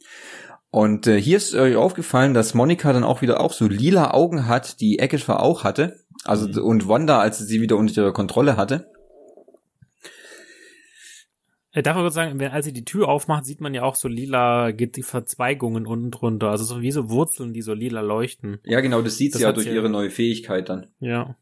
Und 0.71 1.07
äh, 1.07 1.21
hier 1.21 1.37
ist 1.37 1.55
euch 1.55 1.75
aufgefallen, 1.75 2.33
dass 2.33 2.53
Monika 2.53 2.91
dann 2.91 3.03
auch 3.03 3.21
wieder 3.21 3.39
auch 3.39 3.53
so 3.53 3.67
lila 3.67 4.11
Augen 4.11 4.47
hat, 4.47 4.81
die 4.81 5.01
Agatha 5.01 5.37
auch 5.37 5.63
hatte. 5.63 5.99
Also 6.25 6.47
mhm. 6.47 6.67
und 6.67 6.87
Wanda, 6.87 7.19
als 7.19 7.37
sie 7.37 7.45
sie 7.45 7.61
wieder 7.61 7.77
unter 7.77 8.01
ihrer 8.01 8.13
Kontrolle 8.13 8.57
hatte. 8.57 8.91
Ich 11.75 11.83
darf 11.83 11.97
aber 11.97 12.09
sagen, 12.09 12.39
wenn, 12.39 12.51
als 12.51 12.65
sie 12.65 12.71
die 12.71 12.85
Tür 12.85 13.09
aufmacht, 13.09 13.45
sieht 13.45 13.59
man 13.59 13.73
ja 13.73 13.83
auch 13.83 13.95
so 13.95 14.07
lila, 14.07 14.71
geht 14.71 14.95
die 14.95 15.03
Verzweigungen 15.03 15.85
unten 15.85 16.09
drunter. 16.09 16.49
Also 16.49 16.63
so 16.63 16.81
wie 16.81 16.91
so 16.91 17.09
Wurzeln, 17.09 17.51
die 17.51 17.61
so 17.61 17.73
lila 17.73 17.99
leuchten. 17.99 18.59
Ja, 18.63 18.79
genau, 18.79 19.01
das 19.01 19.17
sieht 19.17 19.33
das 19.33 19.39
sie 19.39 19.43
ja 19.43 19.51
durch 19.51 19.65
sie 19.65 19.73
ihre 19.73 19.89
neue 19.89 20.09
Fähigkeit 20.09 20.69
dann. 20.69 20.87
Ja. 21.01 21.35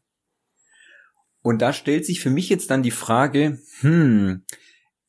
Und 1.40 1.62
da 1.62 1.72
stellt 1.72 2.04
sich 2.04 2.20
für 2.20 2.30
mich 2.30 2.48
jetzt 2.48 2.70
dann 2.70 2.82
die 2.82 2.90
Frage, 2.90 3.60
hm, 3.80 4.42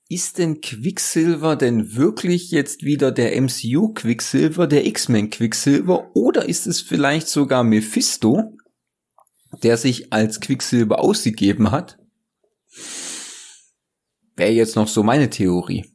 ist 0.09 0.37
denn 0.37 0.61
Quicksilver 0.61 1.55
denn 1.55 1.95
wirklich 1.95 2.51
jetzt 2.51 2.83
wieder 2.83 3.11
der 3.11 3.35
MCU 3.41 3.93
Quicksilver, 3.93 4.67
der 4.67 4.85
X-Men 4.85 5.31
Quicksilver, 5.31 6.15
oder 6.15 6.47
ist 6.47 6.67
es 6.67 6.81
vielleicht 6.81 7.27
sogar 7.29 7.63
Mephisto, 7.63 8.55
der 9.63 9.77
sich 9.77 10.13
als 10.13 10.39
Quicksilver 10.39 10.99
ausgegeben 10.99 11.71
hat? 11.71 11.97
Wäre 14.35 14.51
jetzt 14.51 14.75
noch 14.75 14.87
so 14.87 15.03
meine 15.03 15.29
Theorie. 15.29 15.85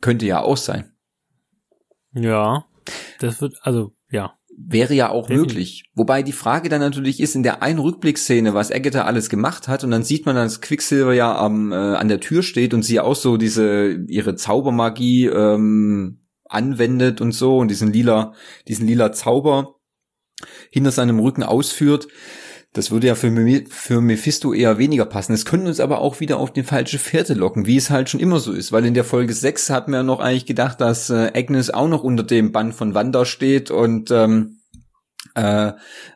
Könnte 0.00 0.26
ja 0.26 0.40
auch 0.40 0.56
sein. 0.56 0.92
Ja, 2.12 2.64
das 3.20 3.40
wird, 3.40 3.54
also, 3.62 3.92
ja. 4.10 4.36
Wäre 4.62 4.92
ja 4.92 5.08
auch 5.08 5.26
Definitiv. 5.26 5.54
möglich. 5.54 5.84
Wobei 5.94 6.22
die 6.22 6.32
Frage 6.32 6.68
dann 6.68 6.80
natürlich 6.80 7.20
ist, 7.20 7.34
in 7.34 7.42
der 7.42 7.62
einen 7.62 7.78
Rückblickszene, 7.78 8.52
was 8.52 8.70
Agatha 8.70 9.04
alles 9.04 9.30
gemacht 9.30 9.68
hat, 9.68 9.84
und 9.84 9.90
dann 9.90 10.02
sieht 10.02 10.26
man, 10.26 10.36
dass 10.36 10.60
Quicksilver 10.60 11.14
ja 11.14 11.34
am, 11.38 11.72
äh, 11.72 11.76
an 11.76 12.08
der 12.08 12.20
Tür 12.20 12.42
steht 12.42 12.74
und 12.74 12.82
sie 12.82 13.00
auch 13.00 13.14
so 13.14 13.38
diese, 13.38 13.92
ihre 14.08 14.34
Zaubermagie 14.34 15.26
ähm, 15.26 16.26
anwendet 16.44 17.20
und 17.20 17.32
so 17.32 17.58
und 17.58 17.68
diesen 17.68 17.92
lila, 17.92 18.34
diesen 18.68 18.86
lila 18.86 19.12
Zauber 19.12 19.76
hinter 20.70 20.90
seinem 20.90 21.20
Rücken 21.20 21.42
ausführt. 21.42 22.08
Das 22.72 22.92
würde 22.92 23.08
ja 23.08 23.16
für, 23.16 23.32
für 23.68 24.00
Mephisto 24.00 24.52
eher 24.52 24.78
weniger 24.78 25.04
passen. 25.04 25.32
Es 25.32 25.44
könnte 25.44 25.66
uns 25.66 25.80
aber 25.80 26.00
auch 26.00 26.20
wieder 26.20 26.38
auf 26.38 26.52
die 26.52 26.62
falsche 26.62 27.00
Fährte 27.00 27.34
locken, 27.34 27.66
wie 27.66 27.76
es 27.76 27.90
halt 27.90 28.08
schon 28.08 28.20
immer 28.20 28.38
so 28.38 28.52
ist. 28.52 28.70
Weil 28.70 28.84
in 28.84 28.94
der 28.94 29.02
Folge 29.02 29.32
6 29.32 29.70
hatten 29.70 29.90
wir 29.90 30.04
noch 30.04 30.20
eigentlich 30.20 30.46
gedacht, 30.46 30.80
dass 30.80 31.10
äh, 31.10 31.32
Agnes 31.34 31.70
auch 31.70 31.88
noch 31.88 32.04
unter 32.04 32.22
dem 32.22 32.52
Bann 32.52 32.72
von 32.72 32.94
Wanda 32.94 33.24
steht 33.24 33.72
und 33.72 34.12
ähm, 34.12 34.60
äh, 35.34 35.72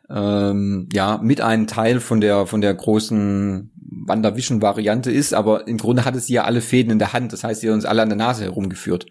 ähm, 0.09 0.89
ja 0.93 1.19
mit 1.21 1.41
einem 1.41 1.67
Teil 1.67 1.99
von 1.99 2.21
der 2.21 2.45
von 2.45 2.61
der 2.61 2.73
großen 2.73 3.71
WandaVision 4.07 4.61
Variante 4.61 5.11
ist, 5.11 5.33
aber 5.33 5.67
im 5.67 5.77
Grunde 5.77 6.05
hatte 6.05 6.19
sie 6.19 6.33
ja 6.33 6.43
alle 6.43 6.61
Fäden 6.61 6.91
in 6.91 6.99
der 6.99 7.13
Hand, 7.13 7.33
das 7.33 7.43
heißt, 7.43 7.61
sie 7.61 7.67
hat 7.67 7.75
uns 7.75 7.85
alle 7.85 8.01
an 8.01 8.09
der 8.09 8.17
Nase 8.17 8.43
herumgeführt. 8.43 9.05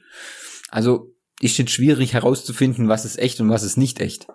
Also 0.70 1.14
ist 1.40 1.58
jetzt 1.58 1.72
schwierig 1.72 2.14
herauszufinden, 2.14 2.88
was 2.88 3.04
ist 3.04 3.18
echt 3.18 3.40
und 3.40 3.50
was 3.50 3.62
ist 3.62 3.76
nicht 3.76 4.00
echt. 4.00 4.26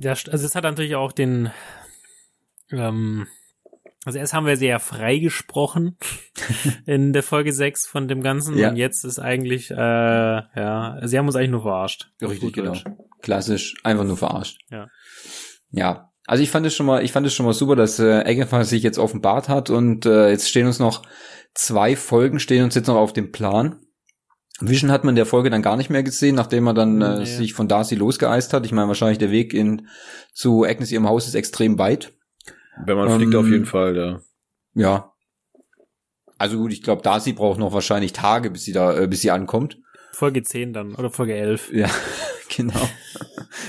Ja, 0.00 0.12
also 0.12 0.46
es 0.46 0.54
hat 0.54 0.64
natürlich 0.64 0.94
auch 0.94 1.12
den, 1.12 1.50
ähm, 2.70 3.26
also 4.04 4.18
erst 4.18 4.32
haben 4.32 4.46
wir 4.46 4.56
sehr 4.56 4.78
frei 4.78 5.18
gesprochen 5.18 5.96
in 6.86 7.12
der 7.12 7.22
Folge 7.22 7.52
6 7.52 7.86
von 7.86 8.08
dem 8.08 8.22
Ganzen 8.22 8.56
ja. 8.56 8.70
und 8.70 8.76
jetzt 8.76 9.04
ist 9.04 9.18
eigentlich, 9.18 9.70
äh, 9.70 9.76
ja, 9.76 10.98
sie 11.02 11.18
haben 11.18 11.26
uns 11.26 11.36
eigentlich 11.36 11.50
nur 11.50 11.62
verarscht. 11.62 12.10
Richtig, 12.22 12.52
genau. 12.54 12.74
Klassisch, 13.22 13.74
einfach 13.82 14.04
nur 14.04 14.16
verarscht. 14.16 14.60
Ja. 14.70 14.88
Ja. 15.70 16.10
Also 16.26 16.42
ich 16.42 16.50
fand 16.50 16.66
es 16.66 16.74
schon 16.74 16.86
mal, 16.86 17.02
ich 17.02 17.12
fand 17.12 17.26
es 17.26 17.34
schon 17.34 17.46
mal 17.46 17.54
super, 17.54 17.74
dass 17.74 17.98
äh, 17.98 18.22
Agatha 18.24 18.62
sich 18.62 18.82
jetzt 18.82 18.98
offenbart 18.98 19.48
hat 19.48 19.70
und 19.70 20.06
äh, 20.06 20.30
jetzt 20.30 20.48
stehen 20.48 20.66
uns 20.66 20.78
noch 20.78 21.02
zwei 21.54 21.96
Folgen, 21.96 22.38
stehen 22.38 22.64
uns 22.64 22.74
jetzt 22.74 22.86
noch 22.86 22.96
auf 22.96 23.12
dem 23.12 23.32
Plan. 23.32 23.80
Vision 24.60 24.90
hat 24.90 25.04
man 25.04 25.12
in 25.12 25.16
der 25.16 25.26
Folge 25.26 25.50
dann 25.50 25.62
gar 25.62 25.76
nicht 25.76 25.90
mehr 25.90 26.02
gesehen, 26.02 26.34
nachdem 26.34 26.66
er 26.66 26.74
dann 26.74 27.00
äh, 27.00 27.18
nee. 27.18 27.24
sich 27.24 27.54
von 27.54 27.68
Darcy 27.68 27.94
losgeeist 27.94 28.52
hat. 28.52 28.66
Ich 28.66 28.72
meine, 28.72 28.88
wahrscheinlich 28.88 29.18
der 29.18 29.30
Weg 29.30 29.54
in 29.54 29.88
zu 30.32 30.64
Agnes 30.64 30.90
ihrem 30.90 31.08
Haus 31.08 31.28
ist 31.28 31.34
extrem 31.34 31.78
weit. 31.78 32.12
Wenn 32.84 32.96
man 32.96 33.08
ähm, 33.08 33.16
fliegt, 33.16 33.34
auf 33.34 33.46
jeden 33.46 33.66
Fall, 33.66 33.96
ja. 33.96 34.20
Ja. 34.74 35.12
Also 36.38 36.58
gut, 36.58 36.72
ich 36.72 36.82
glaube, 36.82 37.02
Darcy 37.02 37.32
braucht 37.32 37.58
noch 37.58 37.72
wahrscheinlich 37.72 38.12
Tage, 38.12 38.50
bis 38.50 38.64
sie 38.64 38.72
da, 38.72 38.96
äh, 38.96 39.08
bis 39.08 39.20
sie 39.20 39.30
ankommt. 39.30 39.78
Folge 40.12 40.42
10 40.42 40.72
dann, 40.72 40.94
oder 40.94 41.10
Folge 41.10 41.34
11. 41.34 41.72
Ja, 41.72 41.90
genau. 42.56 42.88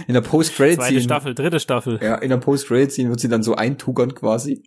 In 0.08 0.14
der 0.14 0.22
Post-Credit-Scene. 0.22 0.90
Zweite 0.90 1.02
Staffel, 1.02 1.36
dritte 1.36 1.60
Staffel. 1.60 2.00
Ja, 2.02 2.16
in 2.16 2.30
der 2.30 2.38
Post-Credit-Scene 2.38 3.10
wird 3.10 3.20
sie 3.20 3.30
dann 3.30 3.44
so 3.44 3.56
eintugern 3.56 4.16
quasi. 4.16 4.64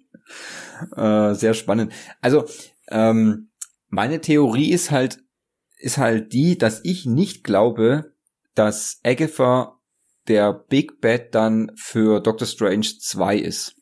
Äh, 0.97 1.35
sehr 1.35 1.55
spannend. 1.55 1.93
Also, 2.21 2.45
ähm, 2.89 3.51
meine 3.89 4.21
Theorie 4.21 4.71
ist 4.71 4.91
halt, 4.91 5.19
ist 5.83 5.99
halt 5.99 6.33
die, 6.33 6.57
dass 6.57 6.81
ich 6.85 7.07
nicht 7.07 7.45
glaube, 7.45 8.13
dass 8.55 9.01
Agatha 9.03 9.79
der 10.29 10.53
Big 10.53 11.01
Bad 11.01 11.35
dann 11.35 11.73
für 11.75 12.21
Doctor 12.21 12.47
Strange 12.47 12.87
2 13.01 13.37
ist. 13.39 13.75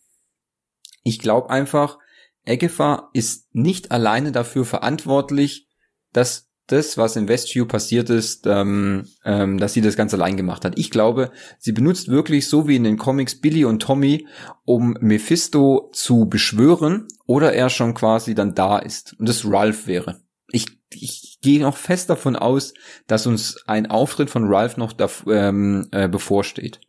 Ich 1.03 1.19
glaube 1.19 1.51
einfach, 1.51 1.99
Agatha 2.47 3.11
ist 3.13 3.55
nicht 3.55 3.93
alleine 3.93 4.33
dafür 4.33 4.65
verantwortlich, 4.65 5.69
dass 6.13 6.49
das, 6.67 6.97
was 6.97 7.17
in 7.17 7.29
Westview 7.29 7.67
passiert 7.67 8.11
ist, 8.11 8.47
ähm, 8.47 9.09
ähm, 9.25 9.59
dass 9.59 9.73
sie 9.73 9.81
das 9.81 9.97
ganz 9.97 10.15
allein 10.15 10.37
gemacht 10.37 10.65
hat. 10.65 10.79
Ich 10.79 10.91
glaube, 10.91 11.33
sie 11.59 11.73
benutzt 11.73 12.09
wirklich 12.09 12.49
so 12.49 12.69
wie 12.69 12.77
in 12.77 12.85
den 12.85 12.97
Comics 12.97 13.41
Billy 13.41 13.65
und 13.65 13.83
Tommy, 13.83 14.27
um 14.65 14.97
Mephisto 15.01 15.91
zu 15.93 16.27
beschwören 16.27 17.09
oder 17.27 17.53
er 17.53 17.71
schon 17.71 17.95
quasi 17.95 18.35
dann 18.35 18.55
da 18.55 18.79
ist 18.79 19.17
und 19.19 19.29
das 19.29 19.45
Ralph 19.45 19.89
wäre. 19.89 20.21
Ich 20.53 20.80
ich 20.93 21.39
gehe 21.41 21.61
noch 21.61 21.77
fest 21.77 22.11
davon 22.11 22.37
aus, 22.37 22.75
dass 23.07 23.27
uns 23.27 23.63
ein 23.67 23.87
Auftritt 23.87 24.31
von 24.31 24.45
Ralph 24.47 24.77
noch 24.77 24.93
da, 24.93 25.09
ähm, 25.29 25.89
äh, 25.93 26.09
bevorsteht. 26.09 26.81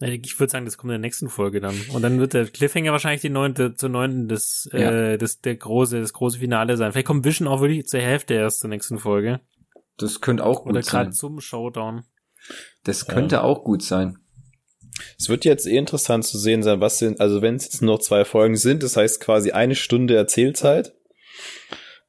Ich 0.00 0.38
würde 0.40 0.50
sagen, 0.50 0.64
das 0.64 0.76
kommt 0.76 0.90
in 0.90 1.00
der 1.00 1.06
nächsten 1.06 1.28
Folge 1.28 1.60
dann. 1.60 1.80
Und 1.92 2.02
dann 2.02 2.18
wird 2.18 2.34
der 2.34 2.46
Cliffhanger 2.46 2.92
wahrscheinlich 2.92 3.22
die 3.22 3.30
neunte 3.30 3.74
zur 3.74 3.88
neunten 3.88 4.28
das, 4.28 4.68
ja. 4.72 5.12
äh, 5.12 5.18
das, 5.18 5.40
der 5.40 5.54
große, 5.54 6.00
das 6.00 6.12
große 6.12 6.38
Finale 6.38 6.76
sein. 6.76 6.92
Vielleicht 6.92 7.06
kommt 7.06 7.24
Vision 7.24 7.46
auch 7.48 7.60
wirklich 7.60 7.86
zur 7.86 8.00
Hälfte 8.00 8.34
erst 8.34 8.58
zur 8.60 8.70
nächsten 8.70 8.98
Folge. 8.98 9.40
Das 9.96 10.20
könnte 10.20 10.44
auch 10.44 10.64
gut 10.64 10.72
Oder 10.72 10.82
sein. 10.82 10.90
Oder 10.90 11.04
gerade 11.04 11.16
zum 11.16 11.40
Showdown. 11.40 12.02
Das 12.82 13.06
könnte 13.06 13.36
ja. 13.36 13.42
auch 13.42 13.62
gut 13.62 13.82
sein. 13.82 14.18
Es 15.18 15.28
wird 15.28 15.44
jetzt 15.44 15.66
eh 15.66 15.76
interessant 15.76 16.24
zu 16.24 16.38
sehen 16.38 16.62
sein, 16.62 16.80
was 16.80 16.98
sind, 16.98 17.20
also 17.20 17.40
wenn 17.40 17.54
es 17.54 17.64
jetzt 17.64 17.82
noch 17.82 18.00
zwei 18.00 18.24
Folgen 18.24 18.56
sind, 18.56 18.82
das 18.82 18.96
heißt 18.96 19.20
quasi 19.20 19.52
eine 19.52 19.74
Stunde 19.74 20.16
Erzählzeit 20.16 20.92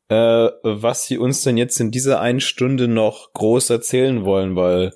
äh, 0.10 0.50
was 0.64 1.06
sie 1.06 1.18
uns 1.18 1.42
denn 1.42 1.58
jetzt 1.58 1.80
in 1.80 1.92
dieser 1.92 2.22
einen 2.22 2.40
Stunde 2.40 2.88
noch 2.88 3.34
groß 3.34 3.70
erzählen 3.70 4.24
wollen, 4.24 4.56
weil 4.56 4.94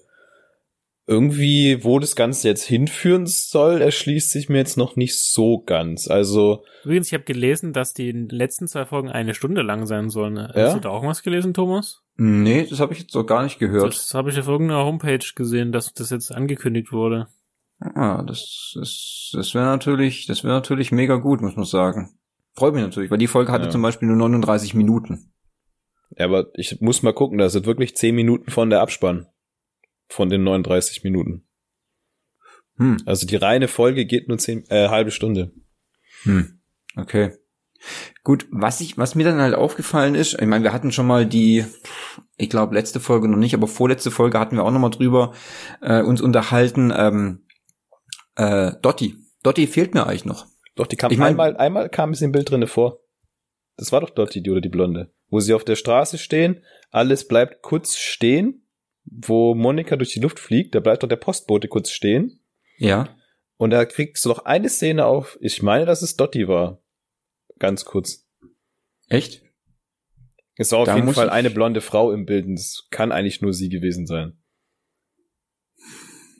irgendwie, 1.10 1.84
wo 1.84 1.98
das 1.98 2.16
Ganze 2.16 2.48
jetzt 2.48 2.66
hinführen 2.66 3.26
soll, 3.26 3.82
erschließt 3.82 4.30
sich 4.30 4.48
mir 4.48 4.60
jetzt 4.60 4.78
noch 4.78 4.96
nicht 4.96 5.20
so 5.20 5.60
ganz. 5.60 6.08
Also 6.08 6.64
übrigens, 6.84 7.08
ich 7.08 7.14
habe 7.14 7.24
gelesen, 7.24 7.74
dass 7.74 7.96
die 7.96 8.12
letzten 8.12 8.68
zwei 8.68 8.86
Folgen 8.86 9.10
eine 9.10 9.34
Stunde 9.34 9.64
lang 9.64 9.88
sein 9.88 10.10
sollen. 10.10 10.36
Ja? 10.36 10.52
Hast 10.54 10.76
du 10.76 10.82
da 10.82 10.90
auch 10.90 11.04
was 11.04 11.24
gelesen, 11.24 11.56
Thomas? 11.56 12.04
Nee, 12.16 12.68
das 12.70 12.80
habe 12.80 12.94
ich 12.94 13.00
jetzt 13.00 13.12
so 13.12 13.26
gar 13.26 13.44
nicht 13.44 13.58
gehört. 13.58 13.88
Das 13.88 14.14
habe 14.14 14.30
ich 14.30 14.40
auf 14.40 14.48
irgendeiner 14.48 14.86
Homepage 14.86 15.26
gesehen, 15.36 15.72
dass 15.72 15.92
das 15.94 16.12
jetzt 16.12 16.32
angekündigt 16.32 16.92
wurde. 16.92 17.28
Ah, 17.80 18.22
das, 18.22 18.74
das, 18.76 19.32
das 19.34 19.56
wäre 19.56 19.66
natürlich, 19.66 20.28
das 20.28 20.44
wäre 20.44 20.54
natürlich 20.54 20.92
mega 20.92 21.16
gut, 21.16 21.42
muss 21.42 21.56
man 21.56 21.66
sagen. 21.66 22.19
Freut 22.60 22.74
mich 22.74 22.84
natürlich, 22.84 23.10
weil 23.10 23.18
die 23.18 23.28
Folge 23.28 23.54
hatte 23.54 23.66
ja. 23.66 23.70
zum 23.72 23.82
Beispiel 23.82 24.10
nur 24.10 24.18
39 24.18 24.74
Minuten. 24.74 25.32
Ja, 26.18 26.26
aber 26.26 26.48
ich 26.56 26.82
muss 26.82 27.04
mal 27.04 27.14
gucken, 27.14 27.38
da 27.38 27.50
sind 27.50 27.66
wirklich 27.66 27.96
10 27.96 28.14
Minuten 28.14 28.52
von 28.52 28.70
der 28.70 28.82
Abspann. 28.82 29.28
Von 30.10 30.30
den 30.30 30.44
39 30.44 31.04
Minuten. 31.06 31.48
Hm. 32.78 32.98
Also 33.06 33.28
die 33.28 33.38
reine 33.38 33.68
Folge 33.68 34.06
geht 34.06 34.28
nur 34.28 34.40
zehn, 34.40 34.66
äh, 34.70 34.90
halbe 34.90 35.12
Stunde. 35.12 35.54
Hm. 36.24 36.60
Okay. 36.96 37.32
Gut, 38.24 38.48
was 38.52 38.82
ich, 38.82 38.98
was 38.98 39.16
mir 39.16 39.24
dann 39.24 39.40
halt 39.40 39.56
aufgefallen 39.56 40.16
ist, 40.16 40.34
ich 40.34 40.48
meine, 40.48 40.66
wir 40.66 40.74
hatten 40.74 40.92
schon 40.92 41.08
mal 41.08 41.26
die, 41.26 41.64
ich 42.36 42.50
glaube 42.50 42.76
letzte 42.76 43.00
Folge 43.00 43.30
noch 43.30 43.38
nicht, 43.38 43.54
aber 43.54 43.68
vorletzte 43.68 44.12
Folge 44.12 44.38
hatten 44.38 44.58
wir 44.58 44.66
auch 44.66 44.72
noch 44.72 44.80
mal 44.80 44.90
drüber 44.90 45.34
äh, 45.82 46.02
uns 46.02 46.20
unterhalten. 46.20 46.92
Ähm, 46.94 47.46
äh, 48.36 48.74
Dotti, 48.82 49.16
Dotti 49.44 49.68
fehlt 49.68 49.94
mir 49.94 50.08
eigentlich 50.08 50.26
noch. 50.26 50.48
Doch, 50.80 50.88
die 50.88 50.96
kam 50.96 51.12
ich 51.12 51.18
mein, 51.18 51.32
einmal, 51.32 51.58
einmal 51.58 51.90
kam 51.90 52.12
es 52.12 52.22
im 52.22 52.32
Bild 52.32 52.50
drinne 52.50 52.66
vor. 52.66 53.02
Das 53.76 53.92
war 53.92 54.00
doch 54.00 54.12
dort 54.12 54.34
die, 54.34 54.50
oder 54.50 54.62
die 54.62 54.70
Blonde. 54.70 55.12
Wo 55.28 55.42
sie 55.42 55.54
auf 55.54 55.66
der 55.66 55.76
Straße 55.76 56.18
stehen, 56.18 56.64
alles 56.90 57.28
bleibt 57.28 57.62
kurz 57.62 57.98
stehen, 57.98 58.66
wo 59.04 59.56
Monika 59.56 59.98
durch 59.98 60.14
die 60.14 60.22
Luft 60.22 60.40
fliegt, 60.40 60.74
da 60.74 60.80
bleibt 60.80 61.04
doch 61.04 61.10
der 61.10 61.18
Postbote 61.18 61.68
kurz 61.68 61.92
stehen. 61.92 62.40
Ja. 62.78 63.10
Und 63.58 63.72
da 63.72 63.84
kriegst 63.84 64.24
du 64.24 64.30
noch 64.30 64.46
eine 64.46 64.70
Szene 64.70 65.06
auf, 65.06 65.38
ich 65.42 65.62
meine, 65.62 65.86
dass 65.86 66.02
es 66.02 66.16
Dotti 66.16 66.48
war. 66.48 66.82
Ganz 67.60 67.84
kurz. 67.84 68.26
Echt? 69.10 69.44
Es 70.56 70.72
war 70.72 70.80
auf 70.80 70.86
da 70.86 70.96
jeden 70.96 71.14
Fall 71.14 71.30
eine 71.30 71.50
blonde 71.50 71.82
Frau 71.82 72.14
im 72.14 72.26
Bild 72.26 72.46
und 72.46 72.56
das 72.56 72.88
kann 72.90 73.12
eigentlich 73.12 73.42
nur 73.42 73.52
sie 73.52 73.68
gewesen 73.68 74.08
sein. 74.08 74.38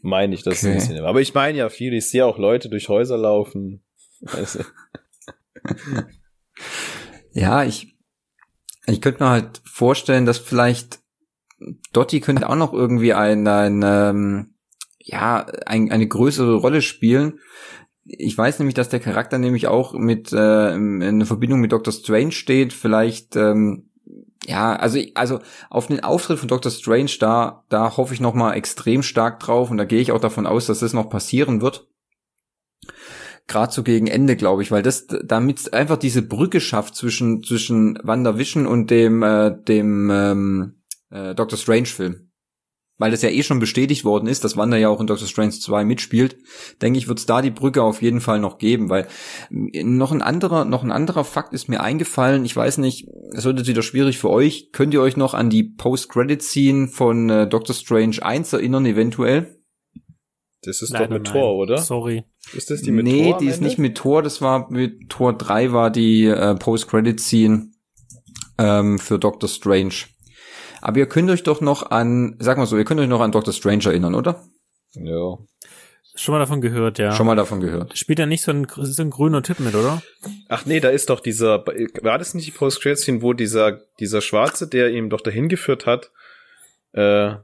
meine 0.02 0.34
ich, 0.34 0.44
dass 0.44 0.64
Okay. 0.64 0.78
es 0.78 0.88
Cinema. 0.88 1.08
Aber 1.10 1.20
ich 1.20 1.34
meine 1.34 1.58
ja 1.58 1.68
viel, 1.68 1.94
ich 1.94 2.08
sehe 2.08 2.26
auch 2.26 2.38
Leute 2.38 2.70
durch 2.70 2.88
Häuser 2.88 3.18
laufen. 3.18 3.84
Ja, 7.32 7.64
ich, 7.64 7.96
ich 8.86 9.02
könnte 9.02 9.24
mir 9.24 9.30
halt 9.30 9.62
vorstellen, 9.66 10.26
dass 10.26 10.38
vielleicht 10.38 11.00
Dotti 11.94 12.22
könnte 12.22 12.50
auch 12.50 12.56
noch 12.56 12.74
irgendwie 12.74 13.14
ein, 13.14 13.48
ein 13.48 13.82
ähm, 13.84 14.54
ja, 15.00 15.46
ein, 15.66 15.92
eine 15.92 16.08
größere 16.08 16.56
Rolle 16.56 16.82
spielen. 16.82 17.40
Ich 18.06 18.38
weiß 18.38 18.60
nämlich, 18.60 18.76
dass 18.76 18.90
der 18.90 19.00
Charakter 19.00 19.38
nämlich 19.38 19.68
auch 19.68 19.94
mit 19.94 20.32
äh, 20.34 20.74
in 20.74 21.02
in 21.02 21.26
Verbindung 21.26 21.60
mit 21.60 21.72
Doctor 21.72 21.94
Strange 21.94 22.32
steht. 22.32 22.74
Vielleicht, 22.74 23.36
ähm, 23.36 23.92
ja, 24.46 24.76
also 24.76 25.00
also 25.16 25.40
auf 25.70 25.88
den 25.88 26.04
Auftritt 26.04 26.40
von 26.40 26.48
Doctor 26.48 26.72
Strange 26.72 27.12
da, 27.20 27.66
da 27.70 27.98
hoffe 27.98 28.14
ich 28.14 28.20
noch 28.20 28.34
mal 28.34 28.54
extrem 28.54 29.04
stark 29.04 29.40
drauf 29.40 29.70
und 29.70 29.78
da 29.78 29.86
gehe 29.86 30.02
ich 30.02 30.12
auch 30.12 30.22
davon 30.22 30.48
aus, 30.48 30.66
dass 30.66 30.80
das 30.80 30.94
noch 30.94 31.10
passieren 31.10 31.62
wird 31.62 31.88
gerade 33.50 33.74
so 33.74 33.84
gegen 33.84 34.08
Ende, 34.08 34.38
glaube 34.38 34.62
ich, 34.62 34.72
weil 34.72 34.84
das 34.84 35.08
damit 35.08 35.74
einfach 35.74 35.98
diese 35.98 36.22
Brücke 36.22 36.62
schafft 36.62 36.96
zwischen 36.96 37.44
zwischen 37.44 38.00
WandaVision 38.02 38.66
und 38.66 38.90
dem 38.90 39.24
äh, 39.24 39.52
dem 39.68 40.10
ähm, 40.10 40.82
äh, 41.10 41.36
Doctor 41.36 41.58
Strange 41.58 41.88
Film. 41.88 42.30
Weil 42.98 43.12
das 43.12 43.22
ja 43.22 43.30
eh 43.30 43.44
schon 43.44 43.60
bestätigt 43.60 44.04
worden 44.04 44.28
ist, 44.28 44.44
dass 44.44 44.58
Wanda 44.58 44.76
ja 44.76 44.90
auch 44.90 45.00
in 45.00 45.08
Doctor 45.08 45.26
Strange 45.26 45.52
2 45.52 45.86
mitspielt, 45.86 46.36
denke 46.82 47.00
ich, 47.00 47.08
wird 47.08 47.20
es 47.20 47.26
da 47.26 47.42
die 47.42 47.50
Brücke 47.50 47.82
auf 47.82 48.02
jeden 48.02 48.20
Fall 48.20 48.42
noch 48.42 48.58
geben, 48.58 48.90
weil 48.90 49.08
äh, 49.52 49.84
noch 49.84 50.12
ein 50.12 50.22
anderer 50.22 50.66
noch 50.66 50.84
ein 50.84 50.92
anderer 50.92 51.24
Fakt 51.24 51.54
ist 51.54 51.70
mir 51.70 51.82
eingefallen, 51.82 52.46
ich 52.46 52.56
weiß 52.56 52.78
nicht, 52.78 53.08
es 53.34 53.46
wird 53.46 53.58
jetzt 53.58 53.68
wieder 53.70 53.84
schwierig 53.84 54.18
für 54.18 54.30
euch, 54.30 54.72
könnt 54.72 54.94
ihr 54.94 55.02
euch 55.02 55.18
noch 55.18 55.34
an 55.34 55.50
die 55.50 55.64
Post-Credit 55.64 56.42
Scene 56.42 56.88
von 56.88 57.30
äh, 57.30 57.48
Doctor 57.48 57.76
Strange 57.76 58.18
1 58.22 58.54
erinnern 58.54 58.86
eventuell? 58.86 59.59
Das 60.64 60.82
ist 60.82 60.90
Leider 60.92 61.06
doch 61.08 61.14
mit 61.14 61.24
nein. 61.24 61.34
Tor, 61.34 61.56
oder? 61.56 61.78
Sorry. 61.78 62.24
Ist 62.54 62.70
das 62.70 62.82
die 62.82 62.92
mit 62.92 63.06
nee, 63.06 63.24
Tor? 63.26 63.34
am 63.36 63.40
die 63.40 63.48
ist 63.48 63.56
Ende? 63.56 63.68
nicht 63.68 63.78
mit 63.80 63.98
Tor, 63.98 64.22
das 64.22 64.42
war 64.42 64.70
mit 64.72 65.10
Tor 65.10 65.34
3 65.38 65.72
war 65.72 65.90
die 65.90 66.26
äh, 66.26 66.56
Post-Credit-Scene 66.56 67.72
ähm, 68.58 69.00
für 69.00 69.20
Doctor 69.20 69.48
Strange. 69.50 69.94
Aber 70.82 70.98
ihr 70.98 71.08
könnt 71.08 71.30
euch 71.30 71.44
doch 71.44 71.62
noch 71.62 71.92
an, 71.92 72.36
sag 72.40 72.58
mal 72.58 72.66
so, 72.66 72.78
ihr 72.78 72.86
könnt 72.86 73.00
euch 73.00 73.08
noch 73.08 73.22
an 73.22 73.32
Doctor 73.32 73.54
Strange 73.54 73.86
erinnern, 73.86 74.16
oder? 74.16 74.44
Ja. 74.94 75.38
Schon 76.16 76.34
mal 76.34 76.40
davon 76.40 76.60
gehört, 76.60 77.00
ja. 77.00 77.14
Schon 77.14 77.28
mal 77.28 77.36
davon 77.36 77.62
gehört. 77.62 77.98
Spielt 77.98 78.20
da 78.20 78.26
nicht 78.26 78.42
so 78.42 78.52
ein, 78.52 78.68
so 78.70 79.02
ein 79.02 79.10
grüner 79.10 79.42
Typ 79.42 79.62
mit, 79.62 79.74
oder? 79.76 80.02
Ach 80.50 80.66
nee, 80.66 80.82
da 80.82 80.90
ist 80.90 81.10
doch 81.10 81.22
dieser, 81.22 81.66
war 82.02 82.18
das 82.18 82.34
nicht 82.34 82.48
die 82.48 82.52
post 82.52 82.82
credit 82.82 83.00
scene 83.00 83.22
wo 83.22 83.32
dieser, 83.32 83.80
dieser 84.00 84.20
Schwarze, 84.20 84.68
der 84.68 84.90
ihm 84.92 85.10
doch 85.10 85.22
dahin 85.22 85.48
geführt 85.48 85.86
hat, 85.86 86.12
äh, 86.92 87.36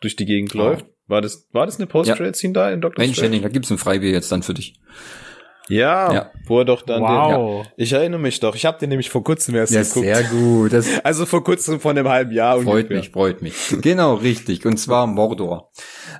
durch 0.00 0.16
die 0.16 0.26
Gegend 0.26 0.54
Oh. 0.56 0.58
läuft? 0.58 0.86
War 1.08 1.20
das, 1.22 1.48
war 1.52 1.66
das 1.66 1.78
eine 1.78 1.86
post 1.86 2.14
credit 2.14 2.36
scene 2.36 2.52
da 2.52 2.70
in 2.70 2.80
Doctor 2.80 3.02
Mensch, 3.02 3.16
Strange? 3.16 3.28
Henning, 3.30 3.42
da 3.42 3.48
gibt's 3.48 3.70
ein 3.70 3.78
Freibier 3.78 4.10
jetzt 4.10 4.30
dann 4.30 4.42
für 4.42 4.54
dich. 4.54 4.74
Ja, 5.70 6.12
Ja. 6.14 6.30
wo 6.46 6.60
er 6.60 6.64
doch 6.64 6.80
dann 6.80 7.02
den, 7.02 7.10
wow. 7.10 7.66
Ich 7.76 7.92
erinnere 7.92 8.18
mich 8.20 8.40
doch. 8.40 8.54
Ich 8.54 8.64
habe 8.64 8.78
den 8.78 8.88
nämlich 8.88 9.10
vor 9.10 9.22
kurzem 9.22 9.54
erst 9.54 9.72
geguckt. 9.74 10.30
gut. 10.30 10.72
Das 10.72 10.86
Also 11.04 11.26
vor 11.26 11.44
kurzem 11.44 11.78
von 11.78 11.96
einem 11.98 12.08
halben 12.08 12.32
Jahr 12.32 12.54
freut 12.62 12.66
ungefähr. 12.84 12.96
mich, 12.96 13.10
freut 13.10 13.42
mich. 13.42 13.54
Genau, 13.82 14.14
richtig. 14.14 14.64
Und 14.64 14.78
zwar 14.78 15.06
Mordor. 15.06 15.70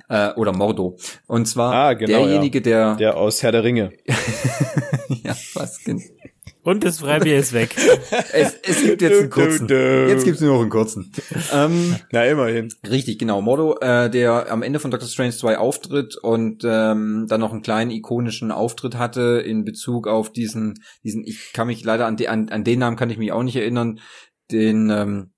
Äh, 0.07 0.33
oder 0.33 0.53
Mordo. 0.53 0.97
Und 1.25 1.47
zwar 1.47 1.73
Ah, 1.73 1.93
genau, 1.93 2.19
derjenige, 2.25 2.61
der, 2.61 2.95
Der 2.97 3.17
aus 3.17 3.41
Herr 3.41 3.51
der 3.51 3.63
Ringe. 3.63 3.91
ja, 5.23 5.35
was 5.55 5.83
gen- 5.83 6.03
Und 6.69 6.83
das 6.83 6.99
Freibier 6.99 7.39
ist 7.39 7.51
weg. 7.53 7.75
es, 8.31 8.53
es 8.61 8.83
gibt 8.83 9.01
jetzt 9.01 9.21
einen 9.21 9.31
kurzen. 9.31 9.67
Jetzt 9.67 10.23
gibt's 10.23 10.39
nur 10.39 10.53
noch 10.53 10.61
einen 10.61 10.69
kurzen. 10.69 11.11
Ähm, 11.51 11.95
Na, 12.11 12.25
immerhin. 12.25 12.71
Richtig, 12.87 13.17
genau. 13.17 13.41
Mordo, 13.41 13.79
äh, 13.79 14.07
der 14.07 14.51
am 14.51 14.61
Ende 14.61 14.77
von 14.77 14.91
Doctor 14.91 15.09
Strange 15.09 15.31
2 15.31 15.57
auftritt 15.57 16.15
und 16.15 16.61
ähm, 16.63 17.25
dann 17.27 17.41
noch 17.41 17.53
einen 17.53 17.63
kleinen 17.63 17.89
ikonischen 17.89 18.51
Auftritt 18.51 18.99
hatte 18.99 19.41
in 19.43 19.65
Bezug 19.65 20.07
auf 20.07 20.31
diesen, 20.31 20.75
diesen, 21.03 21.23
ich 21.23 21.53
kann 21.53 21.65
mich 21.65 21.83
leider 21.83 22.05
an, 22.05 22.17
de, 22.17 22.27
an, 22.27 22.49
an 22.49 22.63
den 22.63 22.77
Namen 22.77 22.97
kann 22.97 23.09
ich 23.09 23.17
mich 23.17 23.31
auch 23.31 23.41
nicht 23.41 23.55
erinnern, 23.55 23.99
den, 24.51 24.91
ähm, 24.91 25.31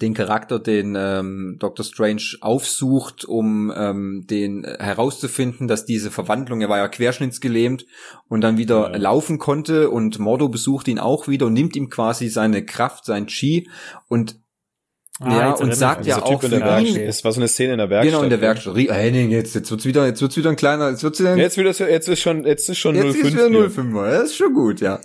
den 0.00 0.14
Charakter, 0.14 0.58
den 0.58 0.94
ähm, 0.98 1.56
Doctor 1.58 1.84
Strange 1.84 2.22
aufsucht, 2.40 3.24
um 3.24 3.72
ähm, 3.76 4.24
den 4.28 4.64
herauszufinden, 4.64 5.68
dass 5.68 5.84
diese 5.84 6.10
Verwandlung, 6.10 6.60
er 6.60 6.68
war 6.68 6.78
ja 6.78 6.88
querschnittsgelähmt 6.88 7.86
und 8.28 8.40
dann 8.40 8.56
wieder 8.58 8.90
Ja. 8.92 8.96
laufen 8.96 9.38
konnte 9.38 9.90
und 9.90 10.18
Mordo 10.18 10.48
besucht 10.48 10.88
ihn 10.88 10.98
auch 10.98 11.28
wieder 11.28 11.46
und 11.46 11.52
nimmt 11.52 11.76
ihm 11.76 11.88
quasi 11.90 12.28
seine 12.28 12.64
Kraft, 12.64 13.04
sein 13.04 13.26
Chi 13.26 13.68
und 14.08 14.36
Ah, 15.22 15.36
Ja, 15.38 15.48
jetzt 15.50 15.60
und 15.60 15.74
sagt 15.74 16.06
ja 16.06 16.22
auch 16.22 16.40
Typ 16.40 16.50
in 16.50 16.58
der 16.60 16.78
für 16.78 16.82
ihn-. 16.82 16.96
Es 16.96 17.22
war 17.24 17.32
so 17.32 17.40
eine 17.40 17.48
Szene 17.48 17.72
in 17.72 17.78
der 17.78 17.90
Werkstatt. 17.90 18.10
Genau, 18.10 18.24
in 18.24 18.30
der 18.30 18.40
Werkstatt. 18.40 18.74
Rie- 18.74 18.90
Henning, 18.90 19.28
jetzt, 19.30 19.54
jetzt 19.54 19.70
wird's 19.70 19.84
wieder, 19.84 20.06
jetzt 20.06 20.22
wird's 20.22 20.34
wieder 20.38 20.48
ein 20.48 20.56
kleiner, 20.56 20.88
jetzt 20.88 21.02
wird's 21.02 21.20
wieder, 21.20 21.36
Jetzt 21.36 21.58
wieder, 21.58 21.72
jetzt 21.90 22.08
ist 22.08 22.20
schon, 22.20 22.46
jetzt 22.46 22.70
ist 22.70 22.78
schon 22.78 22.94
jetzt 22.94 23.16
05 23.16 23.24
ist 23.26 23.32
wieder 23.34 23.48
hier. 23.48 23.68
05er. 23.70 24.10
Das 24.12 24.22
ist 24.30 24.36
schon 24.36 24.54
gut, 24.54 24.80
ja. 24.80 24.98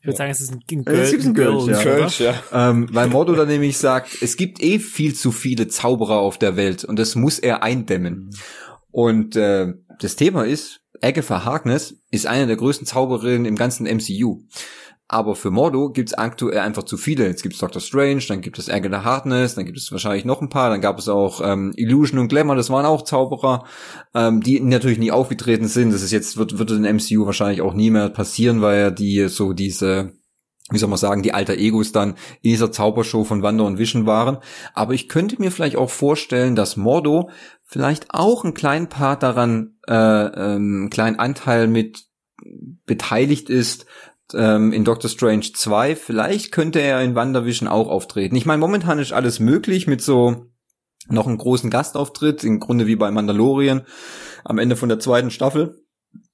Ich 0.00 0.06
würde 0.06 0.16
sagen, 0.16 0.30
es 0.30 0.40
ist 0.40 0.50
ein, 0.50 0.62
ein, 0.70 0.86
Es 0.86 1.10
gibt 1.10 1.24
ein 1.24 1.34
Girls, 1.34 1.66
ja. 1.66 1.82
Kölsch, 1.82 2.20
ja. 2.20 2.42
Ähm, 2.52 2.88
weil 2.90 3.08
Mordo 3.08 3.34
dann 3.34 3.48
nämlich 3.48 3.76
sagt, 3.76 4.22
es 4.22 4.38
gibt 4.38 4.62
eh 4.62 4.78
viel 4.78 5.14
zu 5.14 5.30
viele 5.30 5.68
Zauberer 5.68 6.18
auf 6.18 6.38
der 6.38 6.56
Welt 6.56 6.84
und 6.84 6.98
das 6.98 7.16
muss 7.16 7.38
er 7.38 7.62
eindämmen. 7.62 8.30
Und 8.90 9.36
äh, 9.36 9.74
das 10.00 10.16
Thema 10.16 10.44
ist, 10.44 10.80
Agatha 11.02 11.44
Harkness 11.44 11.96
ist 12.10 12.26
eine 12.26 12.46
der 12.46 12.56
größten 12.56 12.86
Zauberinnen 12.86 13.44
im 13.44 13.56
ganzen 13.56 13.84
MCU. 13.86 14.42
Aber 15.12 15.34
für 15.34 15.50
Mordo 15.50 15.90
gibt's 15.90 16.14
aktuell 16.14 16.60
einfach 16.60 16.84
zu 16.84 16.96
viele. 16.96 17.26
Jetzt 17.26 17.42
gibt's 17.42 17.58
Doctor 17.58 17.82
Strange, 17.82 18.22
dann 18.28 18.42
gibt 18.42 18.60
es 18.60 18.70
Agatha 18.70 19.02
Harkness, 19.02 19.56
dann 19.56 19.64
gibt 19.64 19.76
es 19.76 19.90
wahrscheinlich 19.90 20.24
noch 20.24 20.40
ein 20.40 20.50
paar, 20.50 20.70
dann 20.70 20.80
gab 20.80 21.00
es 21.00 21.08
auch 21.08 21.40
ähm, 21.44 21.72
Illusion 21.74 22.20
und 22.20 22.28
Glamour, 22.28 22.54
das 22.54 22.70
waren 22.70 22.86
auch 22.86 23.02
Zauberer, 23.02 23.64
ähm, 24.14 24.40
die 24.40 24.60
natürlich 24.60 25.00
nie 25.00 25.10
aufgetreten 25.10 25.66
sind. 25.66 25.92
Das 25.92 26.02
ist 26.02 26.12
jetzt, 26.12 26.36
wird, 26.36 26.60
wird 26.60 26.70
in 26.70 26.82
MCU 26.82 27.26
wahrscheinlich 27.26 27.60
auch 27.60 27.74
nie 27.74 27.90
mehr 27.90 28.08
passieren, 28.08 28.62
weil 28.62 28.92
die 28.92 29.26
so 29.26 29.52
diese, 29.52 30.12
wie 30.70 30.78
soll 30.78 30.88
man 30.88 30.96
sagen, 30.96 31.24
die 31.24 31.34
alter 31.34 31.54
Egos 31.54 31.90
dann 31.90 32.10
in 32.40 32.52
dieser 32.52 32.70
Zaubershow 32.70 33.24
von 33.24 33.42
Wanda 33.42 33.64
und 33.64 33.78
Vision 33.78 34.06
waren. 34.06 34.38
Aber 34.74 34.94
ich 34.94 35.08
könnte 35.08 35.40
mir 35.40 35.50
vielleicht 35.50 35.74
auch 35.74 35.90
vorstellen, 35.90 36.54
dass 36.54 36.76
Mordo 36.76 37.30
vielleicht 37.64 38.06
auch 38.10 38.44
einen 38.44 38.54
kleinen 38.54 38.88
Part 38.88 39.24
daran, 39.24 39.74
äh, 39.88 39.92
ähm, 39.92 40.82
einen 40.82 40.90
kleinen 40.90 41.18
Anteil 41.18 41.66
mit 41.66 42.04
beteiligt 42.86 43.50
ist, 43.50 43.86
ähm, 44.34 44.72
in 44.72 44.84
Doctor 44.84 45.10
Strange 45.10 45.52
2. 45.52 45.96
Vielleicht 45.96 46.52
könnte 46.52 46.80
er 46.80 47.02
in 47.02 47.14
WandaVision 47.14 47.68
auch 47.68 47.88
auftreten. 47.88 48.36
Ich 48.36 48.46
meine, 48.46 48.60
momentan 48.60 48.98
ist 48.98 49.12
alles 49.12 49.40
möglich 49.40 49.86
mit 49.86 50.02
so 50.02 50.46
noch 51.08 51.26
einen 51.26 51.38
großen 51.38 51.70
Gastauftritt, 51.70 52.44
im 52.44 52.60
Grunde 52.60 52.86
wie 52.86 52.96
bei 52.96 53.10
Mandalorian 53.10 53.86
am 54.44 54.58
Ende 54.58 54.76
von 54.76 54.88
der 54.88 55.00
zweiten 55.00 55.30
Staffel. 55.30 55.82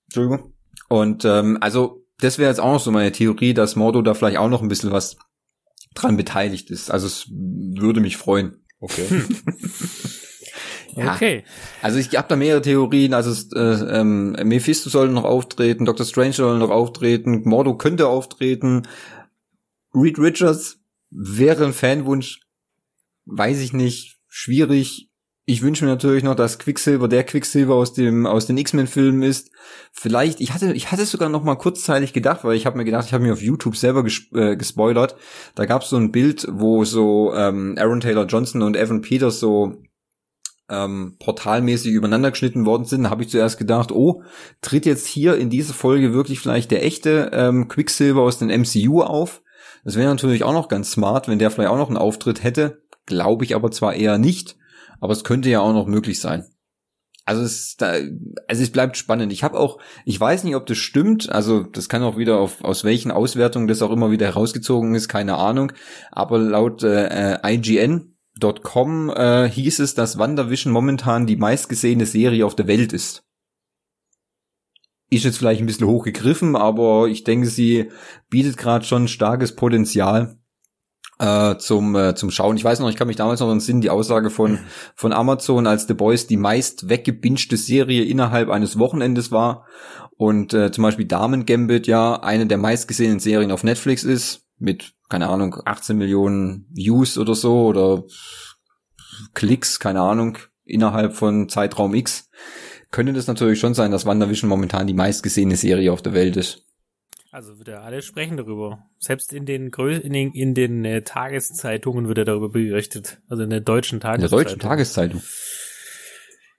Entschuldigung. 0.06 0.52
Und 0.88 1.24
ähm, 1.24 1.58
also 1.60 2.04
das 2.18 2.38
wäre 2.38 2.50
jetzt 2.50 2.60
auch 2.60 2.72
noch 2.72 2.80
so 2.80 2.90
meine 2.90 3.12
Theorie, 3.12 3.54
dass 3.54 3.76
Mordo 3.76 4.02
da 4.02 4.14
vielleicht 4.14 4.38
auch 4.38 4.48
noch 4.48 4.62
ein 4.62 4.68
bisschen 4.68 4.92
was 4.92 5.16
dran 5.94 6.16
beteiligt 6.16 6.70
ist. 6.70 6.90
Also 6.90 7.06
es 7.06 7.28
würde 7.30 8.00
mich 8.00 8.16
freuen. 8.16 8.64
Okay. 8.80 9.06
Ja. 10.94 11.14
Okay. 11.14 11.44
Also 11.82 11.98
ich 11.98 12.16
habe 12.16 12.28
da 12.28 12.36
mehrere 12.36 12.62
Theorien. 12.62 13.14
Also 13.14 13.30
es, 13.30 13.52
äh, 13.52 13.60
ähm, 14.00 14.32
Mephisto 14.44 14.90
soll 14.90 15.08
noch 15.08 15.24
auftreten, 15.24 15.84
Doctor 15.84 16.06
Strange 16.06 16.32
soll 16.32 16.58
noch 16.58 16.70
auftreten, 16.70 17.42
Mordo 17.44 17.76
könnte 17.76 18.08
auftreten, 18.08 18.82
Reed 19.94 20.18
Richards 20.18 20.78
wäre 21.10 21.64
ein 21.64 21.72
Fanwunsch, 21.72 22.40
weiß 23.24 23.60
ich 23.60 23.72
nicht, 23.72 24.18
schwierig. 24.28 25.10
Ich 25.48 25.62
wünsche 25.62 25.84
mir 25.84 25.92
natürlich 25.92 26.24
noch, 26.24 26.34
dass 26.34 26.58
Quicksilver 26.58 27.06
der 27.06 27.22
Quicksilver 27.22 27.74
aus 27.74 27.92
dem 27.92 28.26
aus 28.26 28.46
den 28.46 28.58
X-Men-Filmen 28.58 29.22
ist. 29.22 29.52
Vielleicht, 29.92 30.40
ich 30.40 30.52
hatte 30.52 30.72
ich 30.72 30.90
hatte 30.90 31.06
sogar 31.06 31.28
noch 31.28 31.44
mal 31.44 31.54
kurzzeitig 31.54 32.12
gedacht, 32.12 32.42
weil 32.42 32.56
ich 32.56 32.66
habe 32.66 32.76
mir 32.76 32.84
gedacht, 32.84 33.06
ich 33.06 33.14
habe 33.14 33.22
mir 33.22 33.32
auf 33.32 33.40
YouTube 33.40 33.76
selber 33.76 34.02
ges 34.02 34.26
äh, 34.34 34.56
gespoilert. 34.56 35.16
Da 35.54 35.64
gab 35.64 35.82
es 35.82 35.90
so 35.90 35.96
ein 35.96 36.10
Bild, 36.10 36.48
wo 36.50 36.84
so 36.84 37.32
ähm, 37.34 37.76
Aaron 37.78 38.00
Taylor 38.00 38.26
Johnson 38.26 38.62
und 38.62 38.76
Evan 38.76 39.02
Peters 39.02 39.38
so 39.38 39.76
ähm, 40.68 41.16
portalmäßig 41.18 41.92
übereinander 41.92 42.30
geschnitten 42.30 42.66
worden 42.66 42.84
sind, 42.84 43.10
habe 43.10 43.22
ich 43.22 43.28
zuerst 43.28 43.58
gedacht, 43.58 43.92
oh, 43.92 44.22
tritt 44.60 44.86
jetzt 44.86 45.06
hier 45.06 45.36
in 45.36 45.50
dieser 45.50 45.74
Folge 45.74 46.12
wirklich 46.12 46.40
vielleicht 46.40 46.70
der 46.70 46.84
echte 46.84 47.30
ähm, 47.32 47.68
Quicksilver 47.68 48.22
aus 48.22 48.38
den 48.38 48.48
MCU 48.48 49.02
auf? 49.02 49.42
Das 49.84 49.96
wäre 49.96 50.08
natürlich 50.08 50.42
auch 50.42 50.52
noch 50.52 50.68
ganz 50.68 50.90
smart, 50.90 51.28
wenn 51.28 51.38
der 51.38 51.50
vielleicht 51.50 51.70
auch 51.70 51.76
noch 51.76 51.88
einen 51.88 51.96
Auftritt 51.96 52.42
hätte. 52.42 52.82
Glaube 53.06 53.44
ich 53.44 53.54
aber 53.54 53.70
zwar 53.70 53.94
eher 53.94 54.18
nicht, 54.18 54.56
aber 55.00 55.12
es 55.12 55.22
könnte 55.22 55.48
ja 55.48 55.60
auch 55.60 55.72
noch 55.72 55.86
möglich 55.86 56.20
sein. 56.20 56.44
Also 57.24 57.42
es, 57.42 57.76
da, 57.76 57.94
also 58.46 58.62
es 58.62 58.70
bleibt 58.70 58.96
spannend. 58.96 59.32
Ich 59.32 59.42
habe 59.42 59.58
auch, 59.58 59.78
ich 60.04 60.18
weiß 60.18 60.44
nicht, 60.44 60.54
ob 60.54 60.64
das 60.66 60.78
stimmt. 60.78 61.30
Also 61.30 61.64
das 61.64 61.88
kann 61.88 62.04
auch 62.04 62.16
wieder 62.16 62.38
auf 62.38 62.62
aus 62.62 62.84
welchen 62.84 63.10
Auswertungen 63.10 63.66
das 63.66 63.82
auch 63.82 63.90
immer 63.90 64.12
wieder 64.12 64.26
herausgezogen 64.26 64.94
ist, 64.94 65.08
keine 65.08 65.36
Ahnung. 65.36 65.72
Aber 66.12 66.38
laut 66.38 66.84
äh, 66.84 67.38
IGN.com 68.36 69.10
äh, 69.10 69.48
hieß 69.48 69.80
es, 69.80 69.94
dass 69.94 70.18
WandaVision 70.18 70.72
momentan 70.72 71.26
die 71.26 71.36
meistgesehene 71.36 72.06
Serie 72.06 72.44
auf 72.44 72.54
der 72.54 72.66
Welt 72.66 72.92
ist. 72.92 73.24
Ist 75.08 75.24
jetzt 75.24 75.38
vielleicht 75.38 75.60
ein 75.60 75.66
bisschen 75.66 75.86
hochgegriffen, 75.86 76.56
aber 76.56 77.06
ich 77.06 77.22
denke, 77.24 77.46
sie 77.46 77.90
bietet 78.28 78.56
gerade 78.56 78.84
schon 78.84 79.08
starkes 79.08 79.54
Potenzial. 79.54 80.38
äh, 81.18 81.56
zum 81.56 81.94
äh, 81.94 82.14
zum 82.14 82.30
Schauen. 82.30 82.56
Ich 82.56 82.64
weiß 82.64 82.80
noch, 82.80 82.90
ich 82.90 82.96
kann 82.96 83.06
mich 83.06 83.16
damals 83.16 83.40
noch 83.40 83.50
entsinnen, 83.50 83.80
die 83.80 83.88
Aussage 83.88 84.30
von 84.30 84.58
von 84.94 85.12
Amazon, 85.12 85.66
als 85.66 85.86
The 85.86 85.94
Boys 85.94 86.26
die 86.26 86.36
meist 86.36 86.90
weggebinschte 86.90 87.56
Serie 87.56 88.04
innerhalb 88.04 88.50
eines 88.50 88.78
Wochenendes 88.78 89.30
war 89.30 89.64
und 90.16 90.52
äh, 90.52 90.72
zum 90.72 90.82
Beispiel 90.82 91.06
Damen 91.06 91.46
Gambit 91.46 91.86
ja 91.86 92.16
eine 92.16 92.46
der 92.46 92.58
meistgesehenen 92.58 93.20
Serien 93.20 93.52
auf 93.52 93.64
Netflix 93.64 94.04
ist 94.04 94.45
mit 94.58 94.92
keine 95.08 95.28
Ahnung 95.28 95.56
18 95.64 95.96
Millionen 95.96 96.66
Views 96.70 97.18
oder 97.18 97.34
so 97.34 97.66
oder 97.66 98.04
Klicks, 99.34 99.78
keine 99.78 100.00
Ahnung 100.00 100.38
innerhalb 100.64 101.14
von 101.14 101.48
Zeitraum 101.48 101.94
X. 101.94 102.28
Könnte 102.90 103.12
das 103.12 103.26
natürlich 103.26 103.60
schon 103.60 103.74
sein, 103.74 103.90
dass 103.90 104.06
WandaVision 104.06 104.48
momentan 104.48 104.86
die 104.86 104.94
meistgesehene 104.94 105.56
Serie 105.56 105.92
auf 105.92 106.02
der 106.02 106.12
Welt 106.12 106.36
ist. 106.36 106.64
Also 107.30 107.58
wird 107.58 107.68
ja 107.68 107.80
alle 107.80 108.00
sprechen 108.00 108.36
darüber. 108.36 108.86
Selbst 108.98 109.32
in 109.32 109.44
den 109.44 109.70
Grö 109.70 109.94
in 109.94 110.12
den, 110.12 110.32
in 110.32 110.54
den 110.54 110.84
äh, 110.84 111.02
Tageszeitungen 111.02 112.08
wird 112.08 112.18
er 112.18 112.24
darüber 112.24 112.48
berichtet. 112.48 113.20
Also 113.28 113.42
in 113.42 113.50
der 113.50 113.60
deutschen 113.60 114.00
Tageszeitung. 114.00 114.38
In 114.38 114.44
der 114.44 114.44
deutschen 114.44 114.60
Tageszeitung. 114.60 115.22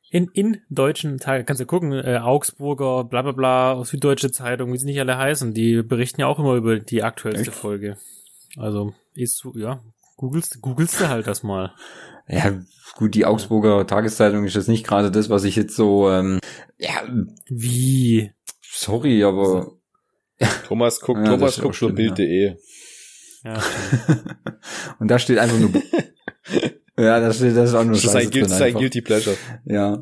In, 0.10 0.30
in 0.34 0.62
deutschen 0.70 1.18
Tagen, 1.20 1.46
kannst 1.46 1.62
du 1.62 1.66
gucken, 1.66 1.92
äh, 1.92 2.20
Augsburger, 2.22 3.04
bla 3.04 3.24
bla 3.24 3.34
bla, 3.34 3.84
Süddeutsche 3.84 4.32
Zeitung, 4.32 4.72
wie 4.72 4.78
sie 4.78 4.86
nicht 4.86 5.00
alle 5.00 5.18
heißen, 5.18 5.54
die 5.54 5.84
berichten 5.84 6.22
ja 6.22 6.28
auch 6.28 6.40
immer 6.40 6.56
über 6.56 6.80
die 6.80 7.04
aktuellste 7.04 7.50
Echt? 7.50 7.60
Folge. 7.60 7.98
Also 8.56 8.94
ist 9.14 9.38
so, 9.38 9.54
ja, 9.56 9.84
googelst, 10.16 10.62
googelst 10.62 11.02
du 11.02 11.10
halt 11.10 11.28
das 11.28 11.44
mal. 11.44 11.74
Ja, 12.30 12.60
gut, 12.98 13.16
die 13.16 13.26
Augsburger 13.26 13.88
Tageszeitung 13.88 14.44
ist 14.44 14.56
jetzt 14.56 14.68
nicht 14.68 14.86
gerade 14.86 15.12
das, 15.12 15.30
was 15.30 15.46
ich 15.46 15.56
jetzt 15.56 15.78
so, 15.78 16.12
ähm, 16.12 16.42
ja. 16.78 16.92
Wie? 17.48 18.34
Sorry, 18.62 19.24
aber 19.24 19.78
Thomas 20.68 21.00
guckt, 21.02 21.22
ja, 21.22 21.38
Thomas 21.38 21.58
guckt 21.58 21.76
schon 21.76 21.96
Bild.de. 21.96 22.58
Ja. 23.46 23.54
und 25.00 25.10
da 25.10 25.20
steht 25.20 25.38
einfach 25.38 25.58
nur. 25.58 25.72
Ja, 26.98 27.20
da 27.20 27.32
steht 27.32 27.56
das 27.56 27.70
ist 27.70 27.76
auch 27.76 27.84
nur 27.84 27.94
Das 27.94 28.04
ist 28.04 28.16
ein, 28.16 28.30
Guilty, 28.30 28.54
ein 28.54 28.74
Guilty 28.74 29.02
Pleasure. 29.02 29.38
Ja. 29.66 30.02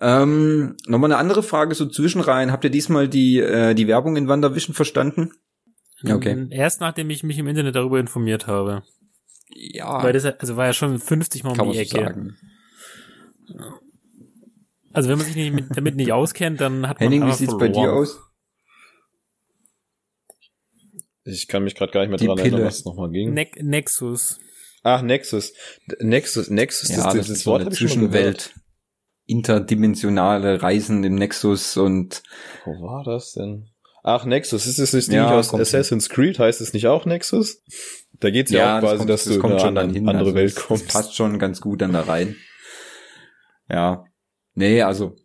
Ähm, 0.00 0.76
Nochmal 0.86 1.12
eine 1.12 1.18
andere 1.18 1.42
Frage 1.42 1.74
so 1.74 1.86
zwischenrein. 1.86 2.50
Habt 2.50 2.64
ihr 2.64 2.70
diesmal 2.70 3.08
die 3.08 3.34
die 3.34 3.40
äh, 3.40 3.74
die 3.74 3.86
Werbung 3.86 4.16
in 4.16 4.28
WandaVision 4.28 4.74
verstanden? 4.74 5.32
Ja, 6.02 6.16
okay. 6.16 6.46
Erst 6.50 6.80
nachdem 6.80 7.10
ich 7.10 7.22
mich 7.22 7.38
im 7.38 7.46
Internet 7.46 7.74
darüber 7.74 8.00
informiert 8.00 8.46
habe. 8.46 8.82
Ja. 9.50 10.02
Weil 10.02 10.12
das 10.12 10.24
also 10.24 10.56
war 10.56 10.66
ja 10.66 10.72
schon 10.72 10.98
50 10.98 11.44
Mal 11.44 11.60
um 11.60 11.72
die 11.72 11.78
Ecke. 11.78 11.90
So 11.90 12.00
sagen. 12.00 12.36
Also 14.92 15.08
wenn 15.08 15.18
man 15.18 15.26
sich 15.26 15.36
nicht 15.36 15.52
mit, 15.52 15.66
damit 15.76 15.96
nicht 15.96 16.12
auskennt, 16.12 16.60
dann 16.60 16.88
hat 16.88 17.00
man 17.00 17.10
Henning, 17.10 17.28
wie 17.28 17.32
sieht's 17.32 17.52
verloren. 17.52 17.72
bei 17.72 17.80
dir 17.80 17.92
aus? 17.92 18.18
Ich 21.24 21.48
kann 21.48 21.64
mich 21.64 21.74
gerade 21.74 21.92
gar 21.92 22.00
nicht 22.00 22.10
mehr 22.10 22.18
dran 22.18 22.38
erinnern, 22.38 22.64
was 22.64 22.78
es 22.78 22.84
nochmal 22.84 23.10
ging. 23.10 23.34
Ne 23.34 23.50
Nexus. 23.60 24.40
Ach, 24.82 25.02
Nexus. 25.02 25.52
Nexus, 26.00 26.50
Nexus, 26.50 26.88
ja, 26.88 26.96
das, 26.96 27.04
das, 27.04 27.14
das 27.14 27.28
ist 27.28 27.46
Wort 27.46 27.62
so 27.62 27.66
eine 27.66 27.76
Zwischenwelt. 27.76 28.54
Interdimensionale 29.26 30.62
Reisen 30.62 31.04
im 31.04 31.14
Nexus 31.14 31.76
und. 31.76 32.22
Wo 32.64 32.72
war 32.82 33.04
das 33.04 33.32
denn? 33.32 33.68
Ach, 34.02 34.24
Nexus. 34.24 34.66
Ist 34.66 34.78
es 34.78 34.92
nicht 34.92 35.16
ja, 35.16 35.30
aus 35.30 35.52
Assassin's 35.54 36.08
Creed? 36.08 36.38
Heißt 36.38 36.60
es 36.60 36.72
nicht 36.72 36.86
auch 36.86 37.04
Nexus? 37.04 37.62
Da 38.18 38.30
geht's 38.30 38.50
ja, 38.50 38.58
ja 38.58 38.76
auch 38.76 38.80
quasi, 38.80 38.92
das 38.92 38.98
kommt, 38.98 39.10
dass 39.10 39.24
das 39.24 39.34
du 39.34 39.40
kommt 39.40 39.60
schon 39.60 39.92
hin, 39.92 40.08
andere 40.08 40.24
also 40.24 40.34
Welt 40.34 40.56
kommst. 40.56 40.86
Das 40.86 40.92
passt 40.92 41.16
schon 41.16 41.38
ganz 41.38 41.60
gut 41.60 41.82
dann 41.82 41.92
da 41.92 42.02
rein. 42.02 42.36
Ja. 43.68 44.04
Nee, 44.54 44.82
also 44.82 45.16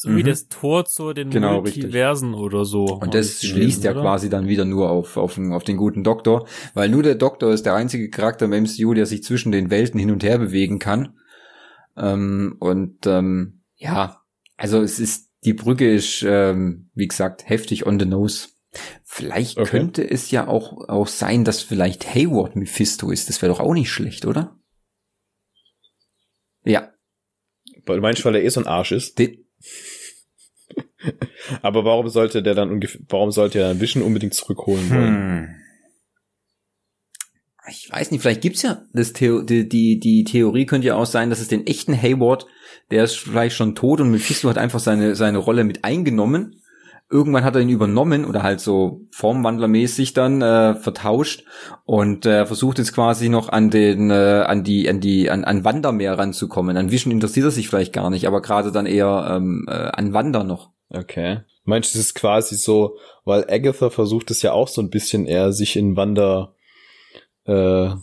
so 0.00 0.08
mhm. 0.08 0.16
wie 0.16 0.22
das 0.22 0.48
Tor 0.48 0.86
zu 0.86 1.12
den 1.12 1.28
genau, 1.28 1.60
Multiversen 1.60 2.30
richtig. 2.30 2.42
oder 2.42 2.64
so. 2.64 2.84
Und 2.84 3.12
das 3.14 3.42
schließt 3.42 3.84
ja 3.84 3.90
oder? 3.90 4.00
quasi 4.00 4.30
dann 4.30 4.48
wieder 4.48 4.64
nur 4.64 4.88
auf, 4.88 5.18
auf, 5.18 5.38
auf 5.38 5.64
den 5.64 5.76
guten 5.76 6.04
Doktor, 6.04 6.46
weil 6.72 6.88
nur 6.88 7.02
der 7.02 7.16
Doktor 7.16 7.52
ist 7.52 7.66
der 7.66 7.74
einzige 7.74 8.08
Charakter 8.08 8.46
im 8.46 8.62
MCU, 8.62 8.94
der 8.94 9.04
sich 9.04 9.22
zwischen 9.22 9.52
den 9.52 9.70
Welten 9.70 10.00
hin 10.00 10.10
und 10.10 10.22
her 10.22 10.38
bewegen 10.38 10.78
kann. 10.78 11.18
Ähm, 11.98 12.56
und 12.60 13.06
ähm, 13.06 13.60
ja, 13.76 14.22
also 14.56 14.80
es 14.80 14.98
ist, 14.98 15.28
die 15.44 15.52
Brücke 15.52 15.92
ist, 15.92 16.22
ähm, 16.26 16.90
wie 16.94 17.06
gesagt, 17.06 17.46
heftig 17.46 17.86
on 17.86 18.00
the 18.00 18.06
nose. 18.06 18.48
Vielleicht 19.02 19.58
okay. 19.58 19.68
könnte 19.68 20.08
es 20.08 20.30
ja 20.30 20.48
auch, 20.48 20.88
auch 20.88 21.08
sein, 21.08 21.44
dass 21.44 21.60
vielleicht 21.60 22.14
Hayward 22.14 22.56
Mephisto 22.56 23.10
ist. 23.10 23.28
Das 23.28 23.42
wäre 23.42 23.52
doch 23.52 23.60
auch 23.60 23.74
nicht 23.74 23.90
schlecht, 23.90 24.24
oder? 24.24 24.56
Ja. 26.64 26.90
Weil 27.84 27.96
du 27.96 28.02
meinst, 28.02 28.24
weil 28.24 28.36
er 28.36 28.44
eh 28.44 28.48
so 28.48 28.60
ein 28.60 28.66
Arsch 28.66 28.92
ist? 28.92 29.18
Den, 29.18 29.44
Aber 31.62 31.84
warum 31.84 32.08
sollte 32.08 32.42
der 32.42 32.54
dann 32.54 32.80
warum 33.08 33.30
sollte 33.30 33.58
er 33.58 33.68
dann 33.68 33.80
Vision 33.80 34.02
unbedingt 34.02 34.34
zurückholen 34.34 34.90
wollen? 34.90 35.16
Hm. 35.16 35.48
Ich 37.68 37.90
weiß 37.92 38.10
nicht, 38.10 38.20
vielleicht 38.20 38.40
gibt's 38.40 38.62
ja 38.62 38.82
das 38.92 39.12
Theo 39.12 39.42
die, 39.42 39.68
die, 39.68 40.00
die 40.00 40.24
Theorie 40.24 40.66
könnte 40.66 40.88
ja 40.88 40.96
auch 40.96 41.06
sein, 41.06 41.30
dass 41.30 41.40
es 41.40 41.48
den 41.48 41.66
echten 41.66 41.94
Hayward, 42.00 42.46
der 42.90 43.04
ist 43.04 43.16
vielleicht 43.16 43.56
schon 43.56 43.74
tot 43.74 44.00
und 44.00 44.10
Mephisto 44.10 44.48
hat 44.48 44.58
einfach 44.58 44.80
seine, 44.80 45.14
seine 45.14 45.38
Rolle 45.38 45.64
mit 45.64 45.84
eingenommen. 45.84 46.56
Irgendwann 47.12 47.42
hat 47.42 47.56
er 47.56 47.60
ihn 47.60 47.68
übernommen 47.68 48.24
oder 48.24 48.44
halt 48.44 48.60
so 48.60 49.02
formwandlermäßig 49.10 50.14
dann 50.14 50.42
äh, 50.42 50.74
vertauscht 50.76 51.44
und 51.84 52.24
äh, 52.24 52.46
versucht 52.46 52.78
jetzt 52.78 52.94
quasi 52.94 53.28
noch 53.28 53.48
an 53.48 53.70
den 53.70 54.10
äh, 54.10 54.44
an 54.46 54.62
die 54.62 54.88
an 54.88 55.00
die 55.00 55.28
an, 55.28 55.44
an 55.44 55.64
Wandermeer 55.64 56.18
ranzukommen. 56.18 56.76
An 56.76 56.92
Vision 56.92 57.12
interessiert 57.12 57.46
er 57.46 57.50
sich 57.50 57.68
vielleicht 57.68 57.92
gar 57.92 58.10
nicht, 58.10 58.28
aber 58.28 58.40
gerade 58.40 58.70
dann 58.70 58.86
eher 58.86 59.28
ähm, 59.28 59.66
äh, 59.68 59.72
an 59.72 60.12
Wander 60.12 60.44
noch. 60.44 60.70
Okay. 60.90 61.40
Meinst 61.64 61.94
du, 61.94 61.98
es 61.98 62.06
ist 62.06 62.14
quasi 62.14 62.56
so, 62.56 62.98
weil 63.24 63.44
Agatha 63.48 63.90
versucht 63.90 64.30
es 64.30 64.42
ja 64.42 64.52
auch 64.52 64.68
so 64.68 64.82
ein 64.82 64.90
bisschen 64.90 65.26
eher, 65.26 65.52
sich 65.52 65.76
in 65.76 65.96
Wander 65.96 66.54
äh, 67.46 67.86
äh, 67.86 67.94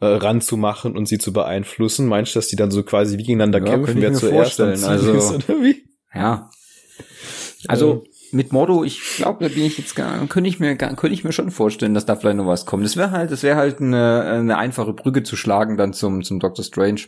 ranzumachen 0.00 0.96
und 0.96 1.06
sie 1.06 1.18
zu 1.18 1.32
beeinflussen. 1.32 2.06
Meinst 2.06 2.34
du, 2.34 2.38
dass 2.38 2.48
die 2.48 2.56
dann 2.56 2.70
so 2.70 2.82
quasi 2.82 3.16
wie 3.16 3.22
gegeneinander 3.22 3.60
ja, 3.60 3.64
kämpfen, 3.64 4.00
wer 4.00 4.12
zuerst 4.12 4.58
dann 4.58 4.84
also, 4.84 5.12
ist, 5.14 5.32
oder 5.48 5.62
wie? 5.62 5.84
Ja. 6.12 6.50
Also 7.66 8.04
äh. 8.04 8.36
mit 8.36 8.52
Mordo, 8.52 8.84
ich 8.84 9.00
glaube, 9.16 9.48
da 9.48 9.54
bin 9.54 9.64
ich 9.64 9.78
jetzt 9.78 9.96
gar, 9.96 10.26
könnte 10.26 10.48
ich 10.48 10.60
mir, 10.60 10.76
könnte 10.76 11.08
ich 11.08 11.24
mir 11.24 11.32
schon 11.32 11.50
vorstellen, 11.50 11.94
dass 11.94 12.04
da 12.04 12.16
vielleicht 12.16 12.36
noch 12.36 12.46
was 12.46 12.66
kommt. 12.66 12.84
Das 12.84 12.96
wäre 12.96 13.12
halt, 13.12 13.30
das 13.30 13.42
wäre 13.42 13.56
halt 13.56 13.80
eine, 13.80 14.22
eine 14.22 14.58
einfache 14.58 14.92
Brücke 14.92 15.22
zu 15.22 15.36
schlagen 15.36 15.76
dann 15.76 15.94
zum 15.94 16.22
zum 16.22 16.40
Doctor 16.40 16.64
Strange. 16.64 17.02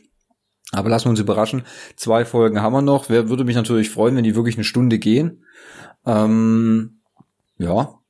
Aber 0.73 0.91
lassen 0.91 1.07
wir 1.07 1.11
uns 1.11 1.21
überraschen. 1.21 1.65
Zwei 1.95 2.25
Folgen 2.25 2.61
haben 2.61 2.73
wir 2.73 2.83
noch. 2.83 3.09
Wer 3.09 3.29
würde 3.29 3.45
mich 3.45 3.57
natürlich 3.57 3.91
freuen, 3.91 4.17
wenn 4.17 4.25
die 4.25 4.35
wirklich 4.35 4.57
eine 4.57 4.65
Stunde 4.65 4.99
gehen. 4.99 5.45
Ähm, 6.05 7.01
ja. 7.59 8.01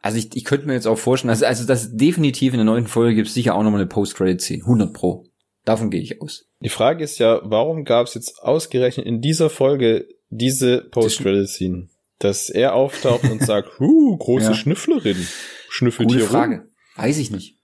Also 0.00 0.18
ich, 0.18 0.34
ich 0.34 0.44
könnte 0.44 0.66
mir 0.66 0.74
jetzt 0.74 0.86
auch 0.86 0.98
vorstellen, 0.98 1.30
also, 1.30 1.44
also 1.44 1.66
das 1.66 1.94
definitiv 1.96 2.54
in 2.54 2.58
der 2.58 2.64
neunten 2.64 2.88
Folge 2.88 3.14
gibt 3.14 3.28
es 3.28 3.34
sicher 3.34 3.54
auch 3.54 3.62
nochmal 3.62 3.80
eine 3.80 3.88
Post-Credit-Scene. 3.88 4.62
100 4.62 4.92
pro. 4.92 5.26
Davon 5.64 5.90
gehe 5.90 6.00
ich 6.00 6.22
aus. 6.22 6.46
Die 6.60 6.70
Frage 6.70 7.04
ist 7.04 7.18
ja, 7.18 7.40
warum 7.44 7.84
gab 7.84 8.06
es 8.06 8.14
jetzt 8.14 8.42
ausgerechnet 8.42 9.06
in 9.06 9.20
dieser 9.20 9.50
Folge 9.50 10.08
diese 10.30 10.82
Post-Credit-Scene? 10.90 11.88
Dass 12.18 12.48
er 12.48 12.74
auftaucht 12.74 13.24
und 13.24 13.42
sagt, 13.42 13.68
huh, 13.78 14.16
große 14.16 14.46
ja. 14.46 14.54
Schnüfflerin. 14.54 15.26
Schnüffelt 15.68 16.08
Gute 16.08 16.20
hier 16.20 16.28
Frage. 16.28 16.56
Rum. 16.56 16.68
Weiß 16.96 17.18
ich 17.18 17.30
nicht. 17.30 17.57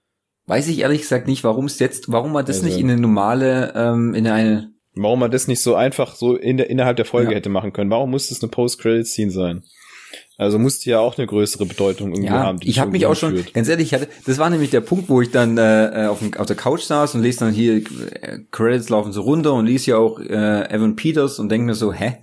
Weiß 0.47 0.67
ich 0.67 0.79
ehrlich 0.79 1.01
gesagt 1.01 1.27
nicht, 1.27 1.43
warum 1.43 1.65
es 1.65 1.79
jetzt, 1.79 2.11
warum 2.11 2.31
man 2.31 2.45
das 2.45 2.57
also, 2.57 2.67
nicht 2.67 2.79
in 2.79 2.89
eine 2.89 3.01
normale, 3.01 3.73
ähm, 3.75 4.13
in 4.13 4.27
eine. 4.27 4.71
Warum 4.93 5.19
man 5.19 5.31
das 5.31 5.47
nicht 5.47 5.61
so 5.61 5.75
einfach 5.75 6.15
so 6.15 6.35
in 6.35 6.57
der, 6.57 6.69
innerhalb 6.69 6.97
der 6.97 7.05
Folge 7.05 7.31
ja. 7.31 7.37
hätte 7.37 7.49
machen 7.49 7.73
können. 7.73 7.89
Warum 7.89 8.11
muss 8.11 8.29
das 8.29 8.41
eine 8.41 8.49
Post-Credit-Scene 8.49 9.31
sein? 9.31 9.63
Also 10.37 10.59
musste 10.59 10.89
ja 10.89 10.99
auch 10.99 11.17
eine 11.17 11.27
größere 11.27 11.65
Bedeutung 11.65 12.09
irgendwie 12.09 12.27
ja, 12.27 12.43
haben. 12.43 12.59
Die 12.59 12.69
ich 12.69 12.79
habe 12.79 12.91
mich 12.91 13.05
auch 13.05 13.15
schon, 13.15 13.35
führt. 13.35 13.53
ganz 13.53 13.69
ehrlich, 13.69 13.93
hatte, 13.93 14.07
das 14.25 14.37
war 14.37 14.49
nämlich 14.49 14.69
der 14.69 14.81
Punkt, 14.81 15.09
wo 15.09 15.21
ich 15.21 15.31
dann 15.31 15.57
äh, 15.57 16.07
auf, 16.09 16.19
dem, 16.19 16.33
auf 16.35 16.45
der 16.45 16.55
Couch 16.57 16.81
saß 16.81 17.15
und 17.15 17.21
lese 17.21 17.39
dann 17.39 17.53
hier 17.53 17.77
äh, 17.77 18.39
Credits 18.51 18.89
laufen 18.89 19.13
so 19.13 19.21
runter 19.21 19.53
und 19.53 19.65
lies 19.65 19.85
ja 19.85 19.97
auch 19.97 20.19
äh, 20.19 20.69
Evan 20.69 20.95
Peters 20.95 21.39
und 21.39 21.49
denke 21.49 21.67
mir 21.67 21.75
so, 21.75 21.93
hä, 21.93 22.17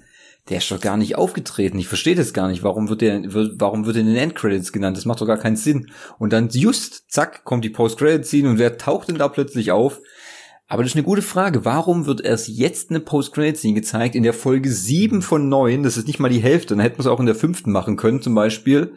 der 0.49 0.59
ist 0.59 0.71
doch 0.71 0.81
gar 0.81 0.97
nicht 0.97 1.17
aufgetreten. 1.17 1.79
Ich 1.79 1.87
verstehe 1.87 2.17
das 2.17 2.33
gar 2.33 2.49
nicht. 2.49 2.65
Warum 2.65 2.89
wird 2.89 3.01
der, 3.01 3.23
warum 3.25 3.87
wird 3.87 3.97
er 3.97 4.01
in 4.01 4.09
den 4.09 4.17
Endcredits 4.17 4.73
genannt? 4.73 4.97
Das 4.97 5.05
macht 5.05 5.21
doch 5.21 5.27
gar 5.27 5.39
keinen 5.39 5.57
Sinn. 5.57 5.91
Und 6.19 6.33
dann 6.33 6.49
just, 6.49 7.11
zack, 7.11 7.45
kommt 7.45 7.65
die 7.65 7.71
Post-Credit-Scene 7.71 8.49
und 8.49 8.59
wer 8.59 8.77
taucht 8.77 9.09
denn 9.09 9.19
da 9.19 9.29
plötzlich 9.29 9.71
auf? 9.71 10.01
Aber 10.67 10.83
das 10.83 10.93
ist 10.93 10.97
eine 10.97 11.05
gute 11.05 11.23
Frage. 11.23 11.65
Warum 11.65 12.07
wird 12.07 12.23
erst 12.23 12.49
jetzt 12.49 12.91
eine 12.91 13.01
Post-Credit-Scene 13.01 13.75
gezeigt 13.75 14.15
in 14.15 14.23
der 14.25 14.33
Folge 14.33 14.71
7 14.71 15.23
von 15.23 15.49
9? 15.49 15.85
Das 15.85 15.97
ist 15.97 16.07
nicht 16.07 16.19
mal 16.19 16.31
die 16.31 16.43
Hälfte. 16.43 16.75
Dann 16.75 16.81
hätten 16.81 16.97
wir 16.97 17.01
es 17.01 17.07
auch 17.07 17.21
in 17.21 17.27
der 17.27 17.35
fünften 17.35 17.71
machen 17.71 17.97
können, 17.97 18.23
zum 18.23 18.35
Beispiel. 18.35 18.95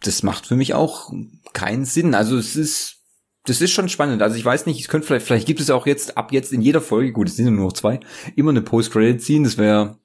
Das 0.00 0.22
macht 0.22 0.46
für 0.46 0.56
mich 0.56 0.72
auch 0.72 1.12
keinen 1.52 1.84
Sinn. 1.84 2.14
Also 2.14 2.38
es 2.38 2.56
ist, 2.56 3.02
das 3.44 3.60
ist 3.60 3.72
schon 3.72 3.88
spannend. 3.88 4.22
Also 4.22 4.36
ich 4.36 4.44
weiß 4.44 4.64
nicht, 4.64 4.80
es 4.80 4.88
könnte 4.88 5.06
vielleicht, 5.06 5.26
vielleicht 5.26 5.46
gibt 5.46 5.60
es 5.60 5.68
auch 5.68 5.86
jetzt, 5.86 6.16
ab 6.16 6.32
jetzt 6.32 6.52
in 6.52 6.62
jeder 6.62 6.80
Folge, 6.80 7.12
gut, 7.12 7.28
es 7.28 7.36
sind 7.36 7.54
nur 7.54 7.66
noch 7.66 7.72
zwei, 7.72 8.00
immer 8.34 8.50
eine 8.50 8.62
Post-Credit-Scene. 8.62 9.44
Das 9.44 9.58
wäre 9.58 9.98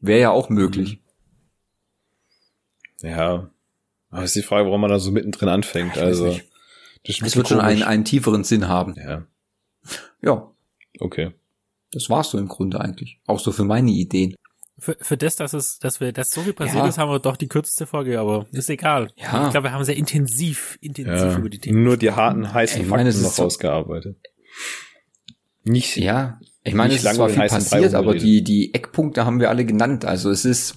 Wäre 0.00 0.20
ja 0.20 0.30
auch 0.30 0.48
möglich. 0.48 1.00
Ja. 3.02 3.50
Aber 4.10 4.22
ist 4.24 4.36
die 4.36 4.42
Frage, 4.42 4.66
warum 4.66 4.80
man 4.80 4.90
da 4.90 4.98
so 4.98 5.10
mittendrin 5.10 5.48
anfängt. 5.48 5.98
also, 5.98 6.38
das, 7.04 7.18
das 7.18 7.36
wird 7.36 7.48
schon 7.48 7.60
einen, 7.60 7.82
einen 7.82 8.04
tieferen 8.04 8.44
Sinn 8.44 8.68
haben. 8.68 8.94
Ja. 8.96 9.26
Ja. 10.22 10.50
Okay. 11.00 11.32
Das 11.92 12.08
war's 12.10 12.30
so 12.30 12.38
im 12.38 12.48
Grunde 12.48 12.80
eigentlich. 12.80 13.20
Auch 13.26 13.38
so 13.40 13.52
für 13.52 13.64
meine 13.64 13.90
Ideen. 13.90 14.34
Für, 14.78 14.96
für 15.00 15.16
das, 15.16 15.36
dass 15.36 15.52
es, 15.54 15.78
dass 15.78 16.00
wir, 16.00 16.12
dass 16.12 16.30
so 16.30 16.42
viel 16.42 16.52
passiert 16.52 16.82
Ja. 16.82 16.88
ist, 16.88 16.98
haben 16.98 17.10
wir 17.10 17.18
doch 17.18 17.36
die 17.36 17.48
kürzeste 17.48 17.86
Folge, 17.86 18.20
aber 18.20 18.46
ist 18.52 18.68
egal. 18.68 19.10
Ja. 19.16 19.46
Ich 19.46 19.52
glaube, 19.52 19.68
wir 19.68 19.72
haben 19.72 19.84
sehr 19.84 19.96
intensiv, 19.96 20.76
intensiv 20.82 21.14
Ja, 21.32 21.38
über 21.38 21.48
die 21.48 21.58
Themen. 21.58 21.82
nur 21.82 21.96
die 21.96 22.10
harten, 22.12 22.52
heißen 22.52 22.82
Ich 22.82 22.86
meine, 22.88 23.08
es 23.08 23.14
Fakten 23.16 23.26
ist 23.26 23.30
noch 23.30 23.36
so- 23.36 23.44
ausgearbeitet. 23.46 24.18
Nicht, 25.64 25.96
Ja, 25.96 26.38
ich 26.66 26.74
meine, 26.74 26.94
es 26.94 27.04
ist 27.04 27.14
zwar 27.14 27.28
viel 27.28 27.46
passiert, 27.46 27.94
aber 27.94 28.14
die, 28.14 28.42
die 28.42 28.74
Eckpunkte 28.74 29.24
haben 29.24 29.38
wir 29.38 29.50
alle 29.50 29.64
genannt. 29.64 30.04
Also 30.04 30.30
es 30.30 30.44
ist, 30.44 30.74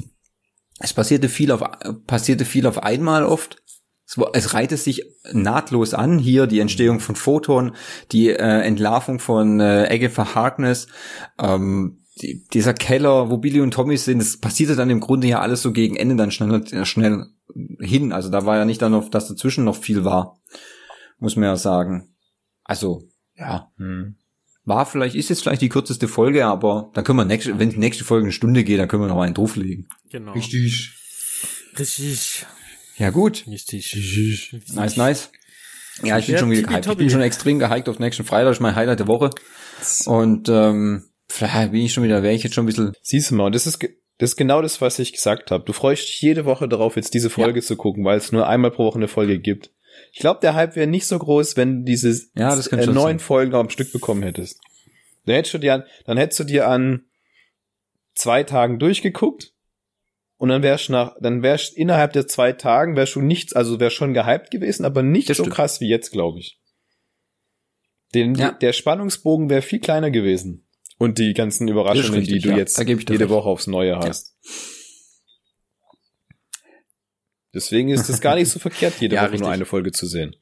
es 0.79 0.93
passierte 0.93 1.29
viel 1.29 1.51
auf, 1.51 1.63
passierte 2.05 2.45
viel 2.45 2.67
auf 2.67 2.83
einmal 2.83 3.25
oft. 3.25 3.57
Es, 4.05 4.17
es 4.33 4.53
reihte 4.53 4.77
sich 4.77 5.03
nahtlos 5.33 5.95
an. 5.95 6.19
Hier 6.19 6.45
die 6.45 6.59
Entstehung 6.59 6.99
von 6.99 7.15
Photon, 7.15 7.75
die 8.11 8.29
äh, 8.29 8.61
Entlarvung 8.61 9.19
von 9.19 9.59
äh, 9.59 9.87
Agatha 9.89 10.35
Harkness, 10.35 10.87
ähm, 11.39 12.03
die, 12.21 12.45
dieser 12.53 12.75
Keller, 12.75 13.31
wo 13.31 13.37
Billy 13.37 13.59
und 13.61 13.73
Tommy 13.73 13.97
sind, 13.97 14.19
das 14.19 14.37
passierte 14.37 14.75
dann 14.75 14.91
im 14.91 14.99
Grunde 14.99 15.27
ja 15.27 15.39
alles 15.39 15.63
so 15.63 15.71
gegen 15.71 15.95
Ende 15.95 16.15
dann 16.17 16.29
schnell, 16.29 16.63
äh, 16.71 16.85
schnell 16.85 17.25
hin. 17.79 18.11
Also 18.11 18.29
da 18.29 18.45
war 18.45 18.57
ja 18.57 18.65
nicht 18.65 18.81
dann 18.83 18.91
noch, 18.91 19.09
dass 19.09 19.27
dazwischen 19.27 19.63
noch 19.63 19.75
viel 19.75 20.05
war. 20.05 20.39
Muss 21.17 21.35
man 21.35 21.45
ja 21.45 21.55
sagen. 21.55 22.15
Also, 22.63 23.01
ja, 23.35 23.71
Hm. 23.77 24.18
War 24.69 24.85
vielleicht, 24.85 25.15
ist 25.15 25.29
jetzt 25.29 25.41
vielleicht 25.41 25.61
die 25.61 25.69
kürzeste 25.69 26.07
Folge, 26.07 26.45
aber 26.45 26.91
dann 26.93 27.03
können 27.03 27.17
wir 27.17 27.25
nächste, 27.25 27.59
wenn 27.59 27.69
die 27.69 27.77
nächste 27.77 28.05
Folge 28.05 28.25
eine 28.25 28.31
Stunde 28.31 28.63
geht, 28.63 28.79
dann 28.79 28.87
können 28.87 29.03
wir 29.03 29.07
noch 29.07 29.21
einen 29.21 29.33
drauflegen. 29.33 29.87
Genau. 30.09 30.31
Richtig. 30.31 30.93
Richtig. 31.77 32.45
Ja, 32.97 33.09
gut. 33.09 33.45
Richtig. 33.47 34.53
Nice, 34.73 34.97
nice. 34.97 35.31
Ja, 36.03 36.17
ich 36.17 36.27
bin 36.27 36.35
Ja, 36.35 36.39
schon 36.39 36.51
wieder 36.51 36.67
gehypt. 36.67 36.87
Ich 36.87 36.97
bin 36.97 37.09
schon 37.09 37.21
extrem 37.21 37.59
gehypt 37.59 37.89
auf 37.89 37.99
nächsten 37.99 38.23
Freitag, 38.23 38.49
das 38.49 38.57
ist 38.57 38.61
mein 38.61 38.75
Highlight 38.75 38.99
der 38.99 39.07
Woche. 39.07 39.31
Und 40.05 40.47
ähm, 40.49 41.03
vielleicht 41.27 41.71
bin 41.71 41.81
ich 41.81 41.93
schon 41.93 42.03
wieder, 42.03 42.23
wäre 42.23 42.33
ich 42.33 42.43
jetzt 42.43 42.53
schon 42.55 42.63
ein 42.63 42.67
bisschen. 42.67 42.93
Siehst 43.01 43.31
du 43.31 43.35
mal, 43.35 43.45
und 43.47 43.55
das 43.55 43.67
ist, 43.67 43.79
das 44.17 44.31
ist 44.31 44.35
genau 44.37 44.61
das, 44.61 44.81
was 44.81 44.99
ich 44.99 45.13
gesagt 45.13 45.51
habe. 45.51 45.63
Du 45.65 45.73
freust 45.73 46.07
dich 46.07 46.21
jede 46.21 46.45
Woche 46.45 46.67
darauf, 46.67 46.95
jetzt 46.95 47.13
diese 47.13 47.29
Folge 47.29 47.61
zu 47.61 47.75
gucken, 47.75 48.05
weil 48.05 48.17
es 48.17 48.31
nur 48.31 48.47
einmal 48.47 48.71
pro 48.71 48.85
Woche 48.85 48.97
eine 48.97 49.07
Folge 49.07 49.39
gibt. 49.39 49.71
Ich 50.11 50.19
glaube, 50.19 50.39
der 50.41 50.55
Hype 50.55 50.75
wäre 50.75 50.87
nicht 50.87 51.05
so 51.05 51.17
groß, 51.19 51.57
wenn 51.57 51.79
du 51.79 51.85
diese 51.85 52.09
Ja, 52.35 52.57
äh, 52.57 52.85
neun 52.87 52.95
sein. 52.95 53.19
Folgen 53.19 53.53
am 53.55 53.69
Stück 53.69 53.91
bekommen 53.91 54.23
hättest. 54.23 54.59
Dann 55.25 55.35
hättest 55.35 55.53
du 55.53 55.57
dir 55.59 55.73
an, 55.75 55.83
dann 56.05 56.17
hättest 56.17 56.39
du 56.39 56.43
dir 56.45 56.67
an 56.67 57.05
zwei 58.15 58.43
Tagen 58.43 58.79
durchgeguckt 58.79 59.53
und 60.37 60.49
dann 60.49 60.63
wärst 60.63 60.87
du 60.89 60.93
nach, 60.93 61.15
dann 61.21 61.43
wärst 61.43 61.75
innerhalb 61.77 62.13
der 62.13 62.27
zwei 62.27 62.53
Tagen 62.53 62.95
wärst 62.95 63.15
du 63.15 63.21
nichts, 63.21 63.53
also 63.53 63.79
wärst 63.79 63.95
schon 63.95 64.13
gehypt 64.13 64.51
gewesen, 64.51 64.85
aber 64.85 65.03
nicht 65.03 65.29
Das 65.29 65.37
so 65.37 65.43
stimmt. 65.43 65.55
krass 65.55 65.81
wie 65.81 65.87
jetzt, 65.89 66.11
glaube 66.11 66.39
ich. 66.39 66.59
Den, 68.15 68.35
Ja. 68.35 68.51
Der 68.51 68.73
Spannungsbogen 68.73 69.49
wäre 69.49 69.61
viel 69.61 69.79
kleiner 69.79 70.09
gewesen. 70.11 70.65
Und 70.97 71.17
die 71.17 71.33
ganzen 71.33 71.67
Überraschungen, 71.67 72.19
richtig, 72.19 72.41
die 72.41 72.49
du 72.49 72.49
ja. 72.49 72.57
jetzt 72.57 72.77
jede 72.77 73.09
recht. 73.11 73.29
Woche 73.29 73.47
aufs 73.47 73.67
Neue 73.67 73.97
hast. 73.97 74.35
Deswegen 77.53 77.89
ist 77.89 78.09
es 78.09 78.21
gar 78.21 78.35
nicht 78.35 78.49
so 78.49 78.59
verkehrt, 78.67 78.95
jede 78.99 79.15
Ja, 79.15 79.21
Woche 79.21 79.31
richtig. 79.31 79.41
nur 79.41 79.51
eine 79.51 79.65
Folge 79.65 79.91
zu 79.91 80.05
sehen. 80.05 80.35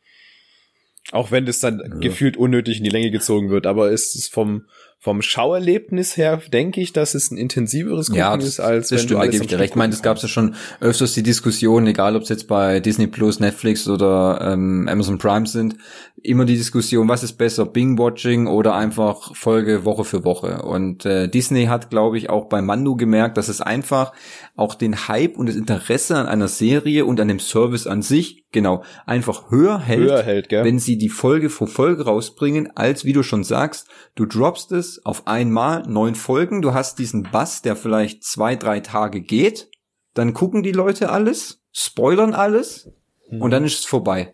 Auch 1.11 1.31
wenn 1.31 1.45
das 1.45 1.59
dann 1.59 2.01
gefühlt 2.01 2.35
unnötig 2.35 2.79
in 2.79 2.83
die 2.83 2.89
Länge 2.89 3.11
gezogen 3.11 3.49
wird, 3.49 3.65
aber 3.65 3.91
es 3.91 4.13
ist 4.13 4.33
vom, 4.33 4.65
vom 4.99 5.21
Schauerlebnis 5.21 6.17
her, 6.17 6.41
denke 6.51 6.81
ich, 6.81 6.91
dass 6.91 7.13
es 7.13 7.29
ein 7.29 7.37
intensiveres 7.37 8.07
Gucken 8.07 8.19
Ja, 8.19 8.35
das, 8.35 8.47
ist, 8.47 8.59
als 8.59 8.89
das 8.89 8.91
wenn 8.91 8.97
stimmt, 8.99 9.11
du 9.11 9.13
da 9.13 9.19
alles 9.21 9.31
gebe 9.31 9.41
am 9.41 9.45
ich 9.45 9.49
dir 9.49 9.59
recht. 9.59 9.69
Ich 9.71 9.75
meine, 9.75 9.91
das 9.91 10.01
gab 10.01 10.17
es 10.17 10.23
ja 10.23 10.29
schon 10.29 10.55
öfters 10.79 11.13
die 11.13 11.23
Diskussion, 11.23 11.85
egal 11.85 12.15
ob 12.15 12.23
es 12.23 12.29
jetzt 12.29 12.47
bei 12.47 12.79
Disney 12.79 13.05
Plus, 13.05 13.39
Netflix 13.39 13.87
oder 13.87 14.39
ähm, 14.41 14.87
Amazon 14.89 15.19
Prime 15.19 15.45
sind, 15.45 15.75
immer 16.23 16.45
die 16.45 16.57
Diskussion, 16.57 17.07
was 17.07 17.23
ist 17.23 17.33
besser, 17.33 17.65
Bing-Watching 17.65 18.47
oder 18.47 18.73
einfach 18.73 19.35
Folge 19.35 19.85
Woche 19.85 20.03
für 20.03 20.23
Woche. 20.23 20.63
Und 20.63 21.05
äh, 21.05 21.27
Disney 21.29 21.65
hat, 21.65 21.91
glaube 21.91 22.17
ich, 22.17 22.31
auch 22.31 22.45
bei 22.45 22.63
Mando 22.63 22.95
gemerkt, 22.95 23.37
dass 23.37 23.49
es 23.49 23.61
einfach 23.61 24.13
auch 24.55 24.73
den 24.73 25.07
Hype 25.07 25.37
und 25.37 25.47
das 25.47 25.55
Interesse 25.55 26.17
an 26.17 26.25
einer 26.25 26.47
Serie 26.47 27.05
und 27.05 27.19
an 27.19 27.27
dem 27.27 27.39
Service 27.39 27.85
an 27.85 28.01
sich, 28.01 28.45
genau, 28.51 28.83
einfach 29.05 29.51
höher 29.51 29.79
hält, 29.79 29.99
Höher 30.09 30.23
hält, 30.23 30.49
gell? 30.49 30.63
wenn 30.63 30.79
sie 30.79 30.97
die 30.97 31.09
Folge 31.09 31.49
vor 31.49 31.67
Folge 31.67 32.05
rausbringen, 32.05 32.75
als 32.75 33.05
wie 33.05 33.13
du 33.13 33.23
schon 33.23 33.43
sagst, 33.43 33.87
du 34.15 34.25
droppst 34.25 34.71
es 34.71 35.05
auf 35.05 35.27
einmal, 35.27 35.83
neun 35.87 36.15
Folgen, 36.15 36.61
du 36.61 36.73
hast 36.73 36.99
diesen 36.99 37.23
Bass, 37.23 37.61
der 37.61 37.75
vielleicht 37.75 38.23
zwei, 38.23 38.55
drei 38.55 38.79
Tage 38.79 39.21
geht, 39.21 39.69
dann 40.13 40.33
gucken 40.33 40.63
die 40.63 40.71
Leute 40.71 41.09
alles, 41.09 41.61
spoilern 41.73 42.33
alles 42.33 42.89
Mhm. 43.29 43.41
und 43.41 43.51
dann 43.51 43.65
ist 43.65 43.79
es 43.79 43.85
vorbei. 43.85 44.33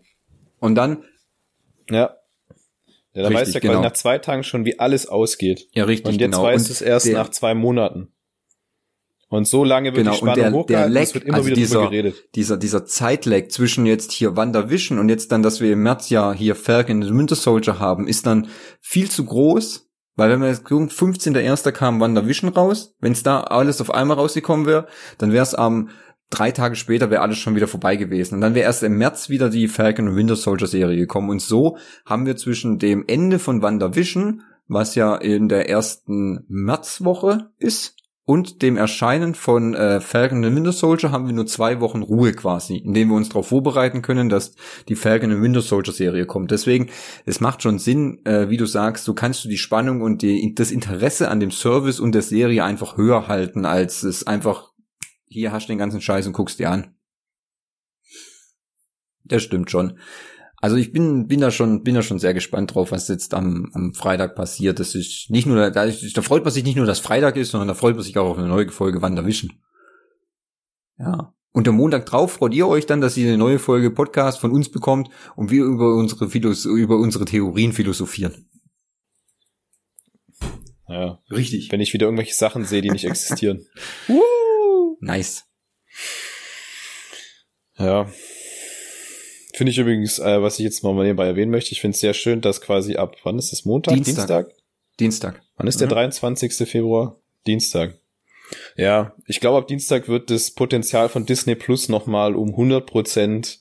Und 0.60 0.76
dann, 0.76 1.04
Ja. 1.90 2.16
Ja, 3.16 3.22
dann 3.24 3.34
Richtig, 3.34 3.42
weißt 3.42 3.50
du 3.50 3.54
ja 3.56 3.60
quasi 3.60 3.72
genau. 3.74 3.82
nach 3.84 3.94
zwei 3.94 4.18
Tagen 4.20 4.44
schon, 4.44 4.66
wie 4.66 4.80
alles 4.80 5.08
ausgeht. 5.08 5.68
ja 5.74 5.84
richtig, 5.84 6.14
Und 6.14 6.22
jetzt 6.22 6.32
genau. 6.32 6.44
weißt 6.44 6.68
du 6.70 6.72
es 6.72 6.82
erst 6.82 7.06
der- 7.08 7.14
nach 7.16 7.30
zwei 7.30 7.54
Monaten. 7.54 8.13
Und 9.34 9.48
so 9.48 9.64
lange 9.64 9.88
wird 9.96 9.98
Genau, 9.98 10.12
die 10.12 10.22
und 10.22 10.30
Spannung 10.30 10.36
der- 10.36 10.44
der 10.52 10.60
hochgehalten, 10.60 10.96
es 10.98 11.08
Lag, 11.10 11.14
wird 11.16 11.24
immer 11.26 11.38
also 11.38 11.48
wieder 11.48 11.56
dieser- 11.56 11.76
drüber 11.80 11.90
geredet. 11.90 12.24
dieser, 12.36 12.58
dieser 12.58 12.86
Zeitlag 12.86 13.52
zwischen 13.52 13.86
jetzt 13.86 14.12
hier 14.12 14.36
WandaVision 14.36 15.00
und 15.00 15.10
jetzt 15.10 15.32
dann, 15.32 15.42
dass 15.42 15.60
wir 15.60 15.74
im 15.74 15.82
März 15.84 16.10
ja 16.10 16.34
hier 16.34 16.56
Falcon 16.56 17.02
and 17.04 17.18
Winter 17.18 17.36
Soldier 17.36 17.80
haben, 17.80 18.08
ist 18.08 18.26
dann 18.28 18.48
viel 18.82 19.10
zu 19.10 19.26
groß, 19.26 19.90
weil 20.16 20.30
wenn 20.30 20.42
wir 20.42 20.50
jetzt 20.50 20.66
gucken, 20.66 20.90
15.01. 20.90 21.72
kam 21.72 22.00
WandaVision 22.00 22.50
raus, 22.52 22.96
wenn 23.00 23.14
es 23.14 23.24
da 23.24 23.42
alles 23.42 23.82
auf 23.82 23.92
einmal 23.92 24.18
rausgekommen 24.18 24.66
wäre, 24.68 24.86
dann 25.18 25.32
wäre 25.32 25.44
es 25.44 25.56
am 25.56 25.90
drei 26.30 26.52
Tage 26.52 26.76
später 26.76 27.10
wäre 27.10 27.22
alles 27.22 27.38
schon 27.40 27.56
wieder 27.56 27.68
vorbei 27.68 27.96
gewesen. 27.96 28.36
Und 28.36 28.42
dann 28.42 28.54
wäre 28.56 28.66
erst 28.66 28.84
im 28.84 28.98
März 28.98 29.30
wieder 29.30 29.50
die 29.50 29.68
Falcon 29.68 30.08
and 30.10 30.16
Winter 30.18 30.36
Soldier 30.36 30.68
Serie 30.68 30.98
gekommen. 30.98 31.30
Und 31.30 31.42
so 31.42 31.78
haben 32.06 32.26
wir 32.26 32.36
zwischen 32.36 32.78
dem 32.80 33.04
Ende 33.08 33.40
von 33.40 33.62
WandaVision, 33.62 34.42
was 34.68 34.96
ja 34.96 35.16
in 35.16 35.48
der 35.50 35.70
ersten 35.70 36.46
Märzwoche 36.48 37.50
ist, 37.58 37.96
und 38.26 38.62
dem 38.62 38.78
Erscheinen 38.78 39.36
von 39.36 39.74
äh, 39.74 40.00
Falcon 40.00 40.46
and 40.46 40.56
Winter 40.56 40.72
Soldier 40.72 41.12
haben 41.12 41.28
wir 41.28 41.34
nur 41.34 41.46
zwei 41.46 41.82
Wochen 41.82 42.02
Ruhe 42.02 42.32
quasi, 42.32 42.78
indem 42.78 43.10
wir 43.10 43.16
uns 43.16 43.28
darauf 43.30 43.48
vorbereiten 43.48 44.02
können, 44.02 44.30
dass 44.30 44.56
die 44.88 44.96
Falcon 44.96 45.32
and 45.32 45.42
Winter 45.42 45.62
Soldier 45.62 45.92
Serie 45.92 46.26
kommt. 46.26 46.52
Deswegen, 46.52 46.90
es 47.26 47.42
macht 47.42 47.62
schon 47.62 47.80
Sinn, 47.80 48.26
äh, 48.26 48.50
wie 48.50 48.58
du 48.58 48.66
sagst, 48.66 49.04
so 49.04 49.14
kannst 49.14 49.44
du 49.44 49.50
die 49.50 49.58
Spannung 49.58 50.02
und 50.02 50.22
die, 50.22 50.56
das 50.56 50.72
Interesse 50.72 51.30
an 51.30 51.42
dem 51.42 51.52
Service 51.52 52.00
und 52.00 52.16
der 52.16 52.22
Serie 52.22 52.64
einfach 52.64 52.96
höher 52.96 53.28
halten, 53.28 53.66
als 53.66 54.04
es 54.04 54.26
einfach, 54.26 54.72
hier 55.28 55.52
hast 55.52 55.68
du 55.68 55.74
den 55.74 55.80
ganzen 55.80 56.00
Scheiß 56.00 56.26
und 56.26 56.34
guckst 56.34 56.60
dir 56.60 56.72
an. 56.72 56.96
Das 59.26 59.44
stimmt 59.44 59.70
schon. 59.70 60.00
Also 60.64 60.78
ich 60.78 60.94
bin, 60.94 61.28
bin 61.28 61.42
da 61.42 61.52
schon, 61.52 61.84
bin 61.84 61.94
da 61.94 62.02
schon 62.02 62.20
sehr 62.20 62.34
gespannt 62.34 62.74
drauf, 62.74 62.94
was 62.94 63.10
jetzt 63.10 63.34
am, 63.34 63.70
am 63.74 63.94
Freitag 63.94 64.34
passiert. 64.34 64.80
Das 64.80 64.96
ist 64.96 65.30
nicht 65.30 65.46
nur, 65.46 65.70
da, 65.70 65.88
da 65.88 66.22
freut 66.22 66.46
man 66.46 66.54
sich 66.54 66.64
nicht 66.64 66.78
nur, 66.78 66.86
dass 66.86 67.02
Freitag 67.02 67.36
ist, 67.36 67.52
sondern 67.52 67.68
da 67.68 67.74
freut 67.74 67.96
man 67.96 68.04
sich 68.06 68.18
auch 68.18 68.30
auf 68.30 68.38
eine 68.38 68.48
neue 68.48 68.70
Folge 68.70 69.02
WandaVision. 69.02 69.52
Ja. 70.98 71.34
Und 71.52 71.68
am 71.68 71.76
Montag 71.76 72.06
drauf 72.06 72.32
freut 72.32 72.54
ihr 72.54 72.66
euch 72.66 72.86
dann, 72.86 73.02
dass 73.02 73.18
ihr 73.18 73.28
eine 73.28 73.38
neue 73.38 73.60
Folge 73.60 73.92
Podcast 73.92 74.40
von 74.40 74.52
uns 74.52 74.72
bekommt 74.72 75.10
und 75.36 75.52
wir 75.52 75.66
über 75.66 75.96
unsere 75.96 76.30
Philos 76.30 76.64
über 76.64 76.96
unsere 76.96 77.26
Theorien 77.26 77.74
philosophieren. 77.74 78.50
Ja. 80.88 81.20
Richtig. 81.30 81.74
Wenn 81.74 81.82
ich 81.82 81.92
wieder 81.92 82.06
irgendwelche 82.06 82.36
Sachen 82.36 82.64
sehe, 82.64 82.82
die 82.82 82.90
nicht 82.90 83.04
existieren. 83.04 83.66
Nice. 85.02 85.44
Ja. 87.78 88.08
Finde 89.64 89.72
ich 89.72 89.78
übrigens, 89.78 90.20
äh, 90.20 90.42
was 90.42 90.60
ich 90.60 90.66
jetzt 90.66 90.84
mal 90.84 90.94
nebenbei 90.94 91.26
erwähnen 91.26 91.50
möchte, 91.50 91.72
ich 91.72 91.80
finde 91.80 91.96
es 91.96 92.02
sehr 92.02 92.14
schön, 92.14 92.42
dass 92.42 92.60
quasi 92.60 92.98
ab, 92.98 93.16
wann 93.24 93.40
ist 93.40 93.54
das, 93.54 93.64
Montag? 93.64 93.94
Dienstag. 93.96 94.52
Dienstag. 95.00 95.42
Wann 95.56 95.68
ist 95.68 95.80
der 95.80 95.88
Mhm. 95.88 95.92
23. 95.92 96.68
Februar? 96.68 97.22
Dienstag. 97.48 97.98
Ja, 98.76 99.14
ich 99.26 99.40
glaube, 99.40 99.60
ab 99.60 99.68
Dienstag 99.70 100.10
wird 100.10 100.30
das 100.30 100.52
Potenzial 100.52 101.08
von 101.08 101.26
Disney 101.26 101.56
Plus 101.56 101.88
nochmal 101.88 102.36
um 102.36 102.50
100 102.58 102.86
Prozent 102.86 103.60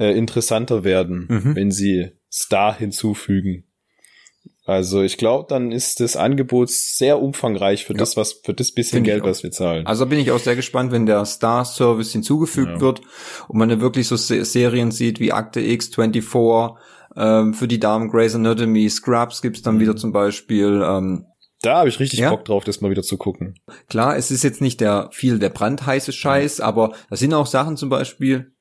äh, 0.00 0.18
interessanter 0.18 0.82
werden, 0.82 1.28
Mhm. 1.30 1.54
wenn 1.54 1.70
sie 1.70 2.10
Star 2.28 2.76
hinzufügen. 2.76 3.62
Also 4.66 5.02
ich 5.02 5.18
glaube, 5.18 5.46
dann 5.48 5.72
ist 5.72 6.00
das 6.00 6.16
Angebot 6.16 6.70
sehr 6.70 7.20
umfangreich 7.20 7.84
für 7.84 7.92
Ja. 7.92 7.98
das, 7.98 8.16
was 8.16 8.40
für 8.44 8.54
das 8.54 8.72
bisschen 8.72 8.98
Finde 8.98 9.10
ich 9.10 9.14
Geld, 9.16 9.24
was 9.24 9.42
wir 9.42 9.50
zahlen. 9.50 9.86
Also 9.86 10.06
bin 10.06 10.18
ich 10.18 10.30
auch 10.30 10.38
sehr 10.38 10.56
gespannt, 10.56 10.90
wenn 10.90 11.04
der 11.06 11.24
Star-Service 11.26 12.12
hinzugefügt 12.12 12.76
Ja. 12.76 12.80
wird 12.80 13.02
und 13.48 13.58
man 13.58 13.68
dann 13.68 13.80
wirklich 13.82 14.08
so 14.08 14.16
Se 14.16 14.42
Serien 14.44 14.90
sieht 14.90 15.20
wie 15.20 15.32
Akte 15.32 15.60
X, 15.60 15.88
24, 15.94 16.76
ähm, 17.16 17.52
für 17.54 17.68
die 17.68 17.78
Damen 17.78 18.08
Grey's 18.10 18.34
Anatomy, 18.34 18.88
Scrubs 18.88 19.42
gibt's 19.42 19.60
dann 19.62 19.76
Mhm. 19.76 19.80
wieder 19.80 19.96
zum 19.96 20.12
Beispiel. 20.12 20.82
Ähm, 20.84 21.26
da 21.62 21.76
habe 21.78 21.88
ich 21.90 22.00
richtig 22.00 22.20
Ja. 22.20 22.30
Bock 22.30 22.44
drauf, 22.46 22.64
das 22.64 22.80
mal 22.80 22.90
wieder 22.90 23.02
zu 23.02 23.16
gucken. 23.18 23.54
klar, 23.88 24.16
es 24.16 24.30
ist 24.30 24.44
jetzt 24.44 24.60
nicht 24.62 24.80
der 24.80 25.08
viel 25.12 25.38
der 25.38 25.50
brandheiße 25.50 26.12
Scheiß, 26.12 26.60
aber 26.60 26.92
da 27.10 27.16
sind 27.16 27.32
auch 27.34 27.46
Sachen 27.46 27.76
zum 27.76 27.88
Beispiel, 27.90 28.53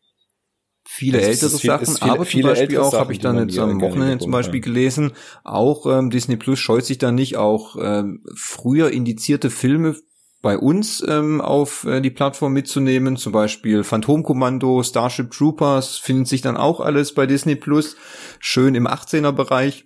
viele 0.85 1.19
Es 1.19 1.27
ist 1.27 1.43
ältere 1.43 1.59
viel- 1.59 1.67
Sachen, 1.69 1.83
es 1.83 1.99
viele- 1.99 2.11
aber 2.11 2.23
zum 2.23 2.25
viele 2.31 2.47
Beispiel 2.49 2.77
auch, 2.79 2.93
habe 2.93 3.11
ich 3.13 3.19
die 3.19 3.23
dann 3.23 3.37
jetzt 3.49 3.57
am 3.59 3.81
Wochenende 3.81 4.19
zum 4.19 4.31
Beispiel 4.31 4.61
kann. 4.61 4.73
gelesen, 4.73 5.11
auch 5.43 5.85
ähm, 5.85 6.09
Disney 6.09 6.37
Plus 6.37 6.59
scheut 6.59 6.85
sich 6.85 6.97
da 6.97 7.11
nicht, 7.11 7.37
auch 7.37 7.75
ähm, 7.81 8.23
früher 8.35 8.91
indizierte 8.91 9.49
Filme 9.49 9.95
bei 10.41 10.57
uns 10.57 11.01
ähm, 11.07 11.39
auf 11.39 11.85
äh, 11.85 12.01
die 12.01 12.09
Plattform 12.09 12.51
mitzunehmen, 12.51 13.15
zum 13.15 13.31
Beispiel 13.31 13.83
Phantomkommando, 13.85 14.83
Starship 14.83 15.31
Troopers, 15.31 15.97
findet 15.97 16.27
sich 16.27 16.41
dann 16.41 16.57
auch 16.57 16.81
alles 16.81 17.13
bei 17.13 17.25
Disney 17.25 17.55
Plus, 17.55 17.95
schön 18.39 18.75
im 18.75 18.85
18er 18.85 19.31
Bereich, 19.31 19.85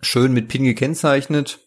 schön 0.00 0.32
mit 0.32 0.46
PIN 0.46 0.62
gekennzeichnet. 0.64 1.58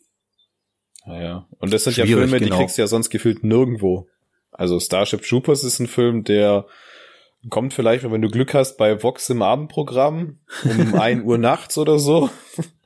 Naja. 1.05 1.47
Und 1.59 1.73
das 1.73 1.83
sind 1.83 1.97
ja 1.97 2.05
Schwierig, 2.05 2.29
Filme, 2.29 2.39
die 2.39 2.45
genau. 2.45 2.59
kriegst 2.59 2.77
du 2.77 2.81
ja 2.81 2.87
sonst 2.87 3.09
gefühlt 3.09 3.43
nirgendwo. 3.43 4.07
Also 4.51 4.79
Starship 4.79 5.23
Troopers 5.23 5.63
ist 5.65 5.79
ein 5.79 5.87
Film, 5.87 6.23
der 6.23 6.65
kommt 7.49 7.73
vielleicht, 7.73 8.09
wenn 8.09 8.21
du 8.21 8.29
Glück 8.29 8.53
hast, 8.53 8.77
bei 8.77 9.01
Vox 9.01 9.29
im 9.29 9.41
Abendprogramm 9.41 10.39
um 10.63 10.95
1 10.99 11.23
Uhr 11.23 11.37
nachts 11.37 11.77
oder 11.77 11.99
so. 11.99 12.29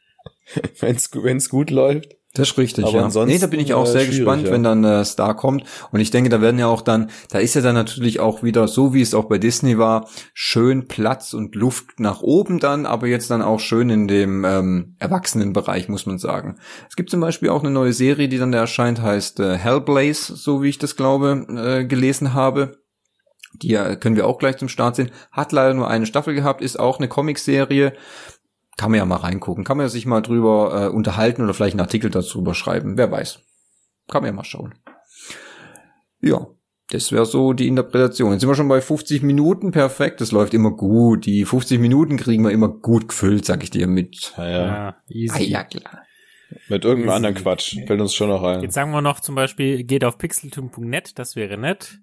wenn's, 0.80 1.10
wenn's 1.14 1.50
gut 1.50 1.70
läuft. 1.70 2.18
Das 2.34 2.50
ist 2.50 2.58
richtig, 2.58 2.86
Aber 2.86 3.00
ja. 3.00 3.06
ansonsten, 3.06 3.34
Nee, 3.34 3.40
da 3.40 3.48
bin 3.48 3.60
ich 3.60 3.74
auch 3.74 3.88
äh, 3.88 3.92
sehr 3.92 4.06
gespannt, 4.06 4.46
ja. 4.46 4.52
wenn 4.52 4.62
dann 4.62 4.84
äh, 4.84 5.04
Star 5.06 5.36
kommt. 5.36 5.64
Und 5.92 6.00
ich 6.00 6.12
denke, 6.12 6.30
da 6.30 6.40
werden 6.40 6.60
ja 6.60 6.68
auch 6.68 6.82
dann, 6.82 7.10
da 7.32 7.40
ist 7.40 7.56
ja 7.56 7.62
dann 7.62 7.74
natürlich 7.74 8.20
auch 8.20 8.44
wieder, 8.44 8.68
so 8.68 8.94
wie 8.94 9.02
es 9.02 9.16
auch 9.16 9.26
bei 9.26 9.40
Disney 9.40 9.80
war, 9.80 10.08
schön 10.36 10.88
Platz 10.88 11.34
und 11.34 11.56
Luft 11.56 12.00
nach 12.00 12.22
oben 12.22 12.60
dann, 12.60 12.86
aber 12.86 13.08
jetzt 13.08 13.32
dann 13.32 13.42
auch 13.42 13.60
schön 13.60 13.90
in 13.90 14.08
dem 14.08 14.46
ähm, 14.46 14.96
Erwachsenenbereich, 15.00 15.90
muss 15.90 16.06
man 16.06 16.20
sagen. 16.20 16.58
Es 16.88 16.96
gibt 16.96 17.10
zum 17.10 17.22
Beispiel 17.22 17.50
auch 17.50 17.64
eine 17.64 17.72
neue 17.72 17.94
Serie, 17.94 18.28
die 18.28 18.38
dann 18.38 18.52
da 18.52 18.60
erscheint, 18.60 19.02
heißt 19.02 19.40
äh, 19.40 19.58
Hellblaze, 19.58 20.36
so 20.36 20.62
wie 20.62 20.70
ich 20.70 20.78
das 20.78 20.96
glaube, 20.96 21.48
äh, 21.50 21.86
gelesen 21.86 22.36
habe. 22.36 22.78
Die 23.62 23.74
äh, 23.74 23.96
können 23.96 24.16
wir 24.16 24.28
auch 24.28 24.38
gleich 24.38 24.58
zum 24.58 24.70
Start 24.70 24.96
sehen. 24.96 25.12
Hat 25.32 25.52
leider 25.52 25.74
nur 25.74 25.90
eine 25.90 26.06
Staffel 26.06 26.34
gehabt, 26.34 26.62
ist 26.62 26.80
auch 26.80 27.00
eine 27.00 27.08
Comicserie. 27.08 27.94
Kann 28.78 28.92
man 28.92 29.00
ja 29.00 29.06
mal 29.06 29.18
reingucken. 29.18 29.64
Kann 29.64 29.78
man 29.78 29.86
ja 29.86 29.90
sich 29.90 30.06
mal 30.06 30.22
drüber 30.22 30.86
äh, 30.86 30.96
unterhalten 30.96 31.42
oder 31.44 31.54
vielleicht 31.54 31.74
einen 31.74 31.82
Artikel 31.82 32.12
dazu 32.12 32.44
schreiben. 32.54 32.98
Wer 32.98 33.12
weiß. 33.12 33.40
Kann 34.08 34.22
man 34.22 34.32
ja 34.32 34.36
mal 34.36 34.44
schauen. 34.44 34.76
Ja, 36.22 36.48
das 36.90 37.12
wäre 37.12 37.26
so 37.26 37.54
die 37.54 37.68
Interpretation. 37.68 38.32
Jetzt 38.32 38.42
sind 38.42 38.50
wir 38.50 38.56
schon 38.56 38.68
bei 38.68 38.80
50 38.80 39.24
Minuten. 39.24 39.72
Perfekt. 39.72 40.22
Das 40.22 40.32
läuft 40.32 40.54
immer 40.54 40.72
gut. 40.72 41.26
Die 41.26 41.44
50 41.44 41.80
Minuten 41.80 42.18
kriegen 42.18 42.44
wir 42.44 42.52
immer 42.52 42.70
gut 42.70 43.10
gefüllt, 43.10 43.46
sag 43.46 43.64
ich 43.64 43.72
dir, 43.72 43.88
mit. 43.88 44.34
Ja, 44.38 44.50
ja. 44.50 44.98
Easy. 45.10 45.36
Ah, 45.36 45.42
ja, 45.42 45.64
klar. 45.64 46.04
Mit 46.70 46.86
irgendeinem 46.86 47.16
anderen 47.16 47.36
Quatsch. 47.36 47.78
Fällt 47.86 48.00
uns 48.00 48.14
schon 48.14 48.30
noch 48.30 48.44
ein. 48.44 48.62
Jetzt 48.62 48.76
sagen 48.76 48.92
wir 48.92 49.02
noch 49.02 49.20
zum 49.20 49.36
Beispiel, 49.36 49.84
geht 49.84 50.06
auf 50.06 50.18
pixeltune.net, 50.18 51.20
das 51.20 51.36
wäre 51.36 51.58
nett. 51.58 52.00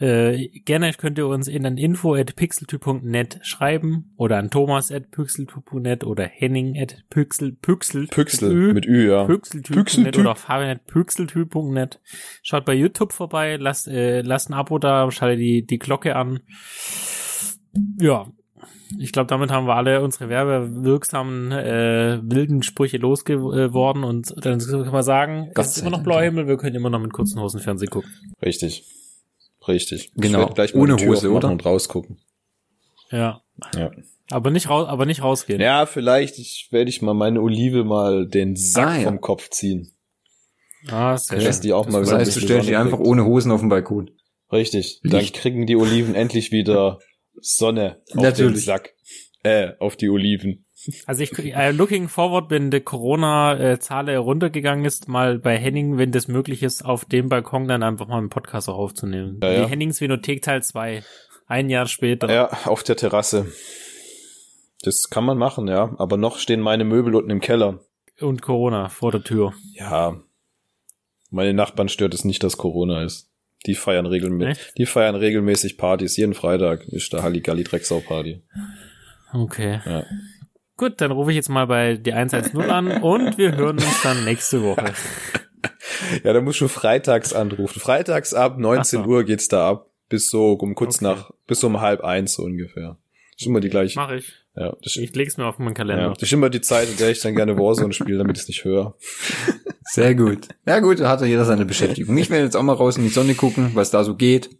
Äh, 0.00 0.48
gerne 0.64 0.92
könnt 0.92 1.18
ihr 1.18 1.26
uns 1.26 1.48
in 1.48 1.66
an 1.66 1.76
info 1.76 2.14
at 2.14 2.36
pixeltune.net 2.36 3.40
schreiben 3.42 4.14
oder 4.16 4.36
an 4.36 4.48
thomas 4.50 4.92
at 4.92 5.10
pixeltune.net 5.10 6.04
oder 6.04 6.24
henning 6.24 6.78
at 6.80 7.04
pixel, 7.10 7.52
pixel, 7.52 8.06
Püxel 8.06 8.74
mit 8.74 8.86
Ü, 8.86 9.10
ja. 9.10 9.24
Püxeltyp.net 9.24 9.76
Püxeltyp. 9.76 10.20
oder 10.20 10.36
Fabian 10.36 10.70
at 10.70 10.86
püxeltyp.net. 10.86 12.00
Schaut 12.42 12.64
bei 12.64 12.74
YouTube 12.74 13.12
vorbei, 13.12 13.56
lasst, 13.56 13.88
äh, 13.88 14.20
lasst 14.20 14.50
ein 14.50 14.54
Abo 14.54 14.78
da, 14.78 15.10
schaltet 15.10 15.40
die, 15.40 15.66
die 15.66 15.78
Glocke 15.78 16.14
an. 16.14 16.40
Ja, 18.00 18.28
ich 18.98 19.12
glaube, 19.12 19.26
damit 19.26 19.50
haben 19.50 19.66
wir 19.66 19.74
alle 19.74 20.00
unsere 20.02 20.28
werbewirksamen 20.28 21.52
äh, 21.52 22.20
wilden 22.22 22.62
Sprüche 22.62 22.98
losgeworden 22.98 24.04
und 24.04 24.32
dann 24.44 24.60
kann 24.60 24.92
man 24.92 25.02
sagen, 25.02 25.50
Gott 25.54 25.66
es 25.66 25.76
ist 25.76 25.82
immer 25.82 25.90
noch 25.90 26.02
blauer. 26.02 26.22
Himmel, 26.22 26.46
wir 26.46 26.56
können 26.56 26.76
immer 26.76 26.90
noch 26.90 27.00
mit 27.00 27.12
kurzen 27.12 27.40
Hosen 27.40 27.60
Fernsehen 27.60 27.90
gucken. 27.90 28.10
Richtig. 28.42 28.84
Richtig. 29.68 30.10
Genau. 30.16 30.46
Gleich 30.48 30.74
mal 30.74 30.80
Ohne 30.82 30.96
die 30.96 31.04
Tür 31.04 31.14
Hose, 31.14 31.30
oder? 31.30 31.50
Und 31.50 31.64
rausgucken. 31.64 32.18
Ja. 33.10 33.42
Ja. 33.76 33.90
Aber 34.30 34.50
nicht 34.50 34.68
raus, 34.68 34.88
aber 34.88 35.06
nicht 35.06 35.22
rausgehen. 35.22 35.60
Ja, 35.60 35.86
vielleicht 35.86 36.38
ich, 36.38 36.68
werde 36.70 36.90
ich 36.90 37.00
mal 37.02 37.14
meine 37.14 37.40
Olive 37.40 37.84
mal 37.84 38.26
den 38.26 38.56
Sack 38.56 38.86
Ah, 38.88 38.96
ja. 38.98 39.04
vom 39.04 39.20
Kopf 39.20 39.48
ziehen. 39.50 39.92
Ah, 40.88 41.16
sehr 41.16 41.40
schön. 41.40 41.60
die 41.62 41.72
auch 41.72 41.88
mal 41.88 42.00
Das 42.00 42.12
heißt, 42.12 42.36
du 42.36 42.40
stellst 42.40 42.66
Sonne 42.66 42.76
einfach 42.76 42.98
ohne 43.00 43.24
Hosen 43.24 43.50
auf 43.52 43.60
den 43.60 43.68
Balkon. 43.68 44.10
Richtig. 44.52 45.00
Dann 45.02 45.20
Licht. 45.20 45.34
kriegen 45.34 45.66
die 45.66 45.76
Oliven 45.76 46.14
endlich 46.14 46.52
wieder 46.52 46.98
Sonne 47.40 48.00
auf 48.08 48.12
den 48.14 48.22
Natürlich. 48.22 48.64
Sack. 48.64 48.94
Äh, 49.42 49.72
auf 49.78 49.96
die 49.96 50.08
Oliven. 50.08 50.64
Also 51.06 51.22
ich 51.22 51.36
äh, 51.38 51.72
looking 51.72 52.08
forward, 52.08 52.50
wenn 52.50 52.70
die 52.70 52.80
Corona-Zahl 52.80 54.14
runtergegangen 54.16 54.84
ist, 54.84 55.08
mal 55.08 55.38
bei 55.38 55.56
Henning, 55.56 55.98
wenn 55.98 56.12
das 56.12 56.28
möglich 56.28 56.62
ist, 56.62 56.84
auf 56.84 57.04
dem 57.04 57.28
Balkon 57.28 57.66
dann 57.66 57.82
einfach 57.82 58.06
mal 58.06 58.18
einen 58.18 58.30
Podcast 58.30 58.68
auch 58.68 58.78
aufzunehmen. 58.78 59.40
Ja, 59.42 59.50
ja. 59.50 59.64
Die 59.64 59.70
Hennings 59.70 60.00
Vinothek 60.00 60.42
Teil 60.42 60.62
2. 60.62 61.02
Ein 61.46 61.70
Jahr 61.70 61.86
später. 61.86 62.32
Ja, 62.32 62.50
auf 62.64 62.82
der 62.82 62.96
Terrasse. 62.96 63.46
Das 64.82 65.10
kann 65.10 65.24
man 65.24 65.38
machen, 65.38 65.66
ja. 65.66 65.94
Aber 65.98 66.16
noch 66.16 66.38
stehen 66.38 66.60
meine 66.60 66.84
Möbel 66.84 67.14
unten 67.14 67.30
im 67.30 67.40
Keller. 67.40 67.80
Und 68.20 68.42
Corona 68.42 68.88
vor 68.88 69.10
der 69.10 69.24
Tür. 69.24 69.54
Ja. 69.74 70.16
Meine 71.30 71.54
Nachbarn 71.54 71.88
stört 71.88 72.14
es 72.14 72.24
nicht, 72.24 72.42
dass 72.44 72.56
Corona 72.56 73.02
ist. 73.02 73.30
Die 73.66 73.74
feiern 73.74 74.06
regelmäßig, 74.06 74.66
Echt? 74.66 74.78
die 74.78 74.86
feiern 74.86 75.16
regelmäßig 75.16 75.78
Partys. 75.78 76.16
Jeden 76.16 76.34
Freitag 76.34 76.86
ist 76.86 77.12
da 77.12 77.22
Halligalli 77.22 77.64
Drecksau 77.64 78.00
Party. 78.00 78.42
Okay. 79.32 79.80
Ja. 79.84 80.04
Gut, 80.78 81.00
dann 81.02 81.10
rufe 81.10 81.30
ich 81.30 81.36
jetzt 81.36 81.50
mal 81.50 81.66
bei 81.66 81.96
die 81.96 82.14
110 82.14 82.58
an 82.70 83.02
und 83.02 83.36
wir 83.36 83.54
hören 83.54 83.76
uns 83.76 84.02
dann 84.02 84.24
nächste 84.24 84.62
Woche. 84.62 84.94
Ja, 86.22 86.32
da 86.32 86.40
musst 86.40 86.60
du 86.60 86.68
freitags 86.68 87.32
anrufen. 87.32 87.80
Freitags 87.80 88.32
ab 88.32 88.56
19 88.58 89.00
Ach 89.00 89.04
so. 89.04 89.10
Uhr 89.10 89.24
geht's 89.24 89.48
da 89.48 89.68
ab. 89.68 89.90
Bis 90.08 90.30
so 90.30 90.52
um 90.52 90.74
kurz 90.76 90.96
Okay. 90.96 91.04
nach, 91.06 91.30
bis 91.46 91.64
um 91.64 91.80
halb 91.80 92.02
eins 92.04 92.34
so 92.34 92.44
ungefähr. 92.44 92.96
Das 93.32 93.40
ist 93.42 93.46
immer 93.46 93.58
die 93.60 93.68
gleiche. 93.68 93.98
Mach 93.98 94.10
ich. 94.12 94.32
Ja, 94.54 94.76
das, 94.82 94.96
Ich 94.96 95.14
leg's 95.16 95.36
mir 95.36 95.46
auf 95.46 95.58
meinen 95.58 95.68
ja, 95.70 95.74
Kalender. 95.74 96.10
das 96.14 96.22
ist 96.22 96.32
immer 96.32 96.50
die 96.50 96.60
Zeit, 96.60 96.88
in 96.88 96.96
der 96.98 97.10
ich 97.10 97.20
dann 97.20 97.34
gerne 97.34 97.58
Warzone 97.58 97.92
spiele, 97.92 98.18
damit 98.18 98.36
ich 98.36 98.42
es 98.42 98.48
nicht 98.48 98.64
höre. 98.64 98.94
Sehr 99.82 100.14
gut. 100.14 100.46
Ja 100.66 100.78
gut, 100.80 101.00
da 101.00 101.08
hat 101.08 101.20
ja 101.20 101.26
jeder 101.26 101.44
seine 101.44 101.64
Beschäftigung. 101.64 102.16
Ich 102.16 102.30
werde 102.30 102.44
jetzt 102.44 102.56
auch 102.56 102.62
mal 102.62 102.74
raus 102.74 102.96
in 102.96 103.02
die 103.02 103.08
Sonne 103.08 103.34
gucken, 103.34 103.72
was 103.74 103.90
da 103.90 104.04
so 104.04 104.14
geht. 104.14 104.50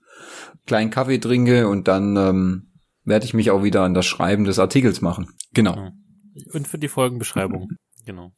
Kleinen 0.66 0.90
Kaffee 0.90 1.18
trinke 1.18 1.68
und 1.68 1.86
dann 1.88 2.16
ähm, 2.16 2.66
werde 3.04 3.24
ich 3.24 3.34
mich 3.34 3.50
auch 3.52 3.62
wieder 3.62 3.82
an 3.82 3.94
das 3.94 4.06
Schreiben 4.06 4.44
des 4.44 4.58
Artikels 4.58 5.00
machen. 5.00 5.28
Genau. 5.54 5.76
Ja. 5.76 5.92
Und 6.52 6.68
für 6.68 6.78
die 6.78 6.88
Folgenbeschreibung. 6.88 7.70
Genau. 8.06 8.32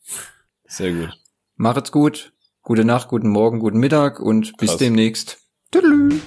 Sehr 0.66 0.92
gut. 0.92 1.16
Macht's 1.54 1.92
gut. 1.92 2.32
Gute 2.62 2.84
Nacht, 2.84 3.06
guten 3.06 3.28
Morgen, 3.28 3.60
guten 3.60 3.78
Mittag 3.78 4.18
und 4.18 4.56
bis 4.56 4.70
Krass. 4.70 4.78
demnächst. 4.78 5.38
Tüdelü. 5.70 6.18